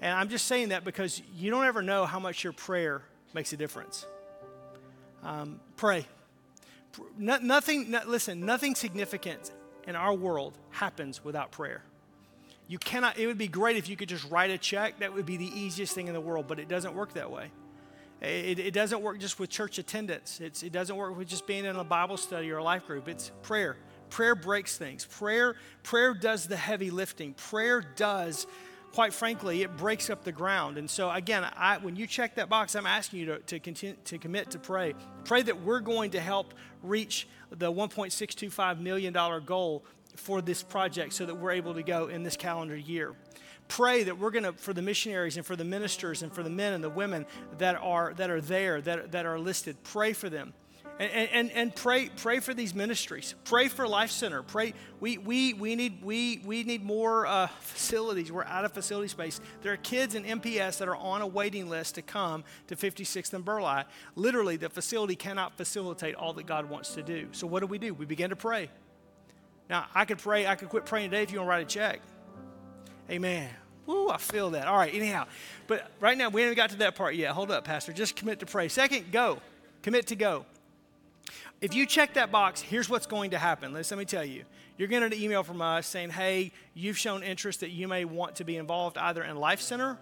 And 0.00 0.12
I'm 0.14 0.28
just 0.28 0.46
saying 0.46 0.70
that 0.70 0.84
because 0.84 1.20
you 1.36 1.50
don't 1.50 1.64
ever 1.64 1.82
know 1.82 2.06
how 2.06 2.18
much 2.18 2.44
your 2.44 2.52
prayer 2.52 3.02
makes 3.34 3.52
a 3.52 3.56
difference. 3.56 4.06
Um, 5.22 5.60
pray. 5.76 6.06
No, 7.18 7.36
nothing, 7.38 7.90
no, 7.90 8.00
listen, 8.06 8.44
nothing 8.44 8.74
significant 8.74 9.52
in 9.86 9.96
our 9.96 10.14
world 10.14 10.56
happens 10.70 11.24
without 11.24 11.50
prayer. 11.52 11.82
You 12.66 12.78
cannot, 12.78 13.18
it 13.18 13.26
would 13.26 13.38
be 13.38 13.48
great 13.48 13.76
if 13.76 13.88
you 13.88 13.96
could 13.96 14.08
just 14.08 14.28
write 14.30 14.50
a 14.50 14.58
check. 14.58 15.00
That 15.00 15.12
would 15.12 15.26
be 15.26 15.36
the 15.36 15.50
easiest 15.58 15.94
thing 15.94 16.06
in 16.06 16.14
the 16.14 16.20
world, 16.20 16.46
but 16.48 16.58
it 16.58 16.68
doesn't 16.68 16.94
work 16.94 17.14
that 17.14 17.30
way. 17.30 17.50
It, 18.20 18.58
it 18.58 18.74
doesn't 18.74 19.00
work 19.02 19.18
just 19.18 19.40
with 19.40 19.50
church 19.50 19.78
attendance, 19.78 20.40
it's, 20.40 20.62
it 20.62 20.72
doesn't 20.72 20.94
work 20.94 21.16
with 21.16 21.28
just 21.28 21.46
being 21.46 21.64
in 21.64 21.76
a 21.76 21.84
Bible 21.84 22.16
study 22.16 22.50
or 22.50 22.58
a 22.58 22.64
life 22.64 22.86
group. 22.86 23.08
It's 23.08 23.30
prayer. 23.42 23.76
Prayer 24.10 24.34
breaks 24.34 24.76
things. 24.76 25.04
Prayer, 25.04 25.56
prayer 25.82 26.14
does 26.14 26.46
the 26.46 26.56
heavy 26.56 26.90
lifting. 26.90 27.32
Prayer 27.34 27.80
does, 27.80 28.46
quite 28.92 29.14
frankly, 29.14 29.62
it 29.62 29.76
breaks 29.76 30.10
up 30.10 30.24
the 30.24 30.32
ground. 30.32 30.76
And 30.76 30.90
so, 30.90 31.10
again, 31.10 31.46
I, 31.56 31.78
when 31.78 31.96
you 31.96 32.06
check 32.06 32.34
that 32.34 32.48
box, 32.48 32.74
I'm 32.74 32.86
asking 32.86 33.20
you 33.20 33.26
to, 33.26 33.38
to, 33.38 33.60
continue, 33.60 33.96
to 34.06 34.18
commit 34.18 34.50
to 34.50 34.58
pray. 34.58 34.94
Pray 35.24 35.42
that 35.42 35.62
we're 35.62 35.80
going 35.80 36.10
to 36.10 36.20
help 36.20 36.54
reach 36.82 37.28
the 37.50 37.72
$1.625 37.72 38.80
million 38.80 39.12
goal 39.44 39.84
for 40.16 40.42
this 40.42 40.62
project 40.62 41.12
so 41.12 41.24
that 41.24 41.36
we're 41.36 41.52
able 41.52 41.74
to 41.74 41.82
go 41.82 42.08
in 42.08 42.22
this 42.22 42.36
calendar 42.36 42.76
year 42.76 43.14
pray 43.70 44.02
that 44.02 44.18
we're 44.18 44.32
going 44.32 44.42
to 44.42 44.52
for 44.54 44.74
the 44.74 44.82
missionaries 44.82 45.36
and 45.36 45.46
for 45.46 45.54
the 45.54 45.64
ministers 45.64 46.22
and 46.22 46.32
for 46.32 46.42
the 46.42 46.50
men 46.50 46.72
and 46.72 46.82
the 46.82 46.90
women 46.90 47.24
that 47.58 47.76
are 47.76 48.12
that 48.14 48.28
are 48.28 48.40
there 48.40 48.80
that, 48.80 49.12
that 49.12 49.24
are 49.24 49.38
listed 49.38 49.76
pray 49.84 50.12
for 50.12 50.28
them 50.28 50.52
and, 51.00 51.30
and, 51.32 51.50
and 51.52 51.74
pray, 51.74 52.10
pray 52.14 52.40
for 52.40 52.52
these 52.52 52.74
ministries. 52.74 53.34
Pray 53.44 53.68
for 53.68 53.88
Life 53.88 54.10
Center. 54.10 54.42
Pray. 54.42 54.74
We, 55.00 55.16
we, 55.16 55.54
we, 55.54 55.74
need, 55.74 56.04
we, 56.04 56.42
we 56.44 56.62
need 56.62 56.84
more 56.84 57.26
uh, 57.26 57.46
facilities. 57.60 58.30
We're 58.30 58.44
out 58.44 58.66
of 58.66 58.72
facility 58.72 59.08
space. 59.08 59.40
There 59.62 59.72
are 59.72 59.78
kids 59.78 60.14
in 60.14 60.24
MPS 60.24 60.76
that 60.76 60.88
are 60.88 60.96
on 60.96 61.22
a 61.22 61.26
waiting 61.26 61.70
list 61.70 61.94
to 61.94 62.02
come 62.02 62.44
to 62.66 62.76
56th 62.76 63.32
and 63.32 63.42
Burleigh. 63.42 63.86
Literally, 64.14 64.58
the 64.58 64.68
facility 64.68 65.16
cannot 65.16 65.56
facilitate 65.56 66.16
all 66.16 66.34
that 66.34 66.44
God 66.44 66.68
wants 66.68 66.94
to 66.96 67.02
do. 67.02 67.28
So, 67.32 67.46
what 67.46 67.60
do 67.60 67.66
we 67.66 67.78
do? 67.78 67.94
We 67.94 68.04
begin 68.04 68.28
to 68.28 68.36
pray. 68.36 68.68
Now, 69.70 69.86
I 69.94 70.04
could 70.04 70.18
pray. 70.18 70.46
I 70.46 70.54
could 70.54 70.68
quit 70.68 70.84
praying 70.84 71.12
today 71.12 71.22
if 71.22 71.32
you 71.32 71.38
want 71.38 71.46
to 71.46 71.50
write 71.50 71.62
a 71.62 71.64
check. 71.64 72.02
Amen. 73.10 73.48
Woo, 73.86 74.10
I 74.10 74.18
feel 74.18 74.50
that. 74.50 74.66
All 74.68 74.76
right, 74.76 74.94
anyhow. 74.94 75.26
But 75.66 75.90
right 75.98 76.18
now, 76.18 76.28
we 76.28 76.42
haven't 76.42 76.56
got 76.56 76.70
to 76.70 76.76
that 76.78 76.94
part 76.94 77.14
yet. 77.14 77.30
Hold 77.30 77.50
up, 77.50 77.64
Pastor. 77.64 77.94
Just 77.94 78.16
commit 78.16 78.40
to 78.40 78.46
pray. 78.46 78.68
Second, 78.68 79.10
go. 79.10 79.38
Commit 79.80 80.08
to 80.08 80.16
go. 80.16 80.44
If 81.60 81.74
you 81.74 81.84
check 81.84 82.14
that 82.14 82.32
box, 82.32 82.62
here's 82.62 82.88
what's 82.88 83.06
going 83.06 83.32
to 83.32 83.38
happen. 83.38 83.74
Let 83.74 83.90
me 83.92 84.06
tell 84.06 84.24
you. 84.24 84.44
You're 84.78 84.88
going 84.88 85.02
to 85.02 85.10
get 85.10 85.18
an 85.18 85.22
email 85.22 85.42
from 85.42 85.60
us 85.60 85.86
saying, 85.86 86.08
hey, 86.08 86.52
you've 86.72 86.96
shown 86.96 87.22
interest 87.22 87.60
that 87.60 87.68
you 87.68 87.86
may 87.86 88.06
want 88.06 88.36
to 88.36 88.44
be 88.44 88.56
involved 88.56 88.96
either 88.96 89.22
in 89.22 89.36
Life 89.36 89.60
Center, 89.60 89.98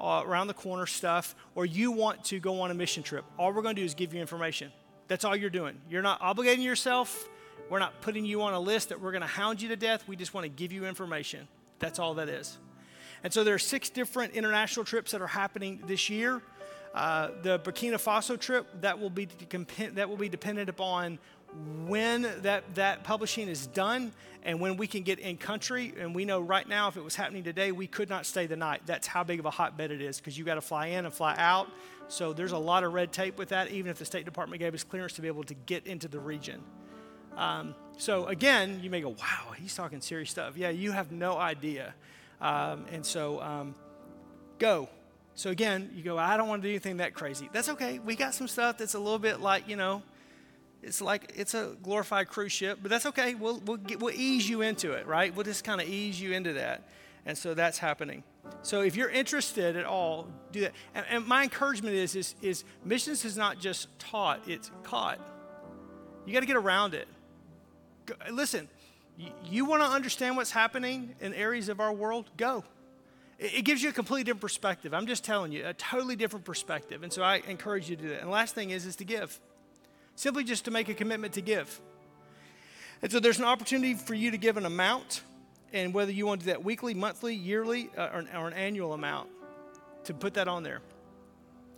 uh, 0.00 0.22
around 0.26 0.48
the 0.48 0.54
corner 0.54 0.86
stuff, 0.86 1.36
or 1.54 1.64
you 1.64 1.92
want 1.92 2.24
to 2.24 2.40
go 2.40 2.60
on 2.62 2.72
a 2.72 2.74
mission 2.74 3.04
trip. 3.04 3.24
All 3.38 3.52
we're 3.52 3.62
going 3.62 3.76
to 3.76 3.82
do 3.82 3.86
is 3.86 3.94
give 3.94 4.12
you 4.12 4.20
information. 4.20 4.72
That's 5.06 5.24
all 5.24 5.36
you're 5.36 5.48
doing. 5.48 5.80
You're 5.88 6.02
not 6.02 6.20
obligating 6.20 6.64
yourself. 6.64 7.28
We're 7.68 7.78
not 7.78 8.00
putting 8.00 8.24
you 8.24 8.42
on 8.42 8.52
a 8.52 8.60
list 8.60 8.88
that 8.88 9.00
we're 9.00 9.12
going 9.12 9.20
to 9.20 9.28
hound 9.28 9.62
you 9.62 9.68
to 9.68 9.76
death. 9.76 10.08
We 10.08 10.16
just 10.16 10.34
want 10.34 10.44
to 10.44 10.48
give 10.48 10.72
you 10.72 10.86
information. 10.86 11.46
That's 11.78 12.00
all 12.00 12.14
that 12.14 12.28
is. 12.28 12.58
And 13.22 13.32
so 13.32 13.44
there 13.44 13.54
are 13.54 13.60
six 13.60 13.90
different 13.90 14.34
international 14.34 14.84
trips 14.84 15.12
that 15.12 15.22
are 15.22 15.28
happening 15.28 15.84
this 15.86 16.10
year. 16.10 16.42
Uh, 16.94 17.28
the 17.42 17.58
Burkina 17.60 17.94
Faso 17.94 18.38
trip 18.38 18.66
that 18.80 18.98
will 18.98 19.10
be 19.10 19.28
that 19.94 20.08
will 20.08 20.16
be 20.16 20.28
dependent 20.28 20.68
upon 20.68 21.18
when 21.86 22.22
that, 22.42 22.74
that 22.74 23.04
publishing 23.04 23.48
is 23.48 23.66
done 23.66 24.12
and 24.42 24.60
when 24.60 24.76
we 24.76 24.86
can 24.86 25.02
get 25.02 25.18
in 25.18 25.36
country. 25.36 25.92
And 25.98 26.14
we 26.14 26.24
know 26.24 26.40
right 26.40 26.68
now, 26.68 26.88
if 26.88 26.96
it 26.96 27.04
was 27.04 27.14
happening 27.14 27.44
today, 27.44 27.72
we 27.72 27.86
could 27.86 28.08
not 28.08 28.26
stay 28.26 28.46
the 28.46 28.56
night. 28.56 28.82
That's 28.86 29.06
how 29.06 29.24
big 29.24 29.40
of 29.40 29.46
a 29.46 29.50
hotbed 29.50 29.90
it 29.90 30.00
is 30.00 30.18
because 30.18 30.38
you 30.38 30.44
got 30.44 30.54
to 30.54 30.60
fly 30.60 30.88
in 30.88 31.04
and 31.04 31.12
fly 31.12 31.34
out. 31.36 31.68
So 32.08 32.32
there's 32.32 32.52
a 32.52 32.58
lot 32.58 32.84
of 32.84 32.92
red 32.92 33.12
tape 33.12 33.38
with 33.38 33.50
that, 33.50 33.70
even 33.70 33.90
if 33.90 33.98
the 33.98 34.04
State 34.04 34.24
Department 34.24 34.60
gave 34.60 34.74
us 34.74 34.84
clearance 34.84 35.12
to 35.14 35.22
be 35.22 35.28
able 35.28 35.44
to 35.44 35.54
get 35.54 35.86
into 35.86 36.08
the 36.08 36.18
region. 36.18 36.62
Um, 37.36 37.74
so 37.98 38.26
again, 38.26 38.80
you 38.82 38.90
may 38.90 39.00
go, 39.00 39.10
wow, 39.10 39.52
he's 39.56 39.74
talking 39.74 40.00
serious 40.00 40.30
stuff. 40.30 40.56
Yeah, 40.56 40.70
you 40.70 40.92
have 40.92 41.12
no 41.12 41.36
idea. 41.36 41.94
Um, 42.40 42.86
and 42.90 43.04
so 43.04 43.40
um, 43.40 43.74
go. 44.58 44.88
So 45.40 45.48
again, 45.48 45.90
you 45.94 46.02
go, 46.02 46.18
I 46.18 46.36
don't 46.36 46.48
want 46.48 46.60
to 46.60 46.68
do 46.68 46.70
anything 46.70 46.98
that 46.98 47.14
crazy. 47.14 47.48
That's 47.50 47.70
okay. 47.70 47.98
We 47.98 48.14
got 48.14 48.34
some 48.34 48.46
stuff 48.46 48.76
that's 48.76 48.92
a 48.92 48.98
little 48.98 49.18
bit 49.18 49.40
like, 49.40 49.66
you 49.70 49.74
know, 49.74 50.02
it's 50.82 51.00
like 51.00 51.32
it's 51.34 51.54
a 51.54 51.76
glorified 51.82 52.28
cruise 52.28 52.52
ship, 52.52 52.80
but 52.82 52.90
that's 52.90 53.06
okay. 53.06 53.34
We'll, 53.34 53.58
we'll, 53.60 53.78
get, 53.78 54.00
we'll 54.00 54.14
ease 54.14 54.46
you 54.46 54.60
into 54.60 54.92
it, 54.92 55.06
right? 55.06 55.34
We'll 55.34 55.46
just 55.46 55.64
kind 55.64 55.80
of 55.80 55.88
ease 55.88 56.20
you 56.20 56.32
into 56.32 56.52
that. 56.52 56.86
And 57.24 57.38
so 57.38 57.54
that's 57.54 57.78
happening. 57.78 58.22
So 58.60 58.82
if 58.82 58.96
you're 58.96 59.08
interested 59.08 59.76
at 59.76 59.86
all, 59.86 60.28
do 60.52 60.60
that. 60.60 60.72
And, 60.94 61.06
and 61.08 61.26
my 61.26 61.44
encouragement 61.44 61.94
is, 61.94 62.14
is, 62.16 62.34
is 62.42 62.64
missions 62.84 63.24
is 63.24 63.38
not 63.38 63.58
just 63.58 63.88
taught, 63.98 64.46
it's 64.46 64.70
caught. 64.82 65.18
You 66.26 66.34
got 66.34 66.40
to 66.40 66.46
get 66.46 66.56
around 66.56 66.92
it. 66.92 67.08
Go, 68.04 68.14
listen, 68.30 68.68
you, 69.16 69.30
you 69.46 69.64
want 69.64 69.82
to 69.84 69.88
understand 69.88 70.36
what's 70.36 70.50
happening 70.50 71.14
in 71.18 71.32
areas 71.32 71.70
of 71.70 71.80
our 71.80 71.94
world? 71.94 72.28
Go. 72.36 72.62
It, 73.40 73.64
gives 73.64 73.82
you 73.82 73.88
a 73.88 73.92
completely 73.92 74.24
different 74.24 74.42
perspective. 74.42 74.92
I'm 74.92 75.06
just 75.06 75.24
telling 75.24 75.50
you, 75.50 75.66
a 75.66 75.72
totally 75.72 76.14
different 76.14 76.44
perspective. 76.44 77.02
And 77.02 77.10
so 77.10 77.22
I 77.22 77.36
encourage 77.48 77.88
you 77.88 77.96
to 77.96 78.02
do 78.02 78.08
that. 78.10 78.18
And 78.18 78.26
the 78.26 78.32
last 78.32 78.54
thing 78.54 78.68
is, 78.68 78.84
is 78.84 78.96
to 78.96 79.04
give 79.04 79.40
simply 80.14 80.44
just 80.44 80.66
to 80.66 80.70
make 80.70 80.90
a 80.90 80.94
commitment 80.94 81.32
to 81.34 81.40
give. 81.40 81.80
And 83.00 83.10
so 83.10 83.18
there's 83.18 83.38
an 83.38 83.46
opportunity 83.46 83.94
for 83.94 84.12
you 84.12 84.30
to 84.30 84.36
give 84.36 84.58
an 84.58 84.66
amount, 84.66 85.22
and 85.72 85.94
whether 85.94 86.12
you 86.12 86.26
want 86.26 86.42
to 86.42 86.46
do 86.46 86.52
that 86.52 86.62
weekly, 86.62 86.92
monthly, 86.92 87.34
yearly, 87.34 87.88
uh, 87.96 88.10
or, 88.12 88.24
or 88.36 88.48
an 88.48 88.52
annual 88.52 88.92
amount, 88.92 89.30
to 90.04 90.12
put 90.12 90.34
that 90.34 90.46
on 90.46 90.62
there. 90.62 90.82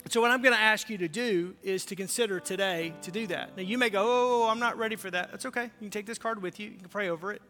So, 0.09 0.21
what 0.21 0.33
I'm 0.33 0.43
going 0.43 0.55
to 0.55 0.61
ask 0.61 0.91
you 0.91 0.99
to 0.99 1.07
do 1.07 1.55
is 1.63 1.85
to 1.85 1.95
consider 1.95 2.41
today 2.41 2.93
to 3.03 3.13
do 3.13 3.29
that. 3.29 3.57
Now, 3.57 3.63
you 3.63 3.79
may 3.79 3.89
go, 3.89 4.03
Oh, 4.05 4.49
I'm 4.49 4.59
not 4.59 4.77
ready 4.77 4.97
for 4.97 5.13
that. 5.13 5.31
That's 5.31 5.47
okay. 5.47 5.65
You 5.65 5.71
can 5.83 5.91
take 5.91 6.07
this 6.07 6.19
card 6.19 6.43
with 6.43 6.59
you, 6.59 6.71
you 6.71 6.79
can 6.79 6.89
pray 6.89 7.09
over 7.09 7.33
it, 7.33 7.41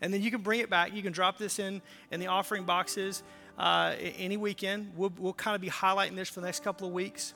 and 0.00 0.12
then 0.12 0.22
you 0.22 0.30
can 0.30 0.40
bring 0.40 0.60
it 0.60 0.70
back. 0.70 0.94
You 0.94 1.02
can 1.02 1.12
drop 1.12 1.38
this 1.38 1.58
in 1.58 1.82
in 2.10 2.20
the 2.20 2.28
offering 2.28 2.64
boxes 2.64 3.22
uh, 3.58 3.94
any 3.98 4.36
weekend. 4.36 4.92
We'll, 4.96 5.12
we'll 5.18 5.32
kind 5.32 5.54
of 5.54 5.60
be 5.60 5.68
highlighting 5.68 6.16
this 6.16 6.28
for 6.28 6.40
the 6.40 6.46
next 6.46 6.62
couple 6.62 6.86
of 6.86 6.94
weeks. 6.94 7.34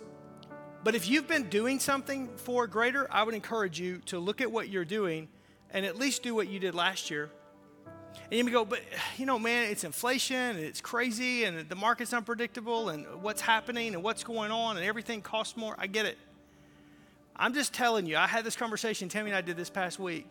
But 0.85 0.95
if 0.95 1.09
you've 1.09 1.29
been 1.29 1.49
doing 1.49 1.79
something 1.79 2.29
for 2.37 2.67
greater, 2.67 3.07
I 3.11 3.23
would 3.23 3.35
encourage 3.35 3.79
you 3.79 3.99
to 4.07 4.19
look 4.19 4.41
at 4.41 4.51
what 4.51 4.69
you're 4.69 4.85
doing 4.85 5.29
and 5.71 5.87
at 5.87 5.97
least 5.97 6.23
do 6.23 6.35
what 6.35 6.49
you 6.49 6.59
did 6.59 6.75
last 6.75 7.11
year. 7.11 7.31
And 8.31 8.39
you 8.39 8.45
may 8.45 8.51
go, 8.51 8.65
but 8.65 8.81
you 9.17 9.27
know, 9.27 9.39
man, 9.39 9.71
it's 9.71 9.85
inflation 9.85 10.37
and 10.37 10.59
it's 10.59 10.81
crazy 10.81 11.45
and 11.45 11.69
the 11.69 11.77
market's 11.77 12.13
unpredictable 12.13 12.89
and 12.89 13.07
what's 13.23 13.41
happening 13.41 13.95
and 13.95 14.03
what's 14.03 14.25
going 14.25 14.51
on 14.51 14.77
and 14.77 14.85
everything 14.85 15.23
costs 15.23 15.57
more. 15.57 15.75
I 15.79 15.87
get 15.87 16.07
it. 16.07 16.19
I'm 17.37 17.55
just 17.55 17.73
telling 17.73 18.07
you, 18.07 18.17
I 18.17 18.27
had 18.27 18.45
this 18.45 18.57
conversation, 18.57 19.09
Tammy 19.09 19.31
and 19.31 19.37
I 19.37 19.41
did 19.41 19.57
this 19.57 19.71
past 19.71 19.99
week, 19.99 20.27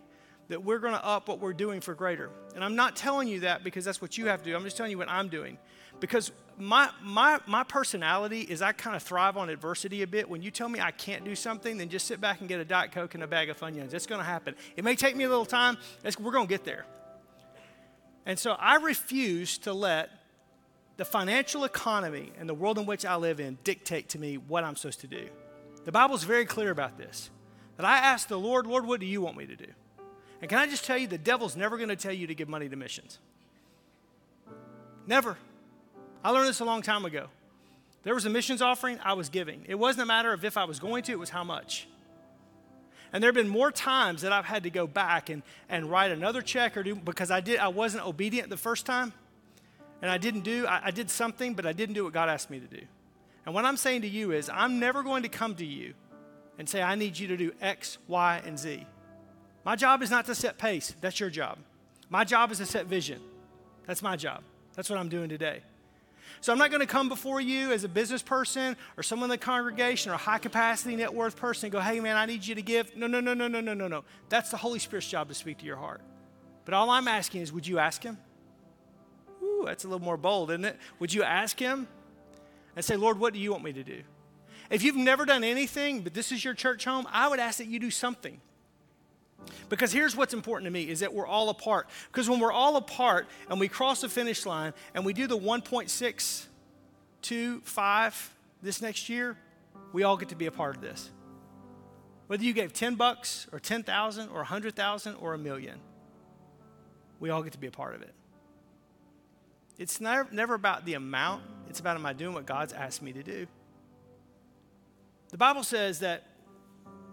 that 0.50 0.64
we're 0.64 0.80
going 0.80 0.94
to 0.94 1.06
up 1.06 1.28
what 1.28 1.40
we're 1.40 1.54
doing 1.54 1.82
for 1.82 1.94
greater. 1.94 2.30
And 2.56 2.64
I'm 2.64 2.76
not 2.76 2.96
telling 2.96 3.28
you 3.28 3.42
that 3.42 3.64
because 3.64 3.86
that's 3.86 4.02
what 4.02 4.18
you 4.18 4.28
have 4.28 4.44
to 4.44 4.50
do. 4.50 4.56
I'm 4.56 4.64
just 4.64 4.78
telling 4.78 4.92
you 4.92 4.98
what 4.98 5.10
I'm 5.10 5.30
doing. 5.30 5.58
Because 6.00 6.32
my, 6.58 6.90
my, 7.02 7.40
my 7.48 7.64
personality 7.64 8.42
is 8.42 8.62
I 8.62 8.72
kind 8.72 8.96
of 8.96 9.04
thrive 9.04 9.38
on 9.38 9.50
adversity 9.50 10.02
a 10.02 10.08
bit. 10.08 10.30
When 10.30 10.42
you 10.42 10.52
tell 10.52 10.68
me 10.68 10.80
I 10.80 10.92
can't 10.92 11.24
do 11.24 11.36
something, 11.36 11.78
then 11.78 11.90
just 11.90 12.08
sit 12.08 12.20
back 12.20 12.40
and 12.40 12.50
get 12.50 12.60
a 12.60 12.66
Diet 12.66 12.92
Coke 12.92 13.14
and 13.14 13.24
a 13.24 13.28
bag 13.28 13.50
of 13.50 13.60
Funyuns. 13.60 13.94
It's 13.94 14.08
going 14.08 14.20
to 14.20 14.26
happen. 14.26 14.56
It 14.76 14.84
may 14.84 14.96
take 14.96 15.16
me 15.16 15.24
a 15.24 15.30
little 15.30 15.46
time. 15.46 15.78
we're 16.20 16.32
going 16.32 16.48
to 16.48 16.50
get 16.50 16.66
there. 16.66 16.86
And 18.26 18.38
so 18.38 18.52
I 18.52 18.76
refuse 18.76 19.58
to 19.60 19.74
let 19.74 20.10
the 20.98 21.06
financial 21.06 21.64
economy 21.64 22.32
and 22.40 22.48
the 22.48 22.54
world 22.54 22.78
in 22.78 22.86
which 22.86 23.06
I 23.06 23.16
live 23.16 23.40
in 23.40 23.58
dictate 23.64 24.10
to 24.10 24.20
me 24.20 24.38
what 24.38 24.64
I'm 24.64 24.76
supposed 24.76 25.02
to 25.02 25.08
do. 25.08 25.30
The 25.86 25.92
Bible's 25.92 26.24
very 26.24 26.46
clear 26.46 26.70
about 26.70 26.98
this. 26.98 27.30
That 27.78 27.86
I 27.86 27.98
ask 27.98 28.28
the 28.28 28.38
Lord, 28.38 28.68
Lord, 28.68 28.86
what 28.86 29.00
do 29.00 29.08
you 29.08 29.22
want 29.22 29.38
me 29.38 29.48
to 29.48 29.56
do? 29.56 29.66
And 30.42 30.50
can 30.50 30.60
I 30.60 30.68
just 30.68 30.86
tell 30.86 30.98
you, 30.98 31.08
the 31.08 31.18
devil's 31.18 31.56
never 31.56 31.78
going 31.78 31.90
to 31.90 31.96
tell 31.96 32.14
you 32.14 32.28
to 32.28 32.36
give 32.36 32.50
money 32.50 32.68
to 32.68 32.76
missions. 32.76 33.20
Never. 35.06 35.38
I 36.24 36.32
learned 36.32 36.48
this 36.48 36.60
a 36.60 36.66
long 36.66 36.82
time 36.82 37.06
ago. 37.06 37.28
There 38.04 38.16
was 38.16 38.26
a 38.26 38.30
missions 38.30 38.62
offering 38.62 39.00
I 39.04 39.14
was 39.14 39.30
giving. 39.30 39.64
It 39.68 39.76
wasn't 39.76 40.04
a 40.04 40.06
matter 40.08 40.34
of 40.34 40.44
if 40.44 40.58
I 40.58 40.66
was 40.66 40.80
going 40.80 41.04
to, 41.04 41.12
it 41.12 41.20
was 41.20 41.30
how 41.30 41.44
much. 41.44 41.88
And 43.14 43.22
there 43.22 43.28
have 43.28 43.36
been 43.36 43.50
more 43.50 43.72
times 43.72 44.22
that 44.22 44.32
I've 44.32 44.46
had 44.46 44.64
to 44.64 44.70
go 44.70 44.88
back 44.88 45.30
and, 45.30 45.44
and 45.70 45.92
write 45.92 46.12
another 46.12 46.42
check 46.42 46.78
or 46.78 46.84
do 46.84 46.96
because 46.96 47.30
I 47.30 47.42
did 47.42 47.60
I 47.60 47.68
wasn't 47.68 48.06
obedient 48.06 48.50
the 48.50 48.58
first 48.58 48.86
time. 48.86 49.14
And 50.02 50.10
I 50.10 50.18
didn't 50.18 50.42
do, 50.42 50.66
I, 50.66 50.86
I 50.86 50.92
did 50.92 51.12
something, 51.12 51.54
but 51.54 51.66
I 51.66 51.74
didn't 51.74 51.94
do 51.94 52.06
what 52.06 52.14
God 52.14 52.30
asked 52.30 52.50
me 52.50 52.60
to 52.60 52.66
do. 52.66 52.82
And 53.46 53.54
what 53.54 53.66
I'm 53.66 53.78
saying 53.78 54.02
to 54.02 54.08
you 54.08 54.32
is 54.32 54.50
I'm 54.52 54.80
never 54.80 55.04
going 55.04 55.24
to 55.24 55.30
come 55.30 55.56
to 55.56 55.66
you 55.66 55.94
and 56.58 56.68
say, 56.68 56.82
I 56.82 56.96
need 56.96 57.20
you 57.20 57.28
to 57.28 57.38
do 57.38 57.52
X, 57.62 57.98
Y, 58.08 58.42
and 58.46 58.58
Z. 58.58 58.86
My 59.64 59.76
job 59.76 60.02
is 60.02 60.10
not 60.10 60.26
to 60.26 60.36
set 60.36 60.58
pace. 60.58 60.96
That's 61.02 61.20
your 61.20 61.30
job. 61.30 61.58
My 62.10 62.24
job 62.24 62.52
is 62.52 62.58
to 62.58 62.66
set 62.66 62.88
vision. 62.88 63.22
That's 63.86 64.02
my 64.02 64.16
job. 64.16 64.44
That's 64.76 64.90
what 64.90 65.00
I'm 65.00 65.10
doing 65.10 65.30
today. 65.30 65.62
So 66.40 66.52
I'm 66.52 66.58
not 66.58 66.70
going 66.72 66.82
to 66.82 66.88
come 66.88 67.10
before 67.10 67.42
you 67.42 67.72
as 67.72 67.84
a 67.84 67.90
business 67.90 68.22
person 68.22 68.76
or 68.98 69.04
someone 69.04 69.28
in 69.28 69.32
the 69.32 69.38
congregation 69.38 70.12
or 70.12 70.16
a 70.16 70.18
high 70.18 70.40
capacity 70.40 70.96
net 70.96 71.14
worth 71.14 71.36
person 71.36 71.68
and 71.68 71.74
go, 71.74 71.80
hey, 71.80 72.00
man, 72.00 72.18
I 72.18 72.26
need 72.26 72.46
you 72.46 72.56
to 72.56 72.62
give. 72.62 72.96
No, 72.96 73.06
no, 73.06 73.20
no, 73.20 73.34
no, 73.34 73.48
no, 73.48 73.62
no, 73.62 73.74
no, 73.74 73.88
no. 73.88 74.04
That's 74.30 74.50
the 74.50 74.58
Holy 74.58 74.80
Spirit's 74.80 75.08
job 75.08 75.28
to 75.28 75.34
speak 75.34 75.60
to 75.60 75.66
your 75.66 75.76
heart. 75.76 76.02
But 76.66 76.74
all 76.74 76.90
I'm 76.90 77.08
asking 77.08 77.42
is, 77.42 77.52
would 77.52 77.68
you 77.68 77.80
ask 77.80 78.02
Him? 78.02 78.18
Ooh, 79.44 79.64
that's 79.66 79.84
a 79.84 79.88
little 79.88 80.04
more 80.04 80.18
bold, 80.18 80.52
isn't 80.52 80.66
it? 80.66 80.78
Would 81.00 81.14
you 81.14 81.24
ask 81.24 81.60
Him 81.60 81.88
and 82.76 82.84
say, 82.84 82.96
Lord, 82.96 83.20
what 83.20 83.34
do 83.34 83.40
you 83.40 83.52
want 83.52 83.64
me 83.64 83.74
to 83.74 83.84
do? 83.84 84.02
If 84.70 84.84
you've 84.84 84.96
never 84.96 85.26
done 85.26 85.44
anything, 85.44 86.02
but 86.02 86.14
this 86.14 86.32
is 86.32 86.44
your 86.46 86.54
church 86.54 86.86
home, 86.86 87.08
I 87.12 87.28
would 87.28 87.40
ask 87.40 87.58
that 87.58 87.68
you 87.68 87.78
do 87.80 87.92
something. 87.92 88.40
Because 89.70 89.92
here's 89.92 90.16
what's 90.16 90.34
important 90.34 90.66
to 90.66 90.72
me 90.72 90.90
is 90.90 91.00
that 91.00 91.14
we're 91.14 91.28
all 91.28 91.50
apart. 91.50 91.88
Because 92.12 92.30
when 92.30 92.40
we're 92.40 92.52
all 92.52 92.76
apart 92.76 93.28
and 93.50 93.60
we 93.60 93.68
cross 93.68 94.02
the 94.02 94.10
finish 94.10 94.46
line 94.46 94.74
and 94.94 95.06
we 95.06 95.14
do 95.14 95.28
the 95.28 95.38
1.625 95.38 98.30
this 98.62 98.82
next 98.82 99.10
year, 99.10 99.38
we 99.94 100.04
all 100.04 100.18
get 100.18 100.30
to 100.30 100.36
be 100.36 100.46
a 100.46 100.52
part 100.52 100.76
of 100.76 100.82
this. 100.82 101.10
Whether 102.28 102.44
you 102.44 102.54
gave 102.54 102.74
10 102.74 102.96
bucks 102.96 103.48
or 103.52 103.60
10,000 103.60 104.30
or 104.30 104.36
100,000 104.36 105.16
or 105.16 105.34
a 105.34 105.38
million, 105.38 105.80
we 107.20 107.30
all 107.30 107.44
get 107.44 107.54
to 107.54 107.60
be 107.60 107.68
a 107.68 107.72
part 107.72 107.96
of 107.96 108.02
it. 108.02 108.14
It's 109.78 110.00
never, 110.00 110.30
never 110.32 110.54
about 110.54 110.86
the 110.86 110.94
amount, 110.94 111.44
it's 111.70 111.80
about 111.80 111.96
am 111.96 112.06
I 112.06 112.14
doing 112.14 112.34
what 112.34 112.46
God's 112.46 112.74
asked 112.74 113.02
me 113.02 113.14
to 113.14 113.24
do. 113.24 113.48
The 115.30 115.38
Bible 115.38 115.64
says 115.64 116.00
that 116.00 116.26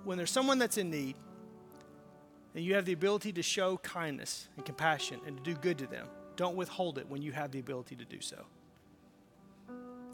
when 0.04 0.18
there's 0.18 0.30
someone 0.30 0.58
that's 0.58 0.76
in 0.76 0.90
need, 0.90 1.14
and 2.54 2.64
you 2.64 2.74
have 2.74 2.84
the 2.84 2.92
ability 2.92 3.32
to 3.34 3.42
show 3.42 3.76
kindness 3.78 4.48
and 4.56 4.64
compassion 4.64 5.20
and 5.26 5.36
to 5.36 5.42
do 5.42 5.54
good 5.54 5.78
to 5.78 5.86
them. 5.86 6.06
Don't 6.36 6.56
withhold 6.56 6.98
it 6.98 7.08
when 7.08 7.22
you 7.22 7.32
have 7.32 7.50
the 7.50 7.58
ability 7.58 7.96
to 7.96 8.04
do 8.04 8.20
so. 8.20 8.44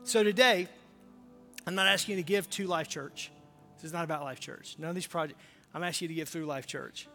So 0.05 0.23
today, 0.23 0.69
I'm 1.67 1.75
not 1.75 1.87
asking 1.87 2.17
you 2.17 2.23
to 2.23 2.27
give 2.27 2.49
to 2.51 2.67
Life 2.67 2.89
Church. 2.89 3.31
This 3.77 3.85
is 3.85 3.93
not 3.93 4.05
about 4.05 4.23
Life 4.23 4.41
Church. 4.41 4.77
None 4.79 4.91
of 4.91 4.95
these 4.95 5.07
projects. 5.07 5.41
I'm 5.73 5.83
asking 5.83 6.07
you 6.07 6.09
to 6.09 6.15
give 6.15 6.29
through 6.29 6.47
Life 6.47 6.67
Church. 6.67 7.09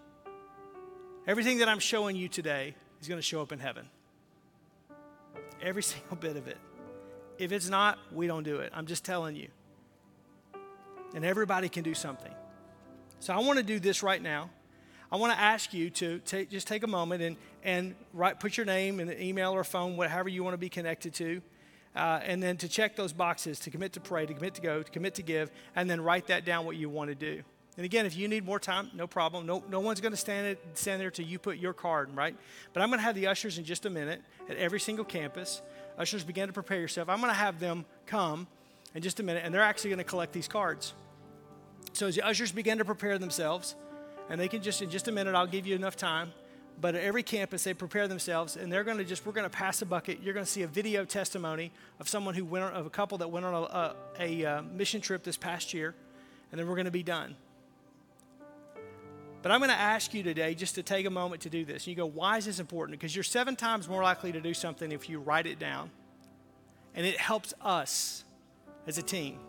Everything 1.28 1.60
that 1.60 1.70
I'm 1.70 1.80
showing 1.80 2.16
you 2.16 2.28
today 2.28 2.74
is 3.02 3.08
going 3.08 3.20
to 3.20 3.24
show 3.24 3.42
up 3.42 3.52
in 3.52 3.60
heaven. 3.60 3.88
Every 5.62 5.84
single 5.92 6.18
bit 6.18 6.38
of 6.38 6.48
it. 6.48 6.58
If 7.38 7.52
it's 7.52 7.70
not, 7.70 8.00
we 8.12 8.28
don't 8.28 8.44
do 8.44 8.58
it. 8.58 8.72
I'm 8.76 8.86
just 8.86 9.06
telling 9.06 9.36
you. 9.36 9.48
And 11.16 11.24
everybody 11.24 11.70
can 11.70 11.84
do 11.84 11.94
something. 11.94 12.34
So 13.20 13.34
I 13.34 13.40
want 13.40 13.58
to 13.58 13.64
do 13.64 13.80
this 13.80 14.04
right 14.04 14.22
now. 14.22 14.50
I 15.12 15.18
want 15.18 15.34
to 15.34 15.40
ask 15.40 15.74
you 15.74 15.90
to 15.92 16.20
take, 16.20 16.52
just 16.52 16.68
take 16.68 16.84
a 16.84 16.88
moment 16.88 17.24
and, 17.24 17.36
and 17.64 17.96
write, 18.14 18.40
put 18.40 18.58
your 18.58 18.66
name 18.66 19.00
in 19.00 19.10
an 19.10 19.20
email 19.20 19.52
or 19.52 19.64
phone, 19.64 19.98
whatever 19.98 20.30
you 20.30 20.44
want 20.44 20.54
to 20.54 20.60
be 20.60 20.70
connected 20.70 21.14
to, 21.16 21.42
uh, 21.96 22.20
and 22.24 22.44
then 22.44 22.58
to 22.58 22.70
check 22.70 22.96
those 22.96 23.12
boxes 23.12 23.60
to 23.62 23.72
commit 23.72 23.94
to 23.94 24.00
pray, 24.00 24.26
to 24.28 24.34
commit 24.34 24.54
to 24.56 24.62
go, 24.62 24.84
to 24.84 24.92
commit 24.92 25.16
to 25.16 25.24
give, 25.24 25.50
and 25.76 25.90
then 25.90 26.00
write 26.00 26.28
that 26.28 26.46
down 26.46 26.66
what 26.66 26.76
you 26.76 26.90
want 26.90 27.10
to 27.10 27.16
do. 27.16 27.42
And 27.76 27.86
again, 27.86 28.06
if 28.06 28.16
you 28.16 28.28
need 28.28 28.46
more 28.46 28.60
time, 28.60 28.92
no 28.94 29.08
problem. 29.08 29.46
No, 29.46 29.64
no 29.70 29.80
one's 29.80 30.02
going 30.02 30.12
to 30.12 30.18
stand, 30.18 30.58
stand 30.74 31.02
there 31.02 31.10
till 31.10 31.26
you 31.26 31.40
put 31.40 31.58
your 31.58 31.74
card, 31.74 32.16
right? 32.16 32.36
But 32.74 32.84
I'm 32.84 32.90
going 32.90 33.00
to 33.00 33.06
have 33.06 33.16
the 33.16 33.28
ushers 33.28 33.58
in 33.58 33.64
just 33.64 33.86
a 33.86 33.90
minute 33.90 34.22
at 34.50 34.58
every 34.58 34.80
single 34.80 35.06
campus. 35.06 35.62
Ushers, 35.98 36.24
begin 36.24 36.48
to 36.48 36.54
prepare 36.54 36.80
yourself. 36.80 37.10
I'm 37.10 37.20
going 37.20 37.32
to 37.32 37.38
have 37.38 37.60
them 37.60 37.86
come 38.06 38.48
in 38.94 39.02
just 39.02 39.20
a 39.22 39.24
minute, 39.24 39.44
and 39.46 39.54
they're 39.54 39.62
actually 39.62 39.92
going 39.92 40.00
to 40.00 40.04
collect 40.04 40.34
these 40.34 40.48
cards. 40.48 40.94
So 41.94 42.08
as 42.08 42.16
the 42.16 42.22
ushers 42.22 42.52
begin 42.52 42.78
to 42.80 42.86
prepare 42.86 43.18
themselves, 43.18 43.76
and 44.30 44.40
they 44.40 44.48
can 44.48 44.62
just, 44.62 44.82
in 44.82 44.90
just 44.90 45.08
a 45.08 45.12
minute, 45.12 45.36
I'll 45.36 45.48
give 45.48 45.66
you 45.66 45.76
enough 45.76 45.96
time. 45.96 46.32
But 46.82 46.96
at 46.96 47.04
every 47.04 47.24
campus, 47.24 47.64
they 47.66 47.74
prepare 47.74 48.08
themselves, 48.08 48.56
and 48.56 48.72
they're 48.72 48.86
going 48.86 49.00
to 49.00 49.04
just, 49.04 49.26
we're 49.26 49.34
going 49.34 49.50
to 49.50 49.56
pass 49.56 49.82
a 49.82 49.86
bucket. 49.86 50.24
You're 50.24 50.34
going 50.34 50.46
to 50.46 50.52
see 50.52 50.62
a 50.62 50.68
video 50.68 51.04
testimony 51.04 51.72
of 52.00 52.08
someone 52.08 52.36
who 52.36 52.46
went 52.46 52.64
on, 52.64 52.74
of 52.74 52.86
a 52.86 52.90
couple 52.90 53.18
that 53.18 53.30
went 53.30 53.46
on 53.46 53.54
a, 53.54 53.58
a, 53.58 53.96
a 54.20 54.46
uh, 54.46 54.62
mission 54.62 55.02
trip 55.02 55.24
this 55.24 55.36
past 55.36 55.74
year, 55.74 55.94
and 56.52 56.60
then 56.60 56.68
we're 56.68 56.76
going 56.76 56.86
to 56.86 56.92
be 56.92 57.04
done. 57.04 57.36
But 59.42 59.52
I'm 59.52 59.60
going 59.60 59.72
to 59.72 59.76
ask 59.76 60.14
you 60.14 60.24
today 60.24 60.54
just 60.54 60.76
to 60.76 60.84
take 60.84 61.06
a 61.06 61.10
moment 61.10 61.42
to 61.42 61.50
do 61.50 61.66
this. 61.66 61.88
You 61.88 61.96
go, 61.96 62.06
why 62.06 62.38
is 62.38 62.46
this 62.46 62.60
important? 62.60 62.98
Because 62.98 63.16
you're 63.16 63.24
seven 63.24 63.56
times 63.56 63.88
more 63.90 64.04
likely 64.04 64.32
to 64.32 64.42
do 64.42 64.54
something 64.54 64.92
if 64.92 65.10
you 65.10 65.20
write 65.20 65.48
it 65.48 65.60
down. 65.60 65.92
And 66.96 67.06
it 67.06 67.18
helps 67.18 67.54
us 67.62 68.24
as 68.88 68.98
a 68.98 69.02
team 69.02 69.40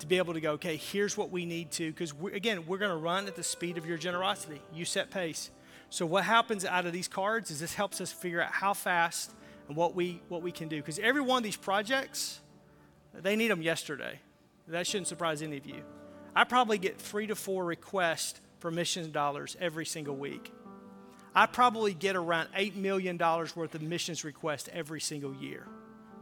to 0.00 0.06
be 0.06 0.18
able 0.18 0.34
to 0.34 0.40
go, 0.40 0.52
okay, 0.52 0.76
here's 0.76 1.16
what 1.16 1.30
we 1.30 1.44
need 1.44 1.70
to. 1.72 1.90
Because 1.90 2.12
again, 2.32 2.66
we're 2.66 2.78
going 2.78 2.90
to 2.90 2.96
run 2.96 3.26
at 3.26 3.36
the 3.36 3.42
speed 3.42 3.78
of 3.78 3.86
your 3.86 3.98
generosity. 3.98 4.60
You 4.72 4.84
set 4.84 5.10
pace. 5.10 5.50
So 5.90 6.06
what 6.06 6.24
happens 6.24 6.64
out 6.64 6.86
of 6.86 6.92
these 6.92 7.08
cards 7.08 7.50
is 7.50 7.60
this 7.60 7.74
helps 7.74 8.00
us 8.00 8.12
figure 8.12 8.42
out 8.42 8.52
how 8.52 8.74
fast 8.74 9.32
and 9.68 9.76
what 9.76 9.94
we 9.94 10.20
what 10.28 10.42
we 10.42 10.52
can 10.52 10.68
do. 10.68 10.76
Because 10.76 10.98
every 10.98 11.22
one 11.22 11.38
of 11.38 11.44
these 11.44 11.56
projects, 11.56 12.40
they 13.14 13.36
need 13.36 13.50
them 13.50 13.62
yesterday. 13.62 14.20
That 14.68 14.86
shouldn't 14.86 15.08
surprise 15.08 15.40
any 15.42 15.56
of 15.56 15.66
you. 15.66 15.82
I 16.36 16.44
probably 16.44 16.78
get 16.78 16.98
three 16.98 17.26
to 17.26 17.34
four 17.34 17.64
requests 17.64 18.40
for 18.58 18.70
missions 18.70 19.08
dollars 19.08 19.56
every 19.60 19.86
single 19.86 20.14
week. 20.16 20.52
I 21.34 21.46
probably 21.46 21.94
get 21.94 22.16
around 22.16 22.48
$8 22.56 22.74
million 22.74 23.16
worth 23.16 23.74
of 23.74 23.82
missions 23.82 24.24
requests 24.24 24.68
every 24.72 25.00
single 25.00 25.34
year. 25.34 25.66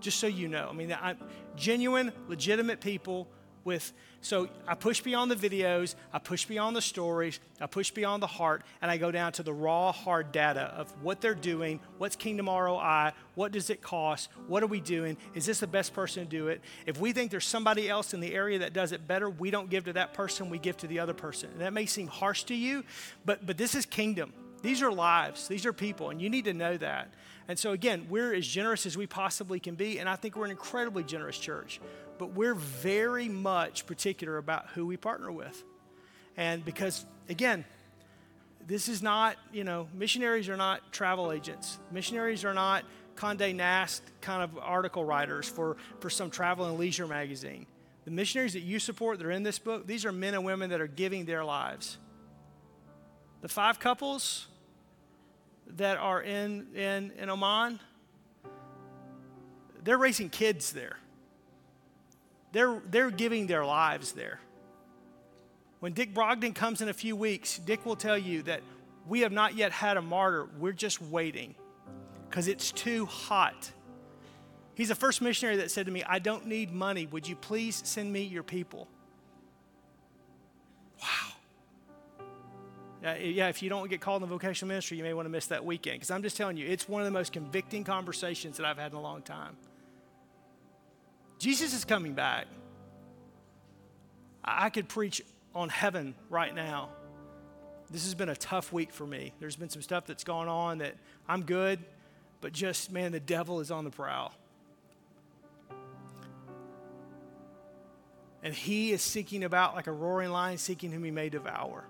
Just 0.01 0.20
so 0.20 0.27
you 0.27 0.49
know. 0.49 0.68
I 0.70 0.74
mean, 0.74 0.95
I'm 1.01 1.16
genuine, 1.57 2.12
legitimate 2.29 2.81
people 2.81 3.29
with 3.67 3.93
so 4.23 4.49
I 4.67 4.75
push 4.75 5.03
beyond 5.03 5.31
the 5.31 5.37
videos, 5.37 5.95
I 6.12 6.19
push 6.19 6.47
beyond 6.47 6.75
the 6.75 6.83
stories, 6.83 7.39
I 7.61 7.67
push 7.67 7.93
beyond 7.93 8.23
the 8.23 8.27
heart, 8.27 8.64
and 8.83 8.91
I 8.91 8.97
go 8.97 9.12
down 9.12 9.31
to 9.33 9.45
the 9.45 9.53
raw, 9.53 9.93
hard 9.93 10.33
data 10.33 10.62
of 10.77 10.91
what 11.01 11.21
they're 11.21 11.35
doing, 11.35 11.79
what's 11.99 12.17
Kingdom 12.17 12.49
ROI, 12.49 13.12
what 13.37 13.53
does 13.53 13.71
it 13.71 13.83
cost, 13.83 14.29
what 14.49 14.64
are 14.64 14.67
we 14.67 14.81
doing, 14.81 15.17
is 15.35 15.47
this 15.47 15.61
the 15.61 15.69
best 15.69 15.95
person 15.95 16.25
to 16.25 16.29
do 16.29 16.49
it? 16.49 16.61
If 16.87 16.99
we 16.99 17.12
think 17.12 17.31
there's 17.31 17.47
somebody 17.47 17.89
else 17.89 18.14
in 18.14 18.21
the 18.21 18.35
area 18.35 18.59
that 18.61 18.73
does 18.73 18.91
it 18.91 19.07
better, 19.07 19.31
we 19.31 19.53
don't 19.53 19.71
give 19.71 19.85
to 19.85 19.93
that 19.93 20.12
person, 20.12 20.51
we 20.51 20.59
give 20.59 20.77
to 20.79 20.89
the 20.89 20.99
other 20.99 21.14
person. 21.14 21.51
And 21.53 21.61
that 21.61 21.73
may 21.73 21.87
seem 21.87 22.09
harsh 22.09 22.45
to 22.45 22.55
you, 22.55 22.83
but 23.25 23.47
but 23.47 23.57
this 23.57 23.77
is 23.77 23.87
kingdom. 23.87 24.33
These 24.62 24.83
are 24.83 24.91
lives, 24.91 25.47
these 25.47 25.67
are 25.67 25.73
people, 25.73 26.11
and 26.11 26.21
you 26.21 26.31
need 26.31 26.47
to 26.47 26.55
know 26.55 26.77
that. 26.79 27.12
And 27.47 27.57
so, 27.57 27.71
again, 27.71 28.07
we're 28.09 28.35
as 28.35 28.45
generous 28.45 28.87
as 28.87 28.97
we 28.97 29.07
possibly 29.07 29.61
can 29.61 29.77
be, 29.77 30.01
and 30.01 30.09
I 30.09 30.17
think 30.17 30.35
we're 30.35 30.47
an 30.47 30.51
incredibly 30.51 31.05
generous 31.05 31.39
church 31.39 31.81
but 32.19 32.33
we're 32.33 32.55
very 32.55 33.29
much 33.29 33.87
particular 33.87 34.39
about 34.39 34.69
who 34.71 34.87
we 34.87 34.97
partner 34.97 35.31
with. 35.31 35.62
And 36.37 36.64
because, 36.64 37.05
again, 37.29 37.64
this 38.67 38.89
is 38.89 39.03
not, 39.03 39.37
you 39.53 39.64
know, 39.64 39.89
missionaries 39.95 40.49
are 40.49 40.57
not 40.57 40.93
travel 40.93 41.33
agents. 41.33 41.79
Missionaries 41.93 42.45
are 42.45 42.55
not 42.55 42.85
Conde 43.14 43.57
Nast 43.57 44.03
kind 44.21 44.43
of 44.43 44.59
article 44.59 45.05
writers 45.05 45.49
for, 45.49 45.77
for 46.01 46.11
some 46.11 46.31
travel 46.31 46.67
and 46.67 46.79
leisure 46.79 47.07
magazine. 47.07 47.67
The 48.05 48.11
missionaries 48.11 48.53
that 48.53 48.61
you 48.61 48.79
support 48.79 49.19
that 49.19 49.27
are 49.27 49.31
in 49.31 49.43
this 49.43 49.59
book, 49.59 49.87
these 49.87 50.05
are 50.05 50.12
men 50.12 50.35
and 50.35 50.45
women 50.45 50.71
that 50.71 50.81
are 50.81 50.87
giving 50.87 51.25
their 51.25 51.45
lives. 51.45 51.99
The 53.41 53.49
five 53.49 53.81
couples 53.81 54.47
that 55.77 55.97
are 55.97 56.23
in, 56.23 56.69
in, 56.75 57.12
in 57.19 57.31
Oman, 57.31 57.81
they're 59.83 59.99
raising 59.99 60.29
kids 60.29 60.73
there. 60.73 60.99
They're, 62.53 62.80
they're 62.88 63.11
giving 63.11 63.47
their 63.47 63.64
lives 63.64 64.12
there. 64.12 64.40
When 65.80 65.92
Dick 65.92 66.14
Brogden 66.14 66.55
comes 66.55 66.80
in 66.80 66.88
a 66.88 66.94
few 66.94 67.14
weeks, 67.14 67.59
Dick 67.59 67.84
will 67.84 67.97
tell 67.97 68.16
you 68.16 68.42
that 68.42 68.62
we 69.07 69.20
have 69.20 69.32
not 69.32 69.55
yet 69.55 69.72
had 69.72 69.97
a 69.97 70.03
martyr. 70.03 70.49
We're 70.59 70.72
just 70.72 71.01
waiting 71.03 71.55
because 72.28 72.49
it's 72.49 72.72
too 72.72 73.07
hot. 73.07 73.70
He's 74.74 74.88
the 74.88 74.94
first 74.94 75.22
missionary 75.22 75.57
that 75.59 75.70
said 75.70 75.86
to 75.86 75.92
me, 75.92 76.03
I 76.05 76.18
don't 76.18 76.47
need 76.47 76.72
money. 76.72 77.07
Would 77.07 77.28
you 77.28 77.36
please 77.36 77.82
send 77.84 78.12
me 78.12 78.22
your 78.22 78.42
people? 78.42 78.88
Wow. 81.01 81.32
Yeah, 83.03 83.49
if 83.49 83.62
you 83.62 83.68
don't 83.68 83.88
get 83.88 84.01
called 84.01 84.22
in 84.22 84.28
the 84.28 84.34
vocational 84.34 84.68
ministry, 84.68 84.97
you 84.97 85.05
may 85.05 85.14
want 85.14 85.26
to 85.26 85.30
miss 85.30 85.47
that 85.47 85.64
weekend 85.64 85.97
because 85.97 86.11
I'm 86.11 86.22
just 86.22 86.36
telling 86.36 86.57
you, 86.57 86.66
it's 86.66 86.88
one 86.88 87.01
of 87.01 87.07
the 87.07 87.12
most 87.12 87.32
convicting 87.32 87.84
conversations 87.84 88.57
that 88.57 88.66
I've 88.66 88.78
had 88.78 88.92
in 88.92 88.99
a 88.99 89.01
long 89.01 89.22
time. 89.22 89.57
Jesus 91.39 91.74
is 91.74 91.84
coming 91.84 92.14
back. 92.14 92.47
I 94.45 94.70
could 94.70 94.89
preach 94.89 95.22
on 95.55 95.68
heaven 95.68 96.14
right 96.30 96.55
now. 96.55 96.91
This 97.91 98.05
has 98.05 98.14
been 98.14 98.28
a 98.28 98.37
tough 98.37 98.72
week 98.72 98.93
for 98.93 99.07
me. 99.07 99.32
There's 99.39 99.57
been 99.57 99.68
some 99.68 99.82
stuff 99.82 100.07
that's 100.07 100.24
gone 100.24 100.49
on 100.49 100.78
that 100.78 100.95
I'm 101.28 101.43
good, 101.43 101.78
but 102.41 102.53
just, 102.53 102.91
man, 102.91 103.12
the 103.12 103.20
devil 103.20 103.61
is 103.61 103.70
on 103.70 103.84
the 103.84 103.91
prowl. 103.91 104.32
And 108.43 108.55
he 108.55 108.93
is 108.93 109.03
seeking 109.03 109.45
about 109.45 109.74
like 109.74 109.87
a 109.89 109.93
roaring 109.93 110.30
lion, 110.30 110.59
seeking 110.59 110.93
whom 110.93 111.05
he 111.05 111.11
may 111.11 111.28
devour. 111.28 111.84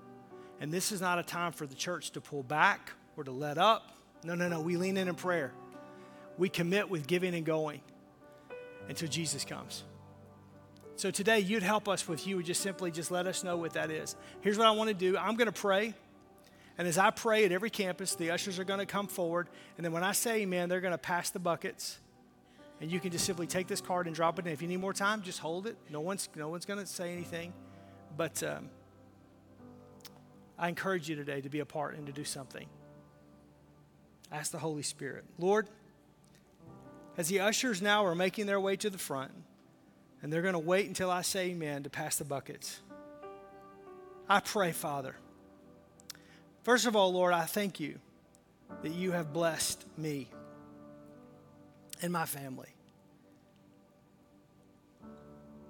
And 0.61 0.73
this 0.73 0.93
is 0.93 1.01
not 1.01 1.19
a 1.19 1.23
time 1.23 1.53
for 1.53 1.67
the 1.67 1.75
church 1.75 2.13
to 2.13 2.21
pull 2.21 2.43
back 2.43 2.93
or 3.17 3.25
to 3.25 3.31
let 3.31 3.59
up. 3.59 3.93
No, 4.25 4.35
no, 4.35 4.49
no. 4.49 4.61
We 4.61 4.77
lean 4.77 4.97
in 4.97 5.09
in 5.09 5.15
prayer. 5.15 5.53
We 6.39 6.49
commit 6.49 6.89
with 6.89 7.07
giving 7.07 7.35
and 7.35 7.45
going 7.45 7.81
until 8.89 9.09
Jesus 9.09 9.45
comes. 9.45 9.85
So 10.97 11.11
today 11.11 11.41
you'd 11.41 11.63
help 11.63 11.89
us 11.89 12.09
with 12.09 12.27
you 12.27 12.37
would 12.37 12.47
just 12.47 12.63
simply 12.63 12.91
just 12.91 13.11
let 13.11 13.27
us 13.27 13.45
know 13.45 13.57
what 13.57 13.75
that 13.75 13.91
is. 13.91 14.17
Here's 14.41 14.57
what 14.57 14.67
I 14.67 14.71
want 14.71 14.89
to 14.89 14.95
do. 14.95 15.17
I'm 15.17 15.37
going 15.37 15.47
to 15.47 15.53
pray. 15.53 15.95
And 16.79 16.89
as 16.89 16.99
I 16.99 17.11
pray 17.11 17.45
at 17.45 17.53
every 17.53 17.71
campus, 17.71 18.15
the 18.15 18.31
ushers 18.31 18.59
are 18.59 18.65
going 18.65 18.81
to 18.81 18.87
come 18.87 19.07
forward. 19.07 19.49
And 19.77 19.85
then 19.85 19.93
when 19.93 20.05
I 20.05 20.13
say 20.13 20.43
amen, 20.43 20.69
they're 20.69 20.81
going 20.81 20.93
to 20.93 20.99
pass 20.99 21.31
the 21.31 21.39
buckets. 21.39 21.99
And 22.81 22.91
you 22.91 23.01
can 23.01 23.11
just 23.11 23.25
simply 23.25 23.47
take 23.47 23.67
this 23.67 23.81
card 23.81 24.07
and 24.07 24.15
drop 24.15 24.39
it 24.39 24.47
in. 24.47 24.53
If 24.53 24.61
you 24.61 24.69
need 24.69 24.81
more 24.81 24.93
time, 24.93 25.23
just 25.23 25.39
hold 25.39 25.67
it. 25.67 25.77
No 25.91 26.01
one's, 26.01 26.29
no 26.35 26.49
one's 26.49 26.67
going 26.67 26.81
to 26.81 26.87
say 26.87 27.13
anything. 27.13 27.53
But 28.17 28.43
um, 28.43 28.71
I 30.59 30.69
encourage 30.69 31.09
you 31.09 31.17
today 31.17 31.41
to 31.41 31.49
be 31.49 31.61
a 31.61 31.67
part 31.67 31.97
and 31.97 32.07
to 32.07 32.13
do 32.13 32.25
something. 32.25 32.67
Ask 34.33 34.51
the 34.51 34.59
Holy 34.59 34.83
Spirit. 34.83 35.25
Lord, 35.39 35.69
as 37.17 37.29
the 37.29 37.41
ushers 37.41 37.81
now 37.81 38.05
are 38.05 38.15
making 38.15 38.47
their 38.47 38.61
way 38.61 38.77
to 38.77 38.91
the 38.91 38.99
front, 38.99 39.33
and 40.23 40.33
they're 40.33 40.43
going 40.43 40.55
to 40.55 40.59
wait 40.59 40.87
until 40.87 41.11
I 41.11 41.23
say 41.23 41.51
amen 41.51 41.83
to 41.85 41.91
pass 41.91 42.17
the 42.17 42.25
buckets. 42.25 42.81
I 44.29 44.41
pray, 44.41 44.73
Father. 44.73 45.17
First 46.63 46.87
of 46.87 46.97
all, 46.97 47.13
Lord, 47.13 47.33
I 47.33 47.45
thank 47.45 47.79
you 47.79 47.99
that 48.83 48.93
you 48.93 49.13
have 49.13 49.33
blessed 49.33 49.85
me 49.97 50.29
and 52.03 52.13
my 52.13 52.27
family. 52.27 52.69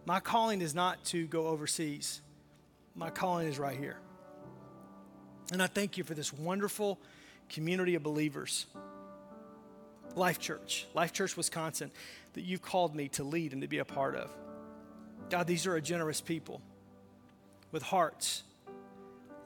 My 0.07 0.21
calling 0.21 0.63
is 0.63 0.75
not 0.75 1.05
to 1.07 1.27
go 1.27 1.49
overseas, 1.49 2.21
my 2.95 3.11
calling 3.11 3.49
is 3.49 3.59
right 3.59 3.77
here. 3.77 3.99
And 5.53 5.63
I 5.63 5.67
thank 5.67 5.99
you 5.99 6.05
for 6.05 6.15
this 6.15 6.33
wonderful 6.33 6.99
community 7.49 7.95
of 7.95 8.03
believers 8.03 8.67
Life 10.17 10.41
Church, 10.41 10.87
Life 10.95 11.13
Church 11.13 11.37
Wisconsin, 11.37 11.91
that 12.33 12.43
you've 12.43 12.63
called 12.63 12.95
me 12.95 13.09
to 13.11 13.23
lead 13.23 13.53
and 13.53 13.63
to 13.63 13.69
be 13.69 13.79
a 13.79 13.85
part 13.85 14.17
of. 14.17 14.31
God, 15.31 15.47
these 15.47 15.67
are 15.67 15.77
a 15.77 15.81
generous 15.81 16.21
people 16.21 16.61
with 17.71 17.83
hearts, 17.83 18.43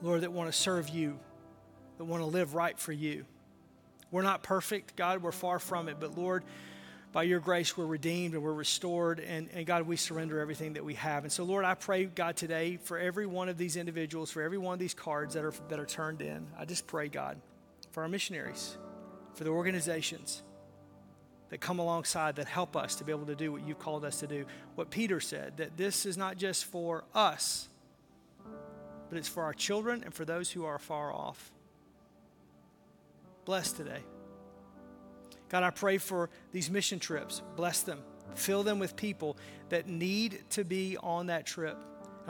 Lord, 0.01 0.23
that 0.23 0.33
want 0.33 0.51
to 0.51 0.57
serve 0.57 0.89
you, 0.89 1.18
that 1.99 2.05
want 2.05 2.23
to 2.23 2.27
live 2.27 2.55
right 2.55 2.79
for 2.79 2.93
you. 2.93 3.25
We're 4.11 4.23
not 4.23 4.43
perfect, 4.43 4.97
God, 4.97 5.23
we're 5.23 5.33
far 5.33 5.59
from 5.59 5.89
it, 5.89 5.97
but 5.99 6.16
Lord, 6.16 6.45
by 7.12 7.25
your 7.25 7.41
grace, 7.41 7.77
we're 7.77 7.87
redeemed 7.87 8.35
and 8.35 8.43
we're 8.43 8.53
restored. 8.53 9.18
And, 9.18 9.49
and, 9.53 9.66
God, 9.66 9.83
we 9.83 9.97
surrender 9.97 10.39
everything 10.39 10.75
that 10.75 10.85
we 10.85 10.95
have. 10.95 11.25
And 11.25 11.33
so, 11.33 11.43
Lord, 11.43 11.64
I 11.64 11.75
pray, 11.75 12.05
God, 12.05 12.37
today 12.37 12.77
for 12.77 12.99
every 12.99 13.27
one 13.27 13.49
of 13.49 13.59
these 13.59 13.77
individuals, 13.77 14.31
for 14.31 14.43
every 14.43 14.59
one 14.59 14.75
of 14.75 14.79
these 14.79 14.95
cards 14.95 15.35
that 15.35 15.45
are, 15.45 15.53
that 15.68 15.81
are 15.81 15.87
turned 15.87 16.23
in, 16.23 16.47
I 16.57 16.64
just 16.64 16.87
pray, 16.87 17.09
God, 17.09 17.41
for 17.91 18.05
our 18.05 18.09
missionaries, 18.09 18.77
for 19.35 19.43
the 19.43 19.51
organizations, 19.51 20.43
that 21.51 21.61
come 21.61 21.79
alongside 21.79 22.37
that 22.37 22.47
help 22.47 22.77
us 22.77 22.95
to 22.97 23.05
be 23.05 23.13
able 23.13 23.27
to 23.27 23.35
do 23.35 23.53
what 23.53 23.67
you've 23.67 23.79
called 23.79 24.05
us 24.05 24.21
to 24.21 24.27
do. 24.27 24.47
What 24.77 24.91
Peter 24.91 25.21
said, 25.21 25.57
that 25.59 25.77
this 25.77 26.07
is 26.07 26.17
not 26.17 26.37
just 26.37 26.65
for 26.65 27.05
us, 27.15 27.69
but 29.09 29.19
it's 29.19 29.29
for 29.29 29.43
our 29.43 29.53
children 29.53 30.03
and 30.05 30.15
for 30.15 30.25
those 30.25 30.51
who 30.51 30.65
are 30.65 30.79
far 30.79 31.13
off. 31.13 31.51
Bless 33.45 33.73
today. 33.73 34.01
God, 35.49 35.65
I 35.65 35.71
pray 35.71 35.99
for 35.99 36.31
these 36.53 36.71
mission 36.71 37.01
trips. 37.01 37.43
Bless 37.57 37.83
them. 37.83 37.99
Fill 38.37 38.63
them 38.63 38.79
with 38.79 38.95
people 38.95 39.37
that 39.71 39.89
need 39.89 40.45
to 40.51 40.63
be 40.63 40.97
on 40.97 41.27
that 41.27 41.47
trip. 41.47 41.77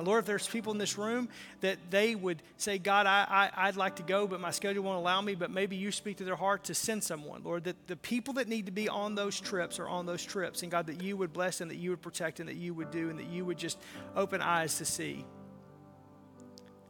And 0.01 0.07
Lord, 0.07 0.21
if 0.21 0.25
there's 0.25 0.49
people 0.49 0.73
in 0.73 0.79
this 0.79 0.97
room 0.97 1.29
that 1.61 1.77
they 1.91 2.15
would 2.15 2.43
say, 2.57 2.79
God, 2.79 3.05
I, 3.05 3.51
I, 3.55 3.67
would 3.67 3.77
like 3.77 3.97
to 3.97 4.03
go, 4.03 4.27
but 4.27 4.41
my 4.41 4.51
schedule 4.51 4.83
won't 4.83 4.97
allow 4.97 5.21
me, 5.21 5.35
but 5.35 5.51
maybe 5.51 5.77
you 5.77 5.93
speak 5.93 6.17
to 6.17 6.25
their 6.25 6.37
heart 6.37 6.65
to 6.65 6.75
send 6.75 7.05
someone, 7.05 7.43
Lord, 7.45 7.65
that 7.65 7.77
the 7.87 7.97
people 7.97 8.33
that 8.35 8.49
need 8.49 8.65
to 8.65 8.73
be 8.73 8.89
on 8.89 9.15
those 9.15 9.39
trips 9.39 9.79
are 9.79 9.87
on 9.87 10.07
those 10.07 10.25
trips. 10.25 10.63
And 10.63 10.73
God, 10.73 10.87
that 10.87 11.03
you 11.03 11.19
would 11.19 11.35
bless 11.35 11.61
and 11.61 11.71
that 11.71 11.77
you 11.77 11.91
would 11.91 12.01
protect 12.01 12.41
and 12.41 12.49
that 12.49 12.57
you 12.57 12.73
would 12.73 12.91
do 12.91 13.11
and 13.11 13.19
that 13.19 13.27
you 13.27 13.45
would 13.45 13.59
just 13.59 13.77
open 14.17 14.41
eyes 14.41 14.79
to 14.79 14.87
see. 14.87 15.23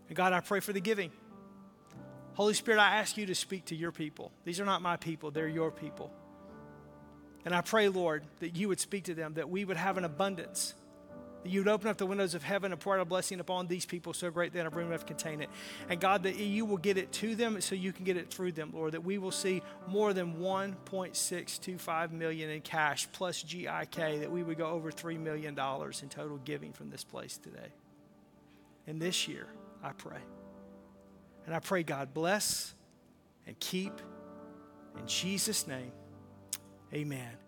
And 0.07 0.17
God, 0.17 0.33
I 0.33 0.39
pray 0.39 0.61
for 0.61 0.73
the 0.73 0.81
giving. 0.81 1.11
Holy 2.35 2.55
Spirit, 2.55 2.79
I 2.79 2.99
ask 2.99 3.17
you 3.17 3.27
to 3.27 3.35
speak 3.35 3.65
to 3.65 3.75
your 3.75 3.91
people. 3.91 4.31
These 4.45 4.61
are 4.61 4.65
not 4.65 4.83
my 4.83 4.97
people, 4.97 5.33
they're 5.33 5.49
your 5.49 5.73
people. 5.73 6.13
And 7.45 7.57
I 7.57 7.61
pray, 7.61 7.89
Lord, 7.89 8.23
that 8.39 8.55
you 8.55 8.69
would 8.69 8.79
speak 8.79 9.03
to 9.07 9.15
them, 9.15 9.35
that 9.35 9.51
we 9.51 9.65
would 9.65 9.79
have 9.79 9.99
an 9.99 10.05
abundance 10.05 10.75
that 11.43 11.49
you 11.51 11.61
would 11.61 11.69
open 11.69 11.89
up 11.89 11.97
the 11.97 12.07
windows 12.07 12.35
of 12.35 12.43
heaven 12.43 12.73
and 12.73 12.81
pour 12.81 12.95
out 12.95 13.01
a 13.01 13.05
blessing 13.05 13.41
upon 13.41 13.67
these 13.67 13.87
people 13.87 14.13
so 14.13 14.31
great 14.31 14.53
that 14.53 14.67
a 14.67 14.71
room 14.71 14.89
enough 14.89 15.01
to 15.01 15.07
contain 15.07 15.41
it. 15.41 15.49
And 15.89 16.01
God, 16.01 16.25
that 16.25 16.37
you 16.37 16.65
will 16.65 16.77
get 16.77 16.99
it 16.99 17.13
to 17.13 17.35
them 17.35 17.61
so 17.61 17.75
you 17.75 17.93
can 17.93 18.05
get 18.05 18.17
it 18.17 18.31
through 18.31 18.53
them, 18.53 18.73
Lord, 18.75 18.93
that 18.93 19.05
we 19.05 19.19
will 19.19 19.31
see 19.31 19.63
more 19.87 20.13
than 20.13 20.37
1.625 20.37 22.13
million 22.13 22.51
in 22.51 22.61
cash 22.61 23.09
plus 23.13 23.43
GIK, 23.43 24.21
that 24.21 24.31
we 24.31 24.43
would 24.43 24.59
go 24.59 24.67
over 24.67 24.91
$3 24.91 25.19
million 25.19 25.59
in 25.59 26.09
total 26.09 26.37
giving 26.45 26.73
from 26.73 26.91
this 26.91 27.05
place 27.05 27.39
today. 27.39 27.73
And 28.87 29.01
this 29.01 29.29
year, 29.29 29.47
I 29.83 29.93
pray. 29.93 30.21
And 31.47 31.55
I 31.55 31.59
pray 31.59 31.83
God 31.83 32.13
bless 32.13 32.75
and 33.47 33.59
keep 33.59 34.01
in 34.99 35.07
Jesus' 35.07 35.67
name. 35.67 35.93
Amen. 36.93 37.41